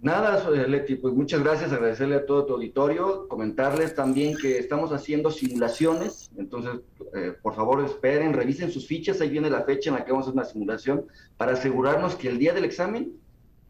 Nada, 0.00 0.48
Leti, 0.48 0.94
pues 0.94 1.12
muchas 1.12 1.42
gracias, 1.42 1.72
agradecerle 1.72 2.16
a 2.16 2.26
todo 2.26 2.46
tu 2.46 2.54
auditorio, 2.54 3.26
comentarles 3.28 3.94
también 3.94 4.36
que 4.36 4.58
estamos 4.58 4.92
haciendo 4.92 5.30
simulaciones, 5.30 6.30
entonces 6.38 6.80
eh, 7.14 7.34
por 7.42 7.56
favor 7.56 7.84
esperen, 7.84 8.32
revisen 8.32 8.70
sus 8.70 8.86
fichas, 8.86 9.20
ahí 9.20 9.30
viene 9.30 9.50
la 9.50 9.62
fecha 9.62 9.90
en 9.90 9.96
la 9.96 10.04
que 10.04 10.12
vamos 10.12 10.26
a 10.26 10.30
hacer 10.30 10.38
una 10.38 10.48
simulación 10.48 11.06
para 11.36 11.52
asegurarnos 11.52 12.14
que 12.14 12.28
el 12.28 12.38
día 12.38 12.52
del 12.52 12.64
examen 12.64 13.18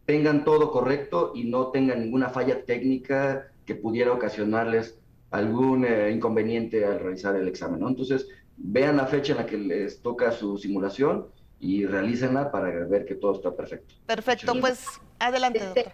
tengan 0.07 0.44
todo 0.44 0.70
correcto 0.70 1.32
y 1.34 1.44
no 1.44 1.68
tengan 1.68 2.00
ninguna 2.00 2.30
falla 2.30 2.64
técnica 2.64 3.48
que 3.66 3.74
pudiera 3.74 4.12
ocasionarles 4.12 4.98
algún 5.30 5.84
eh, 5.84 6.11
inconveniente 6.12 6.84
al 6.84 7.00
realizar 7.00 7.34
el 7.36 7.48
examen, 7.48 7.80
¿no? 7.80 7.88
Entonces 7.88 8.28
vean 8.57 8.96
la 8.96 9.07
fecha 9.07 9.32
en 9.32 9.38
la 9.38 9.46
que 9.46 9.59
les 9.59 10.00
toca 10.00 10.30
su 10.30 10.57
simulación 10.57 11.26
y 11.59 11.84
realícenla 11.84 12.50
para 12.50 12.68
ver 12.86 13.04
que 13.04 13.16
todo 13.16 13.34
está 13.34 13.54
perfecto. 13.54 13.94
Perfecto, 14.07 14.54
pues 14.61 14.86
adelante. 15.18 15.59
Este, 15.59 15.92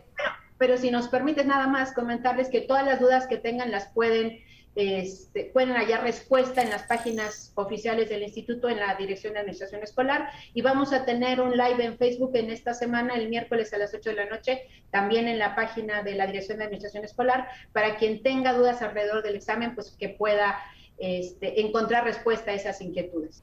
pero 0.59 0.77
si 0.77 0.91
nos 0.91 1.09
permite 1.09 1.45
nada 1.45 1.67
más 1.67 1.93
comentarles 1.95 2.49
que 2.51 2.61
todas 2.61 2.85
las 2.85 3.01
dudas 3.01 3.27
que 3.27 3.39
tengan 3.39 3.71
las 3.71 3.89
pueden, 3.89 4.39
este, 4.75 5.51
pueden 5.53 5.75
hallar 5.75 6.03
respuesta 6.03 6.63
en 6.63 6.71
las 6.71 6.85
páginas 6.85 7.53
oficiales 7.55 8.09
del 8.09 8.23
instituto, 8.23 8.69
en 8.69 8.79
la 8.79 8.95
Dirección 8.95 9.35
de 9.35 9.41
Administración 9.41 9.83
Escolar, 9.83 10.31
y 10.55 10.63
vamos 10.63 10.93
a 10.93 11.05
tener 11.05 11.41
un 11.41 11.57
live 11.57 11.85
en 11.85 11.99
Facebook 11.99 12.33
en 12.35 12.51
esta 12.51 12.73
semana, 12.73 13.15
el 13.15 13.29
miércoles 13.29 13.73
a 13.75 13.79
las 13.79 13.93
8 13.93 14.11
de 14.11 14.17
la 14.17 14.27
noche, 14.27 14.63
también 14.91 15.29
en 15.29 15.39
la 15.39 15.55
página 15.55 16.03
de 16.03 16.15
la 16.15 16.27
Dirección 16.27 16.59
de 16.59 16.65
Administración 16.65 17.05
Escolar, 17.05 17.49
para 17.73 17.97
quien 17.97 18.23
tenga 18.23 18.55
dudas 18.55 18.81
alrededor 18.81 19.23
del 19.23 19.37
examen, 19.37 19.75
pues 19.75 19.95
que 19.99 20.09
pueda 20.09 20.59
este, 20.99 21.61
encontrar 21.61 22.05
respuesta 22.05 22.51
a 22.51 22.55
esas 22.55 22.81
inquietudes. 22.81 23.43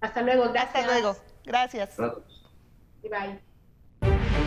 Hasta 0.00 0.22
luego, 0.22 0.50
gracias. 0.52 0.84
Hasta 0.84 0.92
luego. 0.92 1.16
Gracias. 1.44 1.96
bye. 3.02 4.45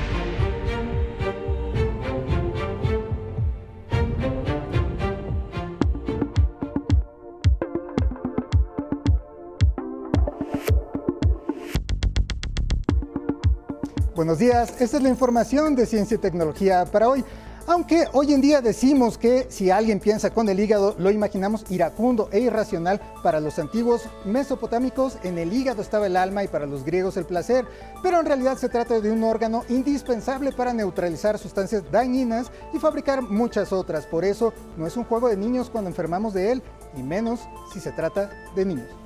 Buenos 14.20 14.40
días, 14.40 14.74
esta 14.82 14.98
es 14.98 15.04
la 15.04 15.08
información 15.08 15.76
de 15.76 15.86
Ciencia 15.86 16.16
y 16.16 16.18
Tecnología 16.18 16.84
para 16.84 17.08
hoy. 17.08 17.24
Aunque 17.68 18.06
hoy 18.12 18.34
en 18.34 18.42
día 18.42 18.60
decimos 18.60 19.18
que 19.18 19.48
si 19.50 19.72
alguien 19.72 20.02
piensa 20.02 20.34
con 20.34 20.50
el 20.50 20.60
hígado, 20.60 20.94
lo 20.98 21.10
imaginamos 21.10 21.64
iracundo 21.70 22.28
e 22.34 22.42
irracional, 22.42 23.00
para 23.24 23.40
los 23.40 23.58
antiguos 23.60 24.10
mesopotámicos 24.26 25.18
en 25.24 25.38
el 25.38 25.54
hígado 25.54 25.82
estaba 25.82 26.08
el 26.08 26.18
alma 26.18 26.44
y 26.44 26.50
para 26.50 26.66
los 26.66 26.84
griegos 26.84 27.16
el 27.16 27.24
placer, 27.24 27.66
pero 28.04 28.20
en 28.20 28.26
realidad 28.26 28.58
se 28.58 28.68
trata 28.68 29.00
de 29.00 29.10
un 29.10 29.24
órgano 29.24 29.64
indispensable 29.70 30.52
para 30.52 30.74
neutralizar 30.74 31.38
sustancias 31.38 31.90
dañinas 31.90 32.52
y 32.74 32.80
fabricar 32.80 33.22
muchas 33.22 33.72
otras. 33.72 34.06
Por 34.06 34.26
eso 34.26 34.52
no 34.76 34.86
es 34.86 34.98
un 34.98 35.06
juego 35.06 35.30
de 35.30 35.38
niños 35.38 35.70
cuando 35.70 35.90
enfermamos 35.90 36.34
de 36.34 36.52
él, 36.52 36.64
y 36.98 37.04
menos 37.04 37.40
si 37.72 37.80
se 37.80 37.94
trata 37.94 38.30
de 38.54 38.66
niños. 38.66 38.99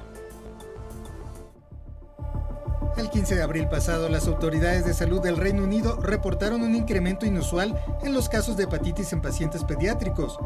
El 3.04 3.10
15 3.10 3.36
de 3.36 3.43
abril 3.43 3.68
pasado, 3.68 4.08
las 4.08 4.28
autoridades 4.28 4.86
de 4.86 4.93
salud 4.93 5.20
del 5.20 5.36
Reino 5.36 5.66
Unido 5.66 5.97
reportaron 5.97 6.64
un 6.64 6.74
incremento 6.74 7.26
inusual 7.26 7.78
en 8.01 8.14
los 8.14 8.30
casos 8.30 8.56
de 8.56 8.64
hepatitis 8.64 9.12
en 9.12 9.22
pacientes 9.22 9.66
pediátricos. 9.66 10.39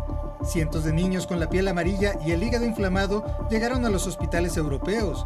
Cientos 0.44 0.84
de 0.84 0.92
niños 0.92 1.28
con 1.28 1.40
la 1.40 1.52
piel 1.52 1.68
amarilla 1.68 2.16
y 2.26 2.32
el 2.32 2.42
hígado 2.42 2.66
inflamado 2.66 3.48
llegaron 3.52 3.86
a 3.86 3.92
los 3.92 4.08
hospitales 4.08 4.58
europeos. 4.58 5.24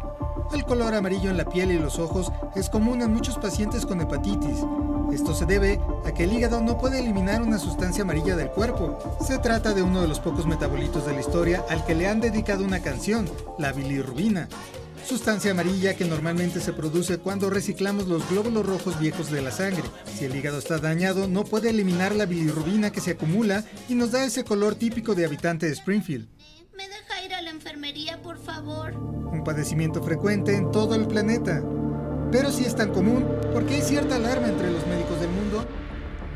El 0.52 0.66
color 0.66 0.94
amarillo 0.94 1.30
en 1.30 1.38
la 1.38 1.46
piel 1.46 1.72
y 1.72 1.78
los 1.78 1.98
ojos 1.98 2.30
es 2.54 2.68
común 2.68 3.00
en 3.00 3.14
muchos 3.14 3.38
pacientes 3.38 3.86
con 3.86 4.02
hepatitis. 4.02 4.58
Esto 5.10 5.32
se 5.32 5.46
debe 5.46 5.80
a 6.04 6.12
que 6.12 6.24
el 6.24 6.34
hígado 6.34 6.60
no 6.60 6.76
puede 6.76 6.98
eliminar 6.98 7.40
una 7.40 7.58
sustancia 7.58 8.02
amarilla 8.02 8.36
del 8.36 8.50
cuerpo. 8.50 8.98
Se 9.26 9.38
trata 9.38 9.72
de 9.72 9.82
uno 9.82 10.02
de 10.02 10.08
los 10.08 10.20
pocos 10.20 10.44
metabolitos 10.44 11.06
de 11.06 11.14
la 11.14 11.20
historia 11.20 11.64
al 11.70 11.82
que 11.86 11.94
le 11.94 12.08
han 12.08 12.20
dedicado 12.20 12.62
una 12.62 12.80
canción, 12.80 13.26
la 13.56 13.72
bilirrubina 13.72 14.50
sustancia 15.06 15.50
amarilla 15.50 15.94
que 15.94 16.04
normalmente 16.04 16.60
se 16.60 16.72
produce 16.72 17.18
cuando 17.18 17.50
reciclamos 17.50 18.06
los 18.06 18.28
glóbulos 18.28 18.66
rojos 18.66 18.98
viejos 18.98 19.30
de 19.30 19.42
la 19.42 19.50
sangre. 19.50 19.84
Si 20.16 20.24
el 20.24 20.34
hígado 20.34 20.58
está 20.58 20.78
dañado, 20.78 21.28
no 21.28 21.44
puede 21.44 21.70
eliminar 21.70 22.14
la 22.14 22.26
bilirrubina 22.26 22.90
que 22.92 23.00
se 23.00 23.12
acumula 23.12 23.64
y 23.88 23.94
nos 23.94 24.12
da 24.12 24.24
ese 24.24 24.44
color 24.44 24.74
típico 24.74 25.14
de 25.14 25.24
habitante 25.24 25.66
de 25.66 25.72
Springfield. 25.72 26.28
¿Me 26.76 26.88
deja 26.88 27.24
ir 27.24 27.34
a 27.34 27.42
la 27.42 27.50
enfermería, 27.50 28.20
por 28.22 28.38
favor? 28.38 28.94
Un 28.94 29.44
padecimiento 29.44 30.02
frecuente 30.02 30.54
en 30.54 30.70
todo 30.70 30.94
el 30.94 31.06
planeta. 31.06 31.62
Pero 32.30 32.50
si 32.50 32.64
es 32.64 32.74
tan 32.74 32.92
común, 32.92 33.26
porque 33.52 33.74
hay 33.74 33.82
cierta 33.82 34.16
alarma 34.16 34.48
entre 34.48 34.70
los 34.70 34.86
médicos 34.86 35.20
del 35.20 35.28
mundo 35.28 35.41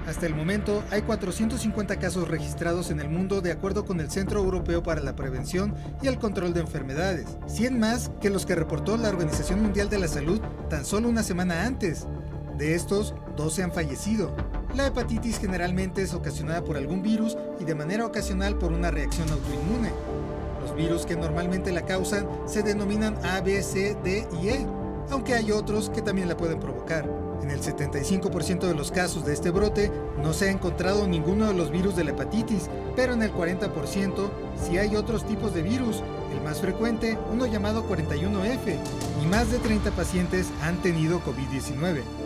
hasta 0.07 0.27
el 0.27 0.35
momento 0.35 0.85
hay 0.91 1.03
450 1.03 1.99
casos 1.99 2.29
registrados 2.29 2.91
en 2.91 3.01
el 3.01 3.09
mundo 3.09 3.41
de 3.41 3.51
acuerdo 3.51 3.85
con 3.85 4.01
el 4.01 4.11
Centro 4.11 4.41
Europeo 4.41 4.83
para 4.83 5.01
la 5.01 5.17
Prevención 5.17 5.75
y 6.01 6.07
el 6.07 6.19
Control 6.19 6.55
de 6.55 6.61
Enfermedades, 6.61 7.27
100 7.47 7.79
más 7.79 8.11
que 8.21 8.31
los 8.31 8.47
que 8.47 8.55
reportó 8.55 8.97
la 8.97 9.09
Organización 9.09 9.63
Mundial 9.63 9.91
de 9.91 9.99
la 9.99 10.09
Salud 10.09 10.41
tan 10.71 10.85
solo 10.85 11.09
una 11.09 11.25
semana 11.25 11.67
antes. 11.67 12.07
De 12.57 12.75
estos, 12.75 13.15
12 13.37 13.65
han 13.65 13.73
fallecido. 13.73 14.35
La 14.75 14.87
hepatitis 14.87 15.39
generalmente 15.39 16.03
es 16.03 16.15
ocasionada 16.15 16.63
por 16.63 16.77
algún 16.77 17.03
virus 17.03 17.37
y 17.61 17.65
de 17.65 17.75
manera 17.75 18.07
ocasional 18.07 18.57
por 18.57 18.73
una 18.73 18.91
reacción 18.91 19.29
autoinmune. 19.29 19.91
Los 20.63 20.75
virus 20.75 21.05
que 21.05 21.17
normalmente 21.17 21.73
la 21.73 21.85
causan 21.85 22.29
se 22.47 22.63
denominan 22.63 23.17
A, 23.25 23.41
B, 23.41 23.63
C, 23.63 23.97
D 24.05 24.27
y 24.41 24.49
E, 24.49 24.67
aunque 25.11 25.35
hay 25.35 25.51
otros 25.51 25.91
que 25.91 26.03
también 26.03 26.29
la 26.29 26.37
pueden 26.37 26.61
provocar. 26.61 27.26
En 27.43 27.51
el 27.51 27.61
75% 27.61 28.61
de 28.67 28.75
los 28.75 28.91
casos 28.91 29.25
de 29.25 29.33
este 29.33 29.51
brote 29.51 29.93
no 30.23 30.33
se 30.33 30.49
ha 30.49 30.51
encontrado 30.51 31.07
ninguno 31.07 31.47
de 31.47 31.55
los 31.55 31.71
virus 31.71 31.97
de 31.97 32.05
la 32.05 32.11
hepatitis, 32.11 32.69
pero 32.95 33.13
en 33.13 33.23
el 33.23 33.33
40% 33.33 34.31
sí 34.63 34.79
hay 34.79 34.97
otros 34.97 35.27
tipos 35.27 35.55
de 35.55 35.63
virus, 35.63 36.03
el 36.33 36.43
más 36.43 36.61
frecuente, 36.61 37.19
uno 37.33 37.47
llamado 37.47 37.89
41F, 37.89 38.77
y 39.23 39.27
más 39.27 39.51
de 39.51 39.59
30 39.59 39.91
pacientes 39.93 40.49
han 40.63 40.77
tenido 40.83 41.21
COVID-19. 41.21 42.26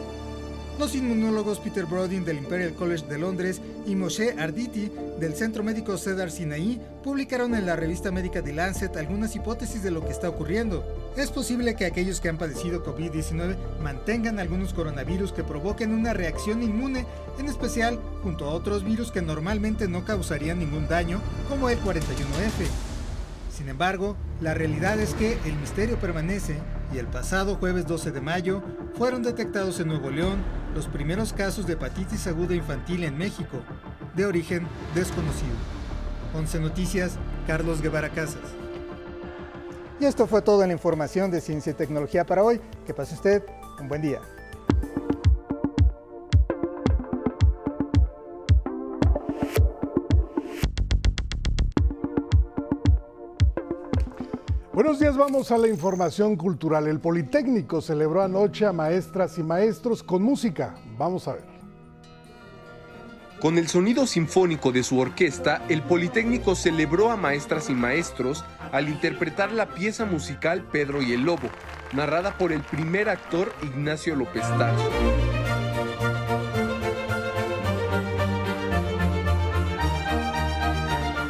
Los 0.80 0.94
inmunólogos 0.94 1.60
Peter 1.60 1.84
Brodin 1.84 2.24
del 2.24 2.38
Imperial 2.38 2.72
College 2.72 3.04
de 3.04 3.18
Londres 3.18 3.60
y 3.86 3.94
Moshe 3.94 4.32
Arditi 4.38 4.90
del 5.18 5.34
Centro 5.34 5.62
Médico 5.62 5.98
Cedar 5.98 6.30
Sinai 6.30 6.80
publicaron 7.04 7.54
en 7.54 7.66
la 7.66 7.76
revista 7.76 8.10
médica 8.10 8.42
The 8.42 8.54
Lancet 8.54 8.96
algunas 8.96 9.36
hipótesis 9.36 9.82
de 9.82 9.90
lo 9.90 10.02
que 10.02 10.12
está 10.12 10.30
ocurriendo. 10.30 10.82
Es 11.18 11.30
posible 11.30 11.76
que 11.76 11.84
aquellos 11.84 12.22
que 12.22 12.30
han 12.30 12.38
padecido 12.38 12.82
COVID-19 12.82 13.56
mantengan 13.82 14.38
algunos 14.38 14.72
coronavirus 14.72 15.34
que 15.34 15.44
provoquen 15.44 15.92
una 15.92 16.14
reacción 16.14 16.62
inmune, 16.62 17.04
en 17.38 17.44
especial 17.44 18.00
junto 18.22 18.46
a 18.46 18.54
otros 18.54 18.82
virus 18.82 19.12
que 19.12 19.20
normalmente 19.20 19.86
no 19.86 20.06
causarían 20.06 20.60
ningún 20.60 20.88
daño, 20.88 21.20
como 21.50 21.68
el 21.68 21.78
41F. 21.80 22.66
Sin 23.54 23.68
embargo, 23.68 24.16
la 24.40 24.54
realidad 24.54 24.98
es 24.98 25.12
que 25.12 25.36
el 25.44 25.56
misterio 25.56 25.98
permanece 25.98 26.56
y 26.94 26.96
el 26.96 27.06
pasado 27.06 27.56
jueves 27.56 27.86
12 27.86 28.12
de 28.12 28.22
mayo 28.22 28.62
fueron 28.94 29.22
detectados 29.22 29.78
en 29.80 29.88
Nuevo 29.88 30.10
León 30.10 30.38
los 30.74 30.86
primeros 30.86 31.32
casos 31.32 31.66
de 31.66 31.74
hepatitis 31.74 32.26
aguda 32.26 32.54
infantil 32.54 33.04
en 33.04 33.18
México, 33.18 33.58
de 34.14 34.26
origen 34.26 34.66
desconocido. 34.94 35.54
11 36.34 36.60
Noticias, 36.60 37.18
Carlos 37.46 37.82
Guevara 37.82 38.10
Casas. 38.10 38.42
Y 39.98 40.04
esto 40.04 40.26
fue 40.26 40.42
toda 40.42 40.66
la 40.66 40.72
información 40.72 41.30
de 41.30 41.40
Ciencia 41.40 41.72
y 41.72 41.74
Tecnología 41.74 42.24
para 42.24 42.42
hoy. 42.42 42.60
Que 42.86 42.94
pase 42.94 43.14
usted 43.14 43.42
un 43.80 43.88
buen 43.88 44.00
día. 44.00 44.20
Buenos 54.82 54.98
días, 54.98 55.14
vamos 55.14 55.50
a 55.50 55.58
la 55.58 55.68
información 55.68 56.36
cultural. 56.36 56.86
El 56.86 57.00
Politécnico 57.00 57.82
celebró 57.82 58.22
anoche 58.22 58.64
a 58.64 58.72
maestras 58.72 59.36
y 59.36 59.42
maestros 59.42 60.02
con 60.02 60.22
música. 60.22 60.74
Vamos 60.96 61.28
a 61.28 61.34
ver. 61.34 61.44
Con 63.42 63.58
el 63.58 63.68
sonido 63.68 64.06
sinfónico 64.06 64.72
de 64.72 64.82
su 64.82 64.98
orquesta, 64.98 65.62
el 65.68 65.82
Politécnico 65.82 66.54
celebró 66.54 67.10
a 67.10 67.18
maestras 67.18 67.68
y 67.68 67.74
maestros 67.74 68.42
al 68.72 68.88
interpretar 68.88 69.52
la 69.52 69.66
pieza 69.66 70.06
musical 70.06 70.66
Pedro 70.72 71.02
y 71.02 71.12
el 71.12 71.24
Lobo, 71.24 71.50
narrada 71.92 72.38
por 72.38 72.50
el 72.50 72.62
primer 72.62 73.10
actor 73.10 73.52
Ignacio 73.62 74.16
López 74.16 74.44
Tarso. 74.56 74.90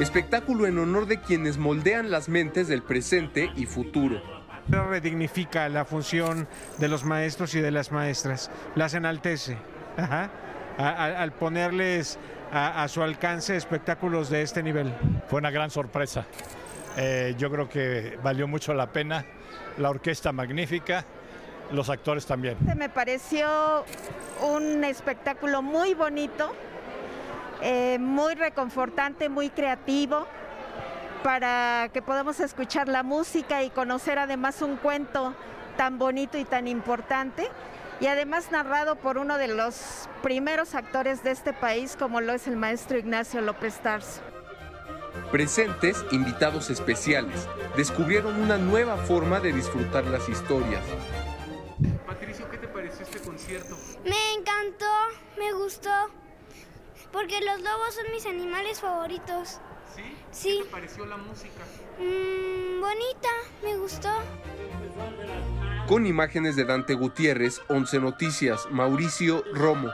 Espectáculo 0.00 0.66
en 0.66 0.78
honor 0.78 1.04
de 1.06 1.20
quienes 1.20 1.58
moldean 1.58 2.10
las 2.10 2.30
mentes 2.30 2.68
del 2.68 2.82
presente 2.82 3.50
y 3.54 3.66
futuro. 3.66 4.22
Redignifica 4.66 5.68
la 5.68 5.84
función 5.84 6.48
de 6.78 6.88
los 6.88 7.04
maestros 7.04 7.54
y 7.54 7.60
de 7.60 7.70
las 7.70 7.92
maestras, 7.92 8.50
las 8.74 8.94
enaltece. 8.94 9.58
Al, 10.78 11.32
ponerles 11.32 12.18
a, 12.50 12.88
su 12.88 13.02
alcance 13.02 13.54
espectáculos 13.56 14.30
de 14.30 14.40
este 14.40 14.62
nivel. 14.62 14.90
Fue 15.28 15.38
una 15.38 15.50
gran 15.50 15.70
sorpresa. 15.70 16.24
Eh, 16.96 17.34
yo 17.36 17.50
creo 17.50 17.68
que 17.68 18.18
valió 18.22 18.48
mucho 18.48 18.72
la 18.72 18.90
pena. 18.90 19.26
La 19.76 19.90
orquesta 19.90 20.32
magnífica, 20.32 21.04
los 21.72 21.90
actores 21.90 22.24
también. 22.24 22.56
Me 22.74 22.88
pareció 22.88 23.84
un 24.40 24.82
espectáculo 24.82 25.60
muy 25.60 25.92
bonito, 25.92 26.54
eh, 27.62 27.98
muy 28.00 28.34
reconfortante, 28.34 29.28
muy 29.28 29.50
creativo, 29.50 30.26
para 31.22 31.90
que 31.92 32.02
podamos 32.02 32.40
escuchar 32.40 32.88
la 32.88 33.02
música 33.02 33.62
y 33.62 33.70
conocer 33.70 34.18
además 34.18 34.62
un 34.62 34.76
cuento 34.76 35.34
tan 35.76 35.98
bonito 35.98 36.38
y 36.38 36.44
tan 36.44 36.66
importante 36.66 37.48
y 38.00 38.06
además 38.06 38.50
narrado 38.50 38.96
por 38.96 39.18
uno 39.18 39.36
de 39.36 39.48
los 39.48 40.08
primeros 40.22 40.74
actores 40.74 41.22
de 41.22 41.30
este 41.30 41.52
país 41.52 41.96
como 41.98 42.20
lo 42.20 42.32
es 42.32 42.46
el 42.46 42.56
maestro 42.56 42.98
Ignacio 42.98 43.40
López 43.42 43.78
Tarso. 43.80 44.20
Presentes, 45.30 46.04
invitados 46.10 46.70
especiales, 46.70 47.46
descubrieron 47.76 48.40
una 48.40 48.56
nueva 48.56 48.96
forma 48.96 49.40
de 49.40 49.52
disfrutar 49.52 50.04
las 50.06 50.28
historias. 50.28 50.82
Patricio, 52.06 52.50
¿qué 52.50 52.58
te 52.58 52.68
pareció 52.68 53.02
este 53.02 53.20
concierto? 53.20 53.76
Me 54.04 54.32
encantó, 54.34 54.86
me 55.38 55.52
gustó, 55.52 55.90
porque 57.12 57.40
los 57.40 57.60
lobos 57.60 57.94
son 57.94 58.12
mis 58.12 58.26
animales 58.26 58.80
favoritos. 58.80 59.58
¿Sí? 60.30 60.58
¿Qué 60.58 60.64
te 60.64 60.70
pareció 60.70 61.06
la 61.06 61.16
música? 61.16 61.64
Mm, 61.98 62.80
bonita, 62.80 63.28
me 63.62 63.76
gustó. 63.76 64.08
Con 65.88 66.06
imágenes 66.06 66.54
de 66.56 66.64
Dante 66.64 66.94
Gutiérrez, 66.94 67.60
11 67.68 67.98
Noticias, 67.98 68.66
Mauricio 68.70 69.42
Romo. 69.52 69.90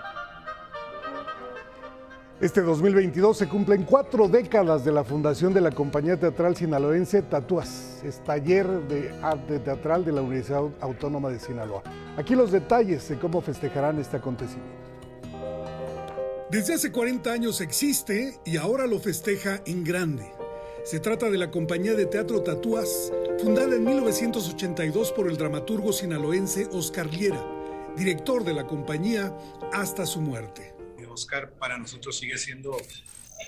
Este 2.38 2.60
2022 2.60 3.38
se 3.38 3.48
cumplen 3.48 3.84
cuatro 3.84 4.28
décadas 4.28 4.84
de 4.84 4.92
la 4.92 5.04
fundación 5.04 5.54
de 5.54 5.62
la 5.62 5.70
compañía 5.70 6.20
teatral 6.20 6.54
sinaloense 6.54 7.22
Tatúas, 7.22 8.02
es 8.04 8.22
taller 8.24 8.66
de 8.88 9.18
arte 9.22 9.58
teatral 9.58 10.04
de 10.04 10.12
la 10.12 10.20
Universidad 10.20 10.64
Autónoma 10.82 11.30
de 11.30 11.38
Sinaloa. 11.38 11.82
Aquí 12.18 12.34
los 12.34 12.52
detalles 12.52 13.08
de 13.08 13.18
cómo 13.18 13.40
festejarán 13.40 13.98
este 13.98 14.18
acontecimiento. 14.18 14.85
Desde 16.48 16.74
hace 16.74 16.92
40 16.92 17.32
años 17.32 17.60
existe 17.60 18.38
y 18.44 18.56
ahora 18.56 18.86
lo 18.86 19.00
festeja 19.00 19.60
en 19.66 19.82
grande. 19.82 20.30
Se 20.84 21.00
trata 21.00 21.28
de 21.28 21.38
la 21.38 21.50
compañía 21.50 21.94
de 21.94 22.06
teatro 22.06 22.40
Tatúas, 22.44 23.12
fundada 23.42 23.74
en 23.74 23.82
1982 23.82 25.10
por 25.10 25.28
el 25.28 25.36
dramaturgo 25.36 25.92
sinaloense 25.92 26.68
Oscar 26.70 27.12
Liera, 27.12 27.44
director 27.96 28.44
de 28.44 28.54
la 28.54 28.64
compañía 28.64 29.36
hasta 29.72 30.06
su 30.06 30.20
muerte. 30.20 30.72
Oscar 31.08 31.50
para 31.54 31.78
nosotros 31.78 32.16
sigue 32.16 32.38
siendo 32.38 32.76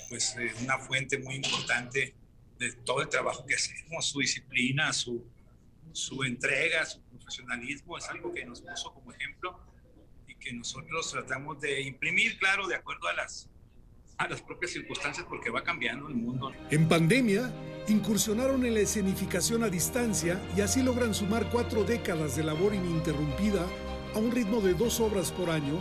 pues, 0.08 0.34
eh, 0.36 0.52
una 0.64 0.78
fuente 0.78 1.18
muy 1.18 1.36
importante 1.36 2.16
de 2.58 2.72
todo 2.84 3.02
el 3.02 3.08
trabajo 3.08 3.46
que 3.46 3.54
hacemos, 3.54 4.06
su 4.06 4.18
disciplina, 4.18 4.92
su, 4.92 5.24
su 5.92 6.24
entrega, 6.24 6.84
su 6.84 7.00
profesionalismo, 7.02 7.96
es 7.96 8.08
algo 8.08 8.32
que 8.32 8.44
nos 8.44 8.60
puso 8.60 8.92
como 8.92 9.12
ejemplo 9.12 9.67
que 10.38 10.52
nosotros 10.52 11.10
tratamos 11.10 11.60
de 11.60 11.82
imprimir, 11.82 12.38
claro, 12.38 12.66
de 12.66 12.74
acuerdo 12.74 13.08
a 13.08 13.14
las 13.14 13.48
a 14.18 14.28
las 14.28 14.42
propias 14.42 14.72
circunstancias 14.72 15.24
porque 15.28 15.48
va 15.48 15.62
cambiando 15.62 16.08
el 16.08 16.16
mundo. 16.16 16.52
En 16.70 16.88
pandemia, 16.88 17.52
incursionaron 17.86 18.66
en 18.66 18.74
la 18.74 18.80
escenificación 18.80 19.62
a 19.62 19.68
distancia 19.68 20.40
y 20.56 20.60
así 20.60 20.82
logran 20.82 21.14
sumar 21.14 21.48
cuatro 21.50 21.84
décadas 21.84 22.36
de 22.36 22.42
labor 22.42 22.74
ininterrumpida 22.74 23.64
a 24.14 24.18
un 24.18 24.32
ritmo 24.32 24.60
de 24.60 24.74
dos 24.74 24.98
obras 24.98 25.30
por 25.30 25.50
año, 25.50 25.78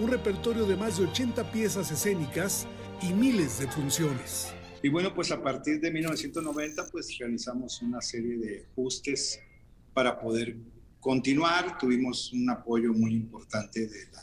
un 0.00 0.08
repertorio 0.08 0.66
de 0.66 0.76
más 0.76 0.98
de 0.98 1.06
80 1.06 1.50
piezas 1.50 1.90
escénicas 1.90 2.68
y 3.02 3.12
miles 3.12 3.58
de 3.58 3.66
funciones. 3.66 4.54
Y 4.82 4.88
bueno, 4.88 5.12
pues 5.12 5.32
a 5.32 5.42
partir 5.42 5.80
de 5.80 5.90
1990 5.90 6.86
pues 6.92 7.18
realizamos 7.18 7.82
una 7.82 8.00
serie 8.00 8.38
de 8.38 8.66
ajustes 8.70 9.40
para 9.92 10.18
poder 10.18 10.56
continuar. 11.00 11.78
Tuvimos 11.78 12.32
un 12.32 12.48
apoyo 12.50 12.92
muy 12.92 13.14
importante 13.14 13.86
de 13.86 14.06
la 14.12 14.22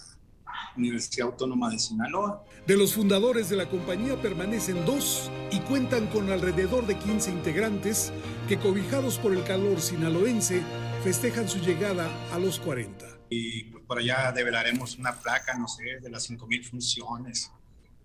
Universidad 0.76 1.28
Autónoma 1.28 1.70
de 1.70 1.80
Sinaloa. 1.80 2.44
De 2.66 2.78
los 2.78 2.94
fundadores 2.94 3.50
de 3.50 3.56
la 3.56 3.70
compañía 3.70 4.22
permanecen 4.22 4.86
dos 4.86 5.32
y 5.52 5.60
cuentan 5.62 6.08
con 6.08 6.32
alrededor 6.32 6.86
de 6.86 6.98
15 6.98 7.32
integrantes 7.32 8.12
que 8.48 8.58
cobijados 8.58 9.18
por 9.18 9.34
el 9.34 9.44
calor 9.44 9.82
sinaloense 9.82 10.62
festejan 11.04 11.48
su 11.48 11.60
llegada 11.60 12.10
a 12.34 12.40
los 12.40 12.60
40. 12.60 13.06
Y 13.30 13.66
pues, 13.66 13.84
por 13.86 14.00
allá 14.00 14.32
develaremos 14.32 14.98
una 14.98 15.14
placa, 15.14 15.58
no 15.58 15.68
sé, 15.68 16.00
de 16.02 16.10
las 16.10 16.30
5.000 16.30 16.70
funciones, 16.70 17.52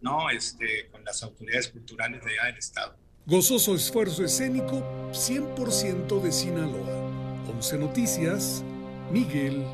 ¿no? 0.01 0.31
Este, 0.31 0.89
con 0.91 1.05
las 1.05 1.23
autoridades 1.23 1.68
culturales 1.68 2.25
de 2.25 2.31
allá 2.33 2.47
del 2.47 2.59
Estado. 2.59 2.97
Gozoso 3.25 3.75
esfuerzo 3.77 4.25
escénico 4.25 4.83
100% 5.12 6.20
de 6.23 6.33
Sinaloa. 6.33 7.01
11 7.49 7.78
Noticias, 7.78 8.62
Miguel 9.11 9.64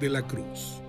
de 0.00 0.08
la 0.08 0.22
Cruz. 0.22 0.80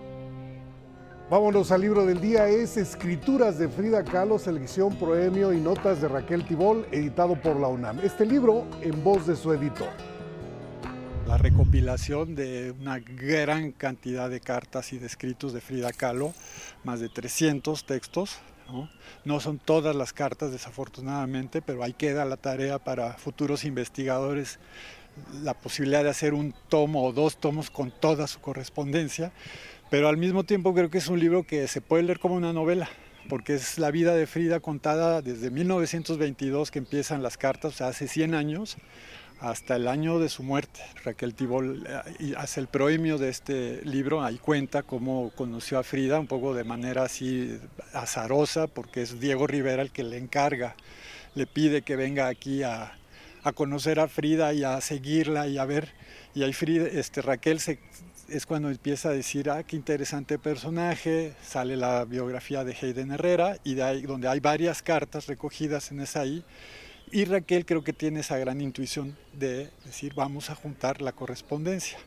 Vámonos 1.29 1.71
al 1.71 1.81
libro 1.81 2.05
del 2.05 2.21
día, 2.21 2.47
es 2.47 2.77
Escrituras 2.77 3.59
de 3.59 3.67
Frida 3.67 4.05
Kahlo, 4.05 4.39
selección, 4.39 4.97
proemio 4.97 5.51
y 5.51 5.59
notas 5.59 6.01
de 6.01 6.07
Raquel 6.07 6.45
Tibol, 6.45 6.87
editado 6.91 7.35
por 7.35 7.59
la 7.59 7.67
UNAM. 7.67 7.99
Este 7.99 8.25
libro 8.25 8.65
en 8.81 9.03
voz 9.03 9.27
de 9.27 9.35
su 9.35 9.51
editor. 9.51 9.89
La 11.27 11.37
recopilación 11.37 12.35
de 12.35 12.71
una 12.71 12.99
gran 12.99 13.73
cantidad 13.73 14.29
de 14.29 14.39
cartas 14.39 14.93
y 14.93 14.97
de 14.97 15.07
escritos 15.07 15.51
de 15.51 15.59
Frida 15.59 15.91
Kahlo, 15.91 16.33
más 16.85 17.01
de 17.01 17.09
300 17.09 17.83
textos. 17.85 18.39
¿no? 18.71 18.89
no 19.25 19.39
son 19.39 19.59
todas 19.59 19.95
las 19.95 20.13
cartas, 20.13 20.51
desafortunadamente, 20.51 21.61
pero 21.61 21.83
ahí 21.83 21.93
queda 21.93 22.23
la 22.23 22.37
tarea 22.37 22.79
para 22.79 23.13
futuros 23.13 23.65
investigadores 23.65 24.59
la 25.43 25.53
posibilidad 25.53 26.03
de 26.03 26.09
hacer 26.09 26.33
un 26.33 26.53
tomo 26.69 27.03
o 27.05 27.13
dos 27.13 27.37
tomos 27.37 27.69
con 27.69 27.91
toda 27.91 28.27
su 28.27 28.39
correspondencia 28.39 29.31
pero 29.89 30.07
al 30.07 30.17
mismo 30.17 30.43
tiempo 30.43 30.73
creo 30.73 30.89
que 30.89 30.99
es 30.99 31.07
un 31.07 31.19
libro 31.19 31.43
que 31.43 31.67
se 31.67 31.81
puede 31.81 32.03
leer 32.03 32.19
como 32.19 32.35
una 32.35 32.53
novela, 32.53 32.87
porque 33.27 33.55
es 33.55 33.79
la 33.79 33.89
vida 33.89 34.13
de 34.13 34.27
Frida 34.27 34.59
contada 34.59 35.23
desde 35.23 35.49
1922 35.49 36.69
que 36.69 36.77
empiezan 36.77 37.23
las 37.23 37.37
cartas, 37.37 37.73
o 37.73 37.77
sea, 37.77 37.87
hace 37.87 38.07
100 38.07 38.35
años, 38.35 38.77
hasta 39.39 39.77
el 39.77 39.87
año 39.87 40.19
de 40.19 40.29
su 40.29 40.43
muerte. 40.43 40.81
Raquel 41.03 41.33
Tibol 41.33 41.87
eh, 41.87 42.33
hace 42.37 42.59
el 42.59 42.67
proemio 42.67 43.17
de 43.17 43.29
este 43.29 43.83
libro, 43.83 44.23
ahí 44.23 44.37
cuenta 44.37 44.83
cómo 44.83 45.31
conoció 45.35 45.79
a 45.79 45.83
Frida, 45.83 46.19
un 46.19 46.27
poco 46.27 46.53
de 46.53 46.65
manera 46.65 47.03
así 47.03 47.57
azarosa, 47.93 48.67
porque 48.67 49.01
es 49.01 49.19
Diego 49.19 49.47
Rivera 49.47 49.81
el 49.81 49.91
que 49.91 50.03
le 50.03 50.17
encarga, 50.17 50.75
le 51.33 51.47
pide 51.47 51.81
que 51.81 51.95
venga 51.95 52.27
aquí 52.27 52.61
a, 52.61 52.98
a 53.43 53.51
conocer 53.53 53.99
a 53.99 54.07
Frida 54.07 54.53
y 54.53 54.63
a 54.63 54.79
seguirla 54.81 55.47
y 55.47 55.57
a 55.57 55.65
ver. 55.65 55.93
Y 56.33 56.43
ahí 56.43 56.53
Frida, 56.53 56.87
este, 56.87 57.21
Raquel 57.21 57.59
es 58.27 58.45
cuando 58.45 58.69
empieza 58.69 59.09
a 59.09 59.13
decir, 59.13 59.49
ah, 59.49 59.63
qué 59.63 59.75
interesante 59.75 60.37
personaje, 60.37 61.33
sale 61.41 61.75
la 61.77 62.05
biografía 62.05 62.63
de 62.63 62.75
Hayden 62.79 63.11
Herrera 63.11 63.57
y 63.63 63.75
de 63.75 63.83
ahí, 63.83 64.01
donde 64.03 64.27
hay 64.27 64.39
varias 64.39 64.81
cartas 64.81 65.27
recogidas 65.27 65.91
en 65.91 66.01
esa 66.01 66.21
ahí. 66.21 66.43
Y 67.11 67.25
Raquel 67.25 67.65
creo 67.65 67.83
que 67.83 67.93
tiene 67.93 68.19
esa 68.19 68.37
gran 68.37 68.61
intuición 68.61 69.17
de 69.33 69.71
decir, 69.83 70.13
vamos 70.13 70.51
a 70.51 70.55
juntar 70.55 71.01
la 71.01 71.11
correspondencia. 71.11 71.97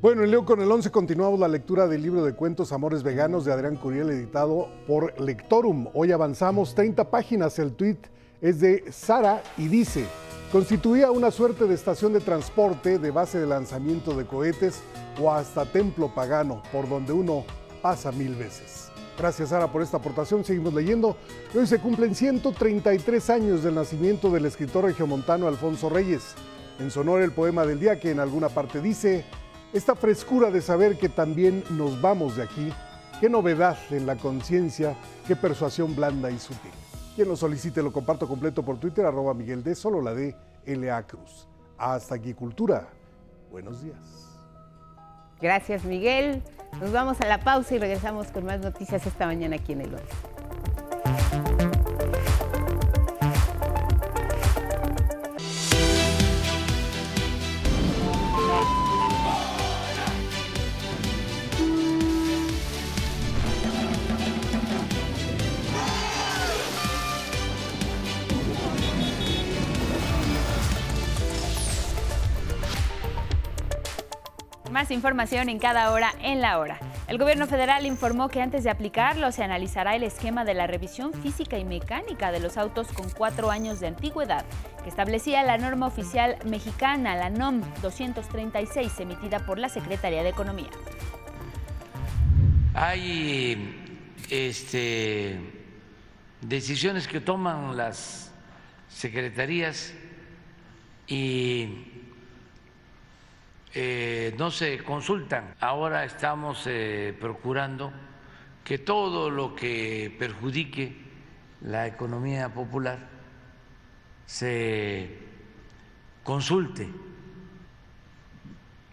Bueno, 0.00 0.24
en 0.24 0.30
Leo 0.30 0.46
con 0.46 0.62
el 0.62 0.70
11 0.70 0.90
continuamos 0.90 1.38
la 1.38 1.48
lectura 1.48 1.86
del 1.86 2.00
libro 2.00 2.24
de 2.24 2.32
cuentos 2.32 2.72
Amores 2.72 3.02
Veganos 3.02 3.44
de 3.44 3.52
Adrián 3.52 3.76
Curiel, 3.76 4.08
editado 4.08 4.70
por 4.86 5.20
Lectorum. 5.20 5.88
Hoy 5.92 6.12
avanzamos 6.12 6.74
30 6.74 7.10
páginas, 7.10 7.58
el 7.58 7.72
tweet 7.72 7.98
es 8.40 8.60
de 8.60 8.84
Sara 8.90 9.42
y 9.56 9.68
dice, 9.68 10.06
Constituía 10.52 11.10
una 11.10 11.32
suerte 11.32 11.66
de 11.66 11.74
estación 11.74 12.12
de 12.12 12.20
transporte, 12.20 13.00
de 13.00 13.10
base 13.10 13.40
de 13.40 13.46
lanzamiento 13.46 14.16
de 14.16 14.26
cohetes 14.26 14.80
o 15.20 15.32
hasta 15.32 15.66
templo 15.66 16.14
pagano, 16.14 16.62
por 16.70 16.88
donde 16.88 17.12
uno 17.12 17.44
pasa 17.82 18.12
mil 18.12 18.36
veces. 18.36 18.90
Gracias 19.18 19.48
Sara 19.48 19.72
por 19.72 19.82
esta 19.82 19.96
aportación, 19.96 20.44
seguimos 20.44 20.72
leyendo. 20.72 21.16
Hoy 21.52 21.66
se 21.66 21.80
cumplen 21.80 22.14
133 22.14 23.30
años 23.30 23.64
del 23.64 23.74
nacimiento 23.74 24.30
del 24.30 24.46
escritor 24.46 24.84
regiomontano 24.84 25.48
Alfonso 25.48 25.88
Reyes. 25.88 26.34
En 26.78 26.92
sonor 26.92 27.22
el 27.22 27.32
poema 27.32 27.66
del 27.66 27.80
día 27.80 27.98
que 27.98 28.12
en 28.12 28.20
alguna 28.20 28.48
parte 28.48 28.80
dice, 28.80 29.24
esta 29.72 29.96
frescura 29.96 30.52
de 30.52 30.62
saber 30.62 30.96
que 30.96 31.08
también 31.08 31.64
nos 31.70 32.00
vamos 32.00 32.36
de 32.36 32.44
aquí, 32.44 32.72
qué 33.20 33.28
novedad 33.28 33.76
en 33.90 34.06
la 34.06 34.14
conciencia, 34.16 34.96
qué 35.26 35.34
persuasión 35.34 35.96
blanda 35.96 36.30
y 36.30 36.38
sutil. 36.38 36.70
Quien 37.16 37.28
lo 37.28 37.36
solicite 37.36 37.82
lo 37.82 37.90
comparto 37.94 38.28
completo 38.28 38.62
por 38.62 38.78
Twitter, 38.78 39.06
arroba 39.06 39.32
Miguel 39.32 39.64
D, 39.64 39.74
solo 39.74 40.02
la 40.02 40.12
D, 40.12 40.36
L.A. 40.66 41.02
Cruz. 41.06 41.48
Hasta 41.78 42.16
aquí, 42.16 42.34
Cultura. 42.34 42.88
Buenos 43.50 43.82
días. 43.82 44.36
Gracias, 45.40 45.82
Miguel. 45.86 46.42
Nos 46.78 46.92
vamos 46.92 47.18
a 47.22 47.26
la 47.26 47.40
pausa 47.40 47.74
y 47.74 47.78
regresamos 47.78 48.26
con 48.26 48.44
más 48.44 48.60
noticias 48.60 49.06
esta 49.06 49.24
mañana 49.24 49.56
aquí 49.56 49.72
en 49.72 49.80
el 49.80 49.94
11. 49.94 50.35
Información 74.94 75.48
en 75.48 75.58
cada 75.58 75.90
hora 75.90 76.12
en 76.22 76.40
la 76.40 76.58
hora. 76.58 76.78
El 77.08 77.18
gobierno 77.18 77.46
federal 77.46 77.86
informó 77.86 78.28
que 78.28 78.40
antes 78.40 78.62
de 78.64 78.70
aplicarlo 78.70 79.32
se 79.32 79.42
analizará 79.42 79.96
el 79.96 80.04
esquema 80.04 80.44
de 80.44 80.54
la 80.54 80.66
revisión 80.66 81.12
física 81.12 81.58
y 81.58 81.64
mecánica 81.64 82.30
de 82.30 82.40
los 82.40 82.56
autos 82.56 82.88
con 82.88 83.10
cuatro 83.10 83.50
años 83.50 83.80
de 83.80 83.88
antigüedad, 83.88 84.44
que 84.82 84.88
establecía 84.88 85.42
la 85.42 85.58
norma 85.58 85.86
oficial 85.86 86.36
mexicana, 86.44 87.16
la 87.16 87.30
NOM 87.30 87.62
236, 87.82 89.00
emitida 89.00 89.44
por 89.44 89.58
la 89.58 89.68
Secretaría 89.68 90.22
de 90.22 90.28
Economía. 90.28 90.70
Hay 92.74 94.08
este, 94.30 95.40
decisiones 96.40 97.08
que 97.08 97.20
toman 97.20 97.76
las 97.76 98.32
secretarías 98.88 99.92
y 101.08 101.85
eh, 103.78 104.34
no 104.38 104.50
se 104.50 104.82
consultan. 104.82 105.54
Ahora 105.60 106.06
estamos 106.06 106.66
eh, 106.66 107.14
procurando 107.20 107.92
que 108.64 108.78
todo 108.78 109.28
lo 109.28 109.54
que 109.54 110.16
perjudique 110.18 110.96
la 111.60 111.86
economía 111.86 112.48
popular 112.54 112.98
se 114.24 115.18
consulte. 116.24 116.88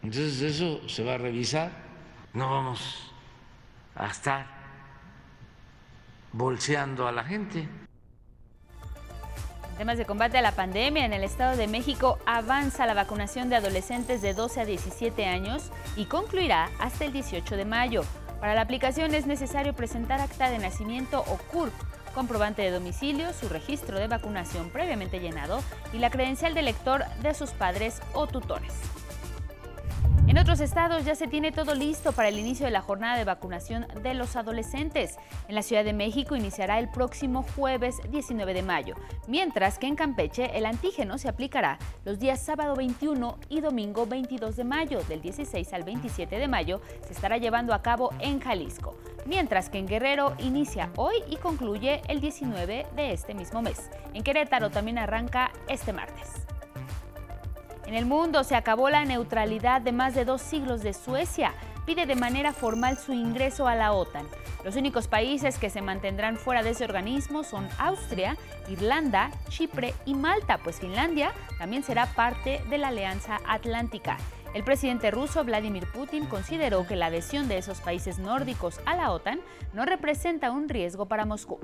Entonces 0.02 0.42
eso 0.42 0.90
se 0.90 1.02
va 1.02 1.14
a 1.14 1.18
revisar. 1.18 1.72
No 2.34 2.50
vamos 2.50 3.14
a 3.96 4.08
estar 4.08 4.46
bolseando 6.34 7.08
a 7.08 7.14
la 7.14 7.24
gente 7.24 7.70
temas 9.74 9.98
de 9.98 10.06
combate 10.06 10.38
a 10.38 10.42
la 10.42 10.54
pandemia, 10.54 11.06
en 11.06 11.14
el 11.14 11.24
Estado 11.24 11.58
de 11.58 11.68
México 11.68 12.18
avanza 12.26 12.86
la 12.86 12.94
vacunación 12.94 13.50
de 13.50 13.56
adolescentes 13.56 14.22
de 14.22 14.34
12 14.34 14.62
a 14.62 14.66
17 14.66 15.26
años 15.26 15.72
y 15.96 16.06
concluirá 16.06 16.70
hasta 16.80 17.06
el 17.06 17.14
18 17.14 17.58
de 17.58 17.66
mayo. 17.66 18.04
Para 18.40 18.56
la 18.56 18.62
aplicación 18.62 19.14
es 19.16 19.26
necesario 19.26 19.74
presentar 19.74 20.20
acta 20.20 20.50
de 20.50 20.60
nacimiento 20.60 21.24
o 21.28 21.38
CURP, 21.52 21.74
comprobante 22.14 22.62
de 22.62 22.72
domicilio, 22.72 23.34
su 23.34 23.50
registro 23.50 23.98
de 23.98 24.08
vacunación 24.08 24.70
previamente 24.70 25.20
llenado 25.20 25.62
y 25.92 25.98
la 25.98 26.10
credencial 26.10 26.54
de 26.54 26.62
lector 26.62 27.06
de 27.22 27.34
sus 27.34 27.52
padres 27.52 28.02
o 28.14 28.28
tutores. 28.28 28.74
En 30.34 30.40
otros 30.40 30.62
estados 30.62 31.06
ya 31.06 31.14
se 31.14 31.28
tiene 31.28 31.52
todo 31.52 31.76
listo 31.76 32.12
para 32.12 32.28
el 32.28 32.40
inicio 32.40 32.66
de 32.66 32.72
la 32.72 32.82
jornada 32.82 33.20
de 33.20 33.24
vacunación 33.24 33.86
de 34.02 34.16
los 34.16 34.36
adolescentes. 34.36 35.20
En 35.48 35.54
la 35.54 35.62
Ciudad 35.62 35.84
de 35.84 35.94
México 35.94 36.36
iniciará 36.36 36.80
el 36.80 36.90
próximo 36.90 37.46
jueves 37.56 37.98
19 38.10 38.56
de 38.56 38.64
mayo, 38.64 38.96
mientras 39.28 39.78
que 39.78 39.86
en 39.86 39.96
Campeche 39.96 40.58
el 40.58 40.66
antígeno 40.66 41.20
se 41.20 41.30
aplicará 41.30 41.78
los 42.04 42.18
días 42.18 42.42
sábado 42.42 42.76
21 42.76 43.38
y 43.48 43.62
domingo 43.62 44.08
22 44.08 44.56
de 44.56 44.64
mayo. 44.64 45.04
Del 45.04 45.22
16 45.22 45.72
al 45.72 45.84
27 45.84 46.40
de 46.40 46.48
mayo 46.48 46.82
se 47.06 47.14
estará 47.14 47.38
llevando 47.38 47.76
a 47.76 47.84
cabo 47.84 48.10
en 48.18 48.40
Jalisco, 48.40 48.98
mientras 49.28 49.70
que 49.70 49.78
en 49.78 49.88
Guerrero 49.88 50.34
inicia 50.40 50.90
hoy 50.96 51.18
y 51.30 51.36
concluye 51.36 52.02
el 52.08 52.22
19 52.22 52.88
de 52.96 53.14
este 53.14 53.36
mismo 53.36 53.62
mes. 53.62 53.92
En 54.16 54.24
Querétaro 54.24 54.72
también 54.72 54.98
arranca 54.98 55.52
este 55.68 55.94
martes. 55.94 56.43
En 57.86 57.96
el 57.96 58.06
mundo 58.06 58.44
se 58.44 58.56
acabó 58.56 58.90
la 58.90 59.04
neutralidad 59.04 59.82
de 59.82 59.92
más 59.92 60.16
de 60.16 60.26
dos 60.26 60.42
siglos 60.42 60.82
de 60.84 60.94
Suecia. 60.94 61.54
Pide 61.86 62.06
de 62.06 62.16
manera 62.16 62.54
formal 62.54 62.98
su 62.98 63.12
ingreso 63.12 63.68
a 63.68 63.76
la 63.76 63.92
OTAN. 63.92 64.26
Los 64.64 64.78
únicos 64.78 65.10
países 65.10 65.60
que 65.60 65.70
se 65.70 65.82
mantendrán 65.82 66.38
fuera 66.38 66.64
de 66.64 66.70
ese 66.70 66.86
organismo 66.86 67.44
son 67.44 67.68
Austria, 67.78 68.38
Irlanda, 68.70 69.32
Chipre 69.50 69.94
y 70.06 70.14
Malta, 70.14 70.60
pues 70.64 70.80
Finlandia 70.80 71.34
también 71.58 71.84
será 71.84 72.06
parte 72.06 72.62
de 72.70 72.78
la 72.78 72.88
Alianza 72.88 73.42
Atlántica. 73.46 74.18
El 74.54 74.64
presidente 74.64 75.12
ruso 75.12 75.44
Vladimir 75.44 75.86
Putin 75.92 76.26
consideró 76.26 76.88
que 76.88 76.96
la 76.96 77.08
adhesión 77.08 77.50
de 77.50 77.58
esos 77.58 77.82
países 77.82 78.18
nórdicos 78.18 78.80
a 78.86 78.96
la 78.96 79.12
OTAN 79.12 79.42
no 79.74 79.84
representa 79.84 80.52
un 80.52 80.70
riesgo 80.70 81.08
para 81.08 81.26
Moscú. 81.26 81.60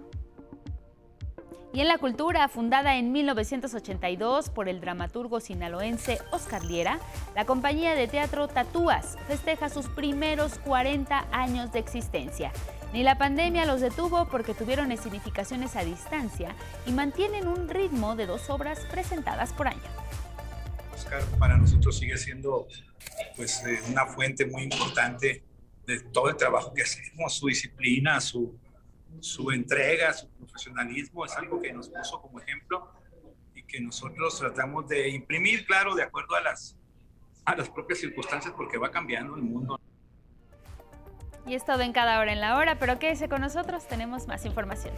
Y 1.72 1.82
en 1.82 1.88
la 1.88 2.00
cultura, 2.00 2.48
fundada 2.48 2.98
en 2.98 3.12
1982 3.12 4.50
por 4.50 4.68
el 4.68 4.82
dramaturgo 4.82 5.40
sinaloense 5.40 6.20
Oscar 6.32 6.64
Liera, 6.64 7.00
la 7.36 7.46
compañía 7.46 7.94
de 7.94 8.08
teatro 8.08 8.48
Tatúas 8.48 9.18
festeja 9.28 9.70
sus 9.70 9.88
primeros 9.88 10.58
40 10.66 11.28
años 11.32 11.72
de 11.72 11.78
existencia. 11.78 12.52
Ni 12.92 13.04
la 13.04 13.20
pandemia 13.20 13.66
los 13.66 13.82
detuvo 13.82 14.28
porque 14.30 14.56
tuvieron 14.56 14.92
escenificaciones 14.92 15.76
a 15.76 15.84
distancia 15.84 16.56
y 16.88 16.92
mantienen 16.92 17.48
un 17.48 17.70
ritmo 17.70 18.16
de 18.16 18.26
dos 18.26 18.50
obras 18.50 18.80
presentadas 18.90 19.54
por 19.54 19.68
año. 19.68 19.80
Oscar 20.96 21.22
para 21.38 21.56
nosotros 21.56 22.00
sigue 22.00 22.18
siendo 22.18 22.68
pues, 23.36 23.64
eh, 23.68 23.80
una 23.92 24.08
fuente 24.08 24.48
muy 24.48 24.64
importante 24.64 25.44
de 25.86 26.00
todo 26.00 26.30
el 26.30 26.36
trabajo 26.36 26.74
que 26.74 26.82
hacemos, 26.82 27.36
su 27.36 27.46
disciplina, 27.46 28.20
su, 28.20 28.58
su 29.20 29.52
entrega, 29.52 30.14
su 30.14 30.30
profesionalismo 30.30 31.26
es 31.26 31.36
algo 31.36 31.62
que 31.62 31.74
nos 31.74 31.90
puso 31.90 32.22
como 32.22 32.40
ejemplo 32.40 32.92
y 33.54 33.64
que 33.64 33.82
nosotros 33.82 34.38
tratamos 34.40 34.88
de 34.88 35.10
imprimir, 35.10 35.66
claro, 35.66 35.96
de 35.96 36.04
acuerdo 36.04 36.36
a 36.36 36.42
las, 36.42 36.78
a 37.46 37.56
las 37.56 37.70
propias 37.70 38.00
circunstancias 38.00 38.54
porque 38.56 38.78
va 38.78 38.92
cambiando 38.92 39.36
el 39.36 39.42
mundo. 39.42 39.80
Y 41.46 41.56
es 41.56 41.66
todo 41.66 41.82
en 41.82 41.94
cada 41.94 42.20
hora 42.20 42.32
en 42.32 42.42
la 42.42 42.58
hora, 42.58 42.78
pero 42.78 43.00
quédese 43.00 43.28
con 43.28 43.42
nosotros, 43.42 43.88
tenemos 43.88 44.28
más 44.28 44.46
información. 44.46 44.94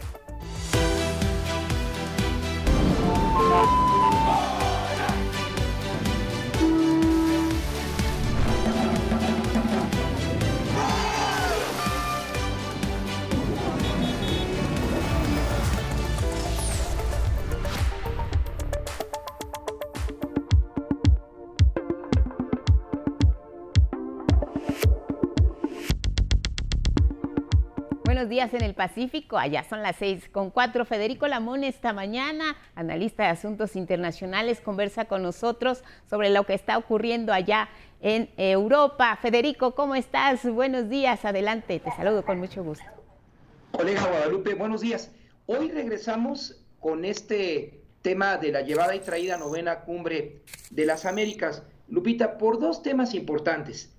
Días 28.32 28.54
en 28.54 28.62
el 28.62 28.72
Pacífico, 28.72 29.36
allá 29.36 29.62
son 29.62 29.82
las 29.82 29.96
seis 29.96 30.26
con 30.30 30.48
cuatro. 30.48 30.86
Federico 30.86 31.28
Lamón 31.28 31.64
esta 31.64 31.92
mañana, 31.92 32.56
analista 32.74 33.24
de 33.24 33.28
asuntos 33.28 33.76
internacionales, 33.76 34.62
conversa 34.62 35.04
con 35.04 35.22
nosotros 35.22 35.84
sobre 36.08 36.30
lo 36.30 36.44
que 36.44 36.54
está 36.54 36.78
ocurriendo 36.78 37.34
allá 37.34 37.68
en 38.00 38.30
Europa. 38.38 39.18
Federico, 39.20 39.74
¿cómo 39.74 39.94
estás? 39.94 40.50
Buenos 40.50 40.88
días, 40.88 41.26
adelante, 41.26 41.78
te 41.78 41.90
saludo 41.90 42.24
con 42.24 42.38
mucho 42.38 42.64
gusto. 42.64 42.86
Colega 43.70 44.06
Guadalupe, 44.06 44.54
buenos 44.54 44.80
días. 44.80 45.10
Hoy 45.44 45.70
regresamos 45.70 46.64
con 46.80 47.04
este 47.04 47.82
tema 48.00 48.38
de 48.38 48.50
la 48.50 48.62
llevada 48.62 48.94
y 48.96 49.00
traída 49.00 49.36
novena 49.36 49.80
cumbre 49.80 50.40
de 50.70 50.86
las 50.86 51.04
Américas. 51.04 51.64
Lupita, 51.86 52.38
por 52.38 52.58
dos 52.58 52.82
temas 52.82 53.12
importantes. 53.12 53.94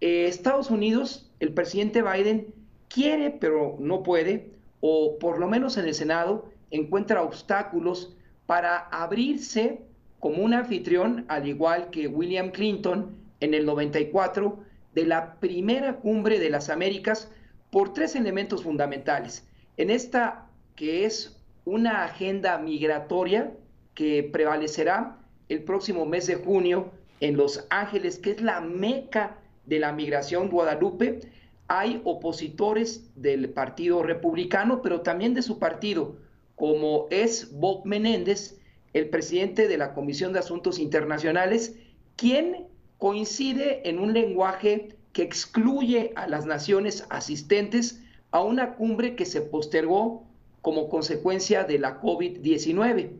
Eh, 0.00 0.26
Estados 0.26 0.72
Unidos, 0.72 1.30
el 1.38 1.54
presidente 1.54 2.02
Biden 2.02 2.65
quiere 2.88 3.30
pero 3.30 3.76
no 3.80 4.02
puede, 4.02 4.50
o 4.80 5.18
por 5.18 5.38
lo 5.38 5.48
menos 5.48 5.76
en 5.76 5.86
el 5.86 5.94
Senado 5.94 6.50
encuentra 6.70 7.22
obstáculos 7.22 8.16
para 8.46 8.78
abrirse 8.78 9.80
como 10.20 10.42
un 10.42 10.54
anfitrión, 10.54 11.24
al 11.28 11.46
igual 11.46 11.90
que 11.90 12.08
William 12.08 12.50
Clinton 12.50 13.16
en 13.40 13.54
el 13.54 13.66
94, 13.66 14.58
de 14.94 15.04
la 15.04 15.34
primera 15.34 15.96
cumbre 15.96 16.38
de 16.38 16.50
las 16.50 16.70
Américas 16.70 17.30
por 17.70 17.92
tres 17.92 18.16
elementos 18.16 18.62
fundamentales. 18.62 19.46
En 19.76 19.90
esta 19.90 20.46
que 20.74 21.04
es 21.04 21.36
una 21.64 22.04
agenda 22.04 22.58
migratoria 22.58 23.52
que 23.94 24.22
prevalecerá 24.22 25.18
el 25.48 25.64
próximo 25.64 26.06
mes 26.06 26.26
de 26.26 26.36
junio 26.36 26.90
en 27.20 27.36
Los 27.36 27.66
Ángeles, 27.70 28.18
que 28.18 28.30
es 28.30 28.40
la 28.40 28.60
meca 28.60 29.38
de 29.64 29.78
la 29.78 29.92
migración 29.92 30.48
Guadalupe, 30.48 31.20
hay 31.68 32.00
opositores 32.04 33.10
del 33.16 33.50
Partido 33.50 34.02
Republicano, 34.02 34.82
pero 34.82 35.00
también 35.00 35.34
de 35.34 35.42
su 35.42 35.58
partido, 35.58 36.16
como 36.54 37.06
es 37.10 37.52
Bob 37.52 37.84
Menéndez, 37.84 38.58
el 38.92 39.08
presidente 39.10 39.68
de 39.68 39.76
la 39.76 39.92
Comisión 39.92 40.32
de 40.32 40.38
Asuntos 40.38 40.78
Internacionales, 40.78 41.76
quien 42.16 42.66
coincide 42.98 43.88
en 43.88 43.98
un 43.98 44.14
lenguaje 44.14 44.96
que 45.12 45.22
excluye 45.22 46.12
a 46.14 46.26
las 46.26 46.46
naciones 46.46 47.04
asistentes 47.10 48.02
a 48.30 48.42
una 48.42 48.74
cumbre 48.74 49.16
que 49.16 49.26
se 49.26 49.40
postergó 49.40 50.24
como 50.62 50.88
consecuencia 50.88 51.64
de 51.64 51.78
la 51.78 52.00
COVID-19. 52.00 53.10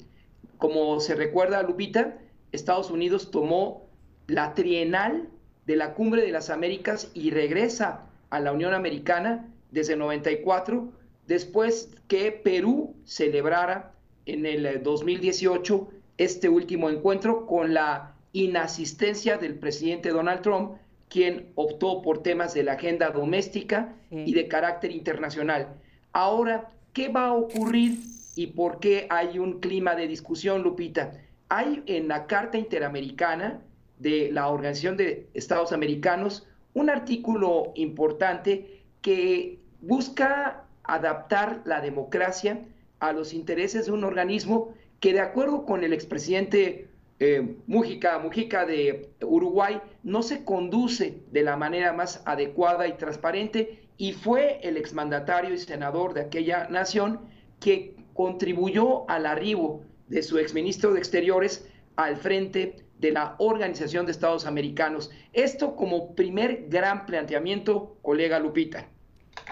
Como 0.59 1.01
se 1.01 1.15
recuerda, 1.15 1.63
Lupita, 1.63 2.19
Estados 2.53 2.91
Unidos 2.91 3.31
tomó 3.31 3.87
la 4.27 4.55
trienal 4.55 5.29
de 5.67 5.77
la 5.77 5.95
Cumbre 5.95 6.23
de 6.23 6.33
las 6.33 6.51
Américas 6.51 7.11
y 7.13 7.31
regresa 7.31 8.06
a 8.31 8.41
la 8.41 8.53
Unión 8.53 8.75
Americana 8.75 9.49
desde 9.71 9.97
94, 9.97 10.93
después 11.27 11.91
que 12.09 12.33
Perú 12.33 12.95
celebrara 13.05 13.93
en 14.27 14.47
el 14.47 14.83
2018 14.83 15.89
eh, 15.91 15.97
este 16.19 16.49
último 16.49 16.89
encuentro 16.91 17.47
con 17.47 17.75
la 17.75 18.15
inasistencia 18.33 19.39
del 19.39 19.55
presidente 19.55 20.11
Donald 20.11 20.43
Trump, 20.43 20.77
quien 21.09 21.53
optó 21.55 22.03
por 22.03 22.23
temas 22.23 22.55
de 22.55 22.65
la 22.65 22.73
agenda 22.73 23.11
doméstica 23.11 23.95
y 24.11 24.35
de 24.35 24.49
carácter 24.49 24.91
internacional. 24.91 25.69
Ahora, 26.13 26.71
¿qué 26.93 27.09
va 27.09 27.27
a 27.27 27.35
ocurrir 27.35 27.99
y 28.35 28.49
por 28.49 28.81
qué 28.81 29.07
hay 29.11 29.39
un 29.39 29.61
clima 29.61 29.95
de 29.95 30.09
discusión, 30.09 30.63
Lupita? 30.63 31.13
Hay 31.49 31.83
en 31.87 32.09
la 32.09 32.27
Carta 32.27 32.59
Interamericana 32.59 33.63
de 33.99 34.31
la 34.33 34.49
Organización 34.49 34.97
de 34.97 35.29
Estados 35.35 35.73
Americanos 35.73 36.47
un 36.77 36.91
artículo 36.91 37.73
importante 37.75 38.83
que 39.01 39.59
busca 39.81 40.65
adaptar 40.85 41.63
la 41.65 41.81
democracia 41.81 42.67
a 43.01 43.13
los 43.13 43.33
intereses 43.33 43.87
de 43.87 43.93
un 43.93 44.05
organismo 44.05 44.75
que 45.01 45.15
de 45.15 45.21
acuerdo 45.21 45.65
con 45.65 45.85
el 45.85 45.95
expresidente 45.95 46.89
eh, 47.19 47.57
Mujica, 47.67 48.19
Mujica 48.19 48.67
de 48.67 49.09
Uruguay, 49.23 49.81
no 50.03 50.23
se 50.23 50.45
conduce 50.45 51.23
de 51.33 51.43
la 51.43 51.57
manera 51.57 51.95
más 51.95 52.23
adecuada 52.27 52.87
y 52.87 52.93
transparente 52.99 53.89
y 53.97 54.13
fue 54.13 54.61
el 54.63 54.77
exmandatario 54.77 55.55
y 55.55 55.59
senador 55.59 56.13
de 56.13 56.21
aquella 56.21 56.69
nación 56.69 57.21
que 57.59 57.95
contribuyó 58.13 59.09
al 59.09 59.25
arribo 59.25 59.81
de 60.09 60.23
su 60.23 60.37
exministro 60.37 60.93
de 60.93 60.99
Exteriores 60.99 61.67
al 61.97 62.19
frente 62.19 62.86
de 62.99 63.13
la 63.13 63.37
Organización 63.39 64.07
de 64.07 64.13
Estados 64.13 64.47
Americanos. 64.47 65.11
Esto 65.33 65.77
como 65.77 66.15
primer 66.15 66.69
gran 66.69 67.07
planteamiento, 67.07 67.99
colega 68.03 68.39
Lupita. 68.39 68.89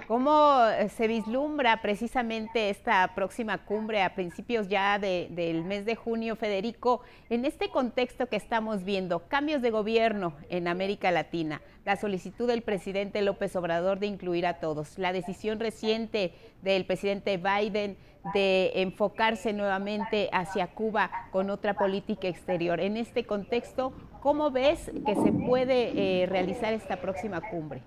¿Cómo 0.07 0.66
eh, 0.66 0.90
se 0.90 1.09
vislumbra 1.09 1.80
precisamente 1.80 2.68
esta 2.68 3.14
próxima 3.14 3.64
cumbre 3.64 4.03
a 4.03 4.14
principios 4.14 4.68
ya 4.68 4.99
del 4.99 5.64
mes 5.64 5.86
de 5.86 5.95
junio, 5.95 6.36
Federico, 6.36 7.01
en 7.30 7.47
este 7.47 7.70
contexto 7.70 8.26
que 8.26 8.36
estamos 8.36 8.84
viendo, 8.84 9.20
cambios 9.28 9.62
de 9.62 9.70
gobierno 9.70 10.34
en 10.51 10.68
América 10.68 11.11
Latina, 11.11 11.62
la 11.86 11.97
solicitud 11.97 12.47
del 12.47 12.61
presidente 12.61 13.22
López 13.22 13.57
Obrador 13.57 13.99
de 13.99 14.07
incluir 14.07 14.47
a 14.47 14.61
todos, 14.61 14.99
la 14.99 15.12
decisión 15.14 15.59
reciente 15.59 16.34
del 16.61 16.84
presidente 16.84 17.38
Biden 17.38 17.97
de 18.34 18.72
enfocarse 18.74 19.55
nuevamente 19.55 20.28
hacia 20.32 20.66
Cuba 20.66 21.11
con 21.30 21.49
otra 21.49 21.74
política 21.74 22.28
exterior. 22.28 22.80
En 22.80 22.99
este 22.99 23.24
contexto, 23.24 23.95
¿cómo 24.20 24.51
ves 24.51 24.90
que 25.07 25.14
se 25.14 25.32
puede 25.32 26.22
eh, 26.22 26.26
realizar 26.26 26.74
esta 26.74 27.01
próxima 27.01 27.40
cumbre? 27.40 27.80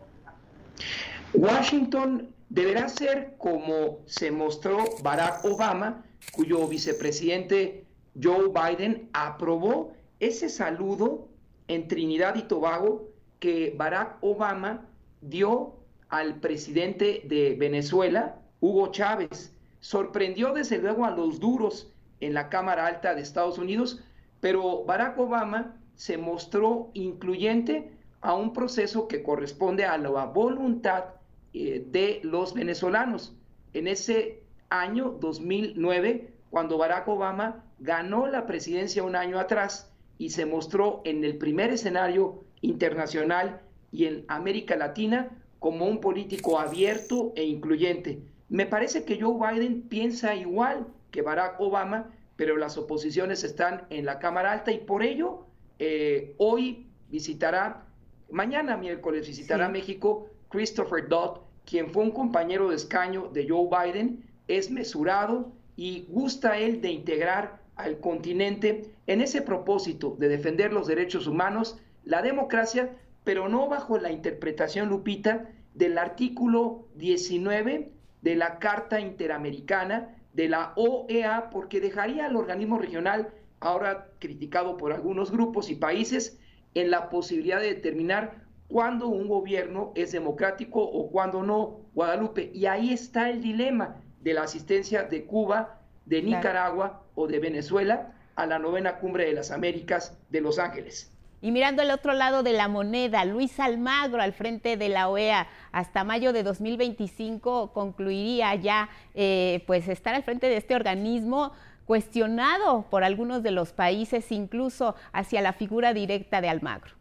Washington 1.33 2.33
deberá 2.49 2.87
ser 2.89 3.35
como 3.37 3.99
se 4.05 4.31
mostró 4.31 4.85
Barack 5.03 5.43
Obama, 5.45 6.03
cuyo 6.31 6.67
vicepresidente 6.67 7.85
Joe 8.21 8.49
Biden 8.49 9.09
aprobó 9.13 9.93
ese 10.19 10.49
saludo 10.49 11.27
en 11.67 11.87
Trinidad 11.87 12.35
y 12.35 12.43
Tobago 12.43 13.09
que 13.39 13.73
Barack 13.77 14.17
Obama 14.21 14.85
dio 15.21 15.75
al 16.09 16.39
presidente 16.39 17.21
de 17.25 17.55
Venezuela, 17.55 18.39
Hugo 18.61 18.91
Chávez. 18.91 19.53
Sorprendió 19.79 20.53
desde 20.53 20.79
luego 20.79 21.05
a 21.05 21.11
los 21.11 21.39
duros 21.39 21.91
en 22.19 22.33
la 22.33 22.49
Cámara 22.49 22.87
Alta 22.87 23.13
de 23.13 23.21
Estados 23.21 23.57
Unidos, 23.57 24.01
pero 24.39 24.85
Barack 24.85 25.19
Obama 25.19 25.75
se 25.95 26.17
mostró 26.17 26.89
incluyente 26.93 27.91
a 28.21 28.33
un 28.33 28.53
proceso 28.53 29.07
que 29.07 29.23
corresponde 29.23 29.85
a 29.85 29.97
la 29.97 30.25
voluntad 30.25 31.05
eh, 31.53 31.83
de 31.87 32.19
los 32.23 32.53
venezolanos. 32.53 33.35
En 33.73 33.87
ese 33.87 34.43
año 34.69 35.17
2009, 35.19 36.33
cuando 36.49 36.77
Barack 36.77 37.07
Obama 37.07 37.63
ganó 37.79 38.27
la 38.27 38.45
presidencia 38.45 39.03
un 39.03 39.15
año 39.15 39.39
atrás 39.39 39.91
y 40.17 40.31
se 40.31 40.45
mostró 40.45 41.01
en 41.05 41.23
el 41.23 41.37
primer 41.37 41.71
escenario 41.71 42.43
internacional 42.61 43.61
y 43.91 44.05
en 44.05 44.25
América 44.27 44.75
Latina 44.75 45.29
como 45.59 45.85
un 45.85 46.01
político 46.01 46.59
abierto 46.59 47.33
e 47.35 47.43
incluyente. 47.43 48.21
Me 48.49 48.65
parece 48.65 49.03
que 49.03 49.19
Joe 49.21 49.35
Biden 49.35 49.83
piensa 49.83 50.35
igual 50.35 50.87
que 51.11 51.21
Barack 51.21 51.59
Obama, 51.59 52.11
pero 52.35 52.57
las 52.57 52.77
oposiciones 52.77 53.43
están 53.43 53.85
en 53.89 54.05
la 54.05 54.19
Cámara 54.19 54.51
Alta 54.51 54.71
y 54.71 54.79
por 54.79 55.03
ello 55.03 55.45
eh, 55.79 56.35
hoy 56.37 56.87
visitará, 57.09 57.86
mañana 58.29 58.77
miércoles 58.77 59.27
visitará 59.27 59.69
México 59.69 60.29
Christopher 60.49 61.07
Dodd, 61.07 61.39
quien 61.65 61.89
fue 61.89 62.03
un 62.03 62.11
compañero 62.11 62.69
de 62.69 62.75
escaño 62.75 63.29
de 63.33 63.47
Joe 63.47 63.67
Biden, 63.69 64.23
es 64.47 64.71
mesurado 64.71 65.51
y 65.75 66.05
gusta 66.09 66.57
él 66.57 66.81
de 66.81 66.91
integrar 66.91 67.61
al 67.75 67.99
continente 67.99 68.93
en 69.05 69.21
ese 69.21 69.41
propósito 69.41 70.15
de 70.17 70.29
defender 70.29 70.73
los 70.73 70.87
derechos 70.87 71.27
humanos, 71.27 71.77
la 72.03 72.21
democracia, 72.21 72.95
pero 73.23 73.49
no 73.49 73.67
bajo 73.67 73.97
la 73.97 74.11
interpretación, 74.11 74.89
Lupita, 74.89 75.49
del 75.73 75.97
artículo 75.97 76.87
19 76.95 77.91
de 78.21 78.35
la 78.35 78.57
Carta 78.57 78.99
Interamericana 78.99 80.15
de 80.33 80.49
la 80.49 80.73
OEA, 80.75 81.49
porque 81.49 81.81
dejaría 81.81 82.25
al 82.25 82.35
organismo 82.35 82.79
regional, 82.79 83.29
ahora 83.59 84.09
criticado 84.19 84.77
por 84.77 84.93
algunos 84.93 85.31
grupos 85.31 85.69
y 85.69 85.75
países, 85.75 86.39
en 86.73 86.91
la 86.91 87.09
posibilidad 87.09 87.59
de 87.59 87.75
determinar 87.75 88.45
cuándo 88.67 89.07
un 89.07 89.27
gobierno 89.27 89.91
es 89.95 90.11
democrático 90.11 90.81
o 90.81 91.09
cuándo 91.09 91.43
no, 91.43 91.81
Guadalupe. 91.93 92.51
Y 92.53 92.65
ahí 92.65 92.93
está 92.93 93.29
el 93.29 93.41
dilema 93.41 93.97
de 94.21 94.33
la 94.33 94.43
asistencia 94.43 95.03
de 95.03 95.25
Cuba, 95.25 95.79
de 96.05 96.21
Nicaragua 96.21 97.03
o 97.15 97.27
de 97.27 97.39
Venezuela 97.39 98.13
a 98.35 98.45
la 98.45 98.59
novena 98.59 98.97
cumbre 98.99 99.25
de 99.25 99.33
las 99.33 99.51
Américas 99.51 100.17
de 100.29 100.41
Los 100.41 100.59
Ángeles. 100.59 101.11
Y 101.39 101.51
mirando 101.51 101.83
al 101.83 101.91
otro 101.91 102.13
lado 102.13 102.41
de 102.41 102.53
la 102.53 102.67
moneda, 102.67 103.23
Luis 103.23 103.59
Almagro 103.59 104.21
al 104.21 104.33
frente 104.33 104.75
de 104.75 104.89
la 104.89 105.07
OEA 105.07 105.47
hasta 105.71 106.03
mayo 106.03 106.33
de 106.33 106.41
2025 106.41 107.73
concluiría 107.73 108.55
ya 108.55 108.89
eh, 109.13 109.63
pues 109.67 109.87
estar 109.87 110.15
al 110.15 110.23
frente 110.23 110.47
de 110.49 110.57
este 110.57 110.75
organismo 110.75 111.51
cuestionado 111.87 112.85
por 112.91 113.05
algunos 113.05 113.41
de 113.41 113.51
los 113.51 113.71
países, 113.71 114.31
incluso 114.31 114.95
hacia 115.13 115.41
la 115.41 115.53
figura 115.53 115.93
directa 115.93 116.41
de 116.41 116.49
Almagro. 116.49 116.91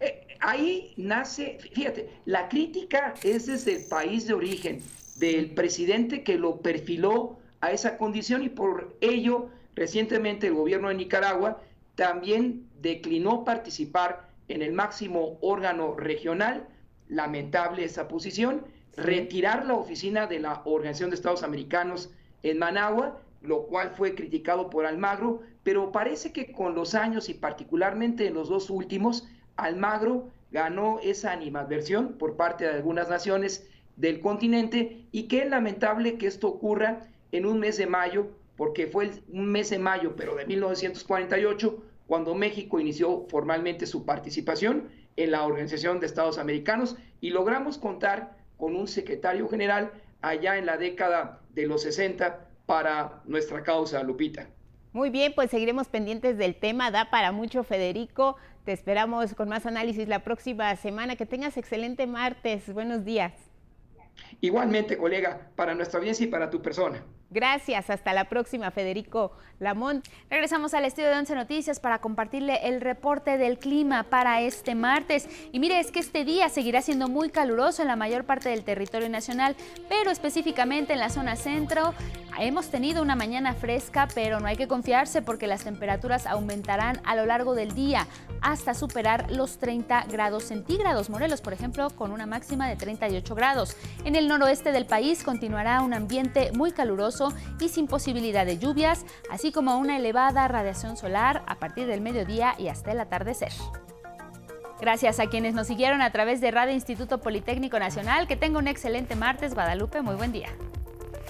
Eh, 0.00 0.26
ahí 0.40 0.94
nace, 0.96 1.58
fíjate, 1.72 2.10
la 2.24 2.48
crítica 2.48 3.14
es 3.22 3.46
desde 3.46 3.76
el 3.76 3.84
país 3.84 4.26
de 4.26 4.34
origen 4.34 4.82
del 5.16 5.50
presidente 5.54 6.24
que 6.24 6.38
lo 6.38 6.62
perfiló 6.62 7.38
a 7.60 7.70
esa 7.70 7.98
condición 7.98 8.42
y 8.42 8.48
por 8.48 8.96
ello 9.00 9.50
recientemente 9.74 10.46
el 10.46 10.54
gobierno 10.54 10.88
de 10.88 10.94
Nicaragua 10.94 11.60
también 11.96 12.66
declinó 12.80 13.44
participar 13.44 14.30
en 14.48 14.62
el 14.62 14.72
máximo 14.72 15.38
órgano 15.42 15.94
regional, 15.96 16.66
lamentable 17.08 17.84
esa 17.84 18.08
posición, 18.08 18.64
retirar 18.96 19.66
la 19.66 19.74
oficina 19.74 20.26
de 20.26 20.40
la 20.40 20.62
Organización 20.64 21.10
de 21.10 21.16
Estados 21.16 21.42
Americanos 21.42 22.10
en 22.42 22.58
Managua, 22.58 23.20
lo 23.46 23.66
cual 23.66 23.90
fue 23.90 24.14
criticado 24.14 24.70
por 24.70 24.86
Almagro, 24.86 25.40
pero 25.62 25.92
parece 25.92 26.32
que 26.32 26.52
con 26.52 26.74
los 26.74 26.94
años 26.94 27.28
y 27.28 27.34
particularmente 27.34 28.26
en 28.26 28.34
los 28.34 28.48
dos 28.48 28.70
últimos, 28.70 29.28
Almagro 29.56 30.30
ganó 30.50 31.00
esa 31.02 31.32
animadversión 31.32 32.18
por 32.18 32.36
parte 32.36 32.64
de 32.64 32.70
algunas 32.70 33.08
naciones 33.08 33.68
del 33.96 34.20
continente 34.20 35.06
y 35.10 35.24
qué 35.24 35.44
lamentable 35.44 36.18
que 36.18 36.26
esto 36.26 36.48
ocurra 36.48 37.08
en 37.32 37.46
un 37.46 37.58
mes 37.58 37.76
de 37.78 37.86
mayo, 37.86 38.28
porque 38.56 38.86
fue 38.86 39.10
un 39.28 39.46
mes 39.46 39.70
de 39.70 39.78
mayo, 39.78 40.14
pero 40.16 40.34
de 40.34 40.46
1948, 40.46 41.82
cuando 42.06 42.34
México 42.34 42.78
inició 42.78 43.26
formalmente 43.28 43.86
su 43.86 44.04
participación 44.04 44.88
en 45.16 45.30
la 45.30 45.44
Organización 45.44 45.98
de 45.98 46.06
Estados 46.06 46.38
Americanos 46.38 46.96
y 47.20 47.30
logramos 47.30 47.78
contar 47.78 48.36
con 48.56 48.76
un 48.76 48.86
secretario 48.86 49.48
general 49.48 49.92
allá 50.20 50.58
en 50.58 50.66
la 50.66 50.76
década 50.76 51.40
de 51.54 51.66
los 51.66 51.82
60 51.82 52.45
para 52.66 53.22
nuestra 53.24 53.62
causa, 53.62 54.02
Lupita. 54.02 54.48
Muy 54.92 55.10
bien, 55.10 55.32
pues 55.34 55.50
seguiremos 55.50 55.88
pendientes 55.88 56.38
del 56.38 56.54
tema, 56.54 56.90
da 56.90 57.10
para 57.10 57.30
mucho 57.30 57.62
Federico. 57.64 58.36
Te 58.64 58.72
esperamos 58.72 59.34
con 59.34 59.48
más 59.48 59.66
análisis 59.66 60.08
la 60.08 60.24
próxima 60.24 60.74
semana. 60.76 61.16
Que 61.16 61.26
tengas 61.26 61.56
excelente 61.56 62.06
martes. 62.06 62.72
Buenos 62.72 63.04
días. 63.04 63.32
Igualmente, 64.40 64.96
colega, 64.96 65.50
para 65.54 65.74
nuestra 65.74 65.98
audiencia 65.98 66.24
y 66.24 66.28
para 66.28 66.50
tu 66.50 66.62
persona. 66.62 67.04
Gracias, 67.28 67.90
hasta 67.90 68.12
la 68.12 68.28
próxima, 68.28 68.70
Federico 68.70 69.32
Lamont. 69.58 70.06
Regresamos 70.30 70.74
al 70.74 70.84
estudio 70.84 71.08
de 71.10 71.16
Once 71.16 71.34
Noticias 71.34 71.80
para 71.80 71.98
compartirle 72.00 72.68
el 72.68 72.80
reporte 72.80 73.36
del 73.36 73.58
clima 73.58 74.04
para 74.04 74.40
este 74.42 74.74
martes. 74.74 75.28
Y 75.50 75.58
mire, 75.58 75.80
es 75.80 75.90
que 75.90 75.98
este 75.98 76.24
día 76.24 76.48
seguirá 76.48 76.82
siendo 76.82 77.08
muy 77.08 77.30
caluroso 77.30 77.82
en 77.82 77.88
la 77.88 77.96
mayor 77.96 78.24
parte 78.24 78.50
del 78.50 78.62
territorio 78.62 79.08
nacional, 79.08 79.56
pero 79.88 80.10
específicamente 80.10 80.92
en 80.92 81.00
la 81.00 81.10
zona 81.10 81.34
centro 81.34 81.94
hemos 82.38 82.68
tenido 82.68 83.02
una 83.02 83.16
mañana 83.16 83.54
fresca, 83.54 84.08
pero 84.14 84.40
no 84.40 84.46
hay 84.46 84.56
que 84.56 84.68
confiarse 84.68 85.22
porque 85.22 85.46
las 85.46 85.64
temperaturas 85.64 86.26
aumentarán 86.26 87.00
a 87.04 87.16
lo 87.16 87.26
largo 87.26 87.54
del 87.54 87.74
día 87.74 88.06
hasta 88.40 88.74
superar 88.74 89.30
los 89.30 89.58
30 89.58 90.06
grados 90.10 90.44
centígrados. 90.44 91.10
Morelos, 91.10 91.40
por 91.40 91.52
ejemplo, 91.52 91.90
con 91.90 92.12
una 92.12 92.26
máxima 92.26 92.68
de 92.68 92.76
38 92.76 93.34
grados. 93.34 93.76
En 94.04 94.16
el 94.16 94.28
noroeste 94.28 94.72
del 94.72 94.86
país 94.86 95.22
continuará 95.22 95.82
un 95.82 95.94
ambiente 95.94 96.52
muy 96.52 96.72
caluroso 96.72 97.32
y 97.60 97.68
sin 97.68 97.86
posibilidad 97.86 98.46
de 98.46 98.58
lluvias, 98.58 99.04
así 99.30 99.52
como 99.52 99.78
una 99.78 99.96
elevada 99.96 100.48
radiación 100.48 100.96
solar 100.96 101.42
a 101.46 101.56
partir 101.56 101.86
del 101.86 102.00
mediodía 102.00 102.54
y 102.58 102.68
hasta 102.68 102.92
el 102.92 103.00
atardecer. 103.00 103.52
Gracias 104.80 105.20
a 105.20 105.26
quienes 105.26 105.54
nos 105.54 105.66
siguieron 105.66 106.02
a 106.02 106.12
través 106.12 106.40
de 106.40 106.50
Radio 106.50 106.74
Instituto 106.74 107.18
Politécnico 107.18 107.78
Nacional. 107.78 108.26
Que 108.26 108.36
tenga 108.36 108.58
un 108.58 108.68
excelente 108.68 109.16
martes, 109.16 109.54
Guadalupe. 109.54 110.02
Muy 110.02 110.16
buen 110.16 110.32
día. 110.32 110.50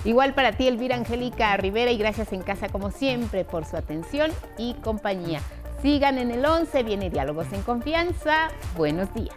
Igual 0.04 0.34
para 0.34 0.52
ti, 0.52 0.68
Elvira 0.68 0.96
Angélica 0.96 1.56
Rivera, 1.56 1.90
y 1.90 1.98
gracias 1.98 2.32
en 2.32 2.42
casa 2.42 2.68
como 2.68 2.90
siempre 2.90 3.44
por 3.44 3.64
su 3.64 3.76
atención 3.76 4.30
y 4.58 4.74
compañía. 4.74 5.40
Sigan 5.82 6.18
en 6.18 6.30
el 6.30 6.44
11, 6.44 6.82
viene 6.82 7.10
Diálogos 7.10 7.52
en 7.52 7.62
Confianza. 7.62 8.48
Buenos 8.76 9.12
días. 9.14 9.36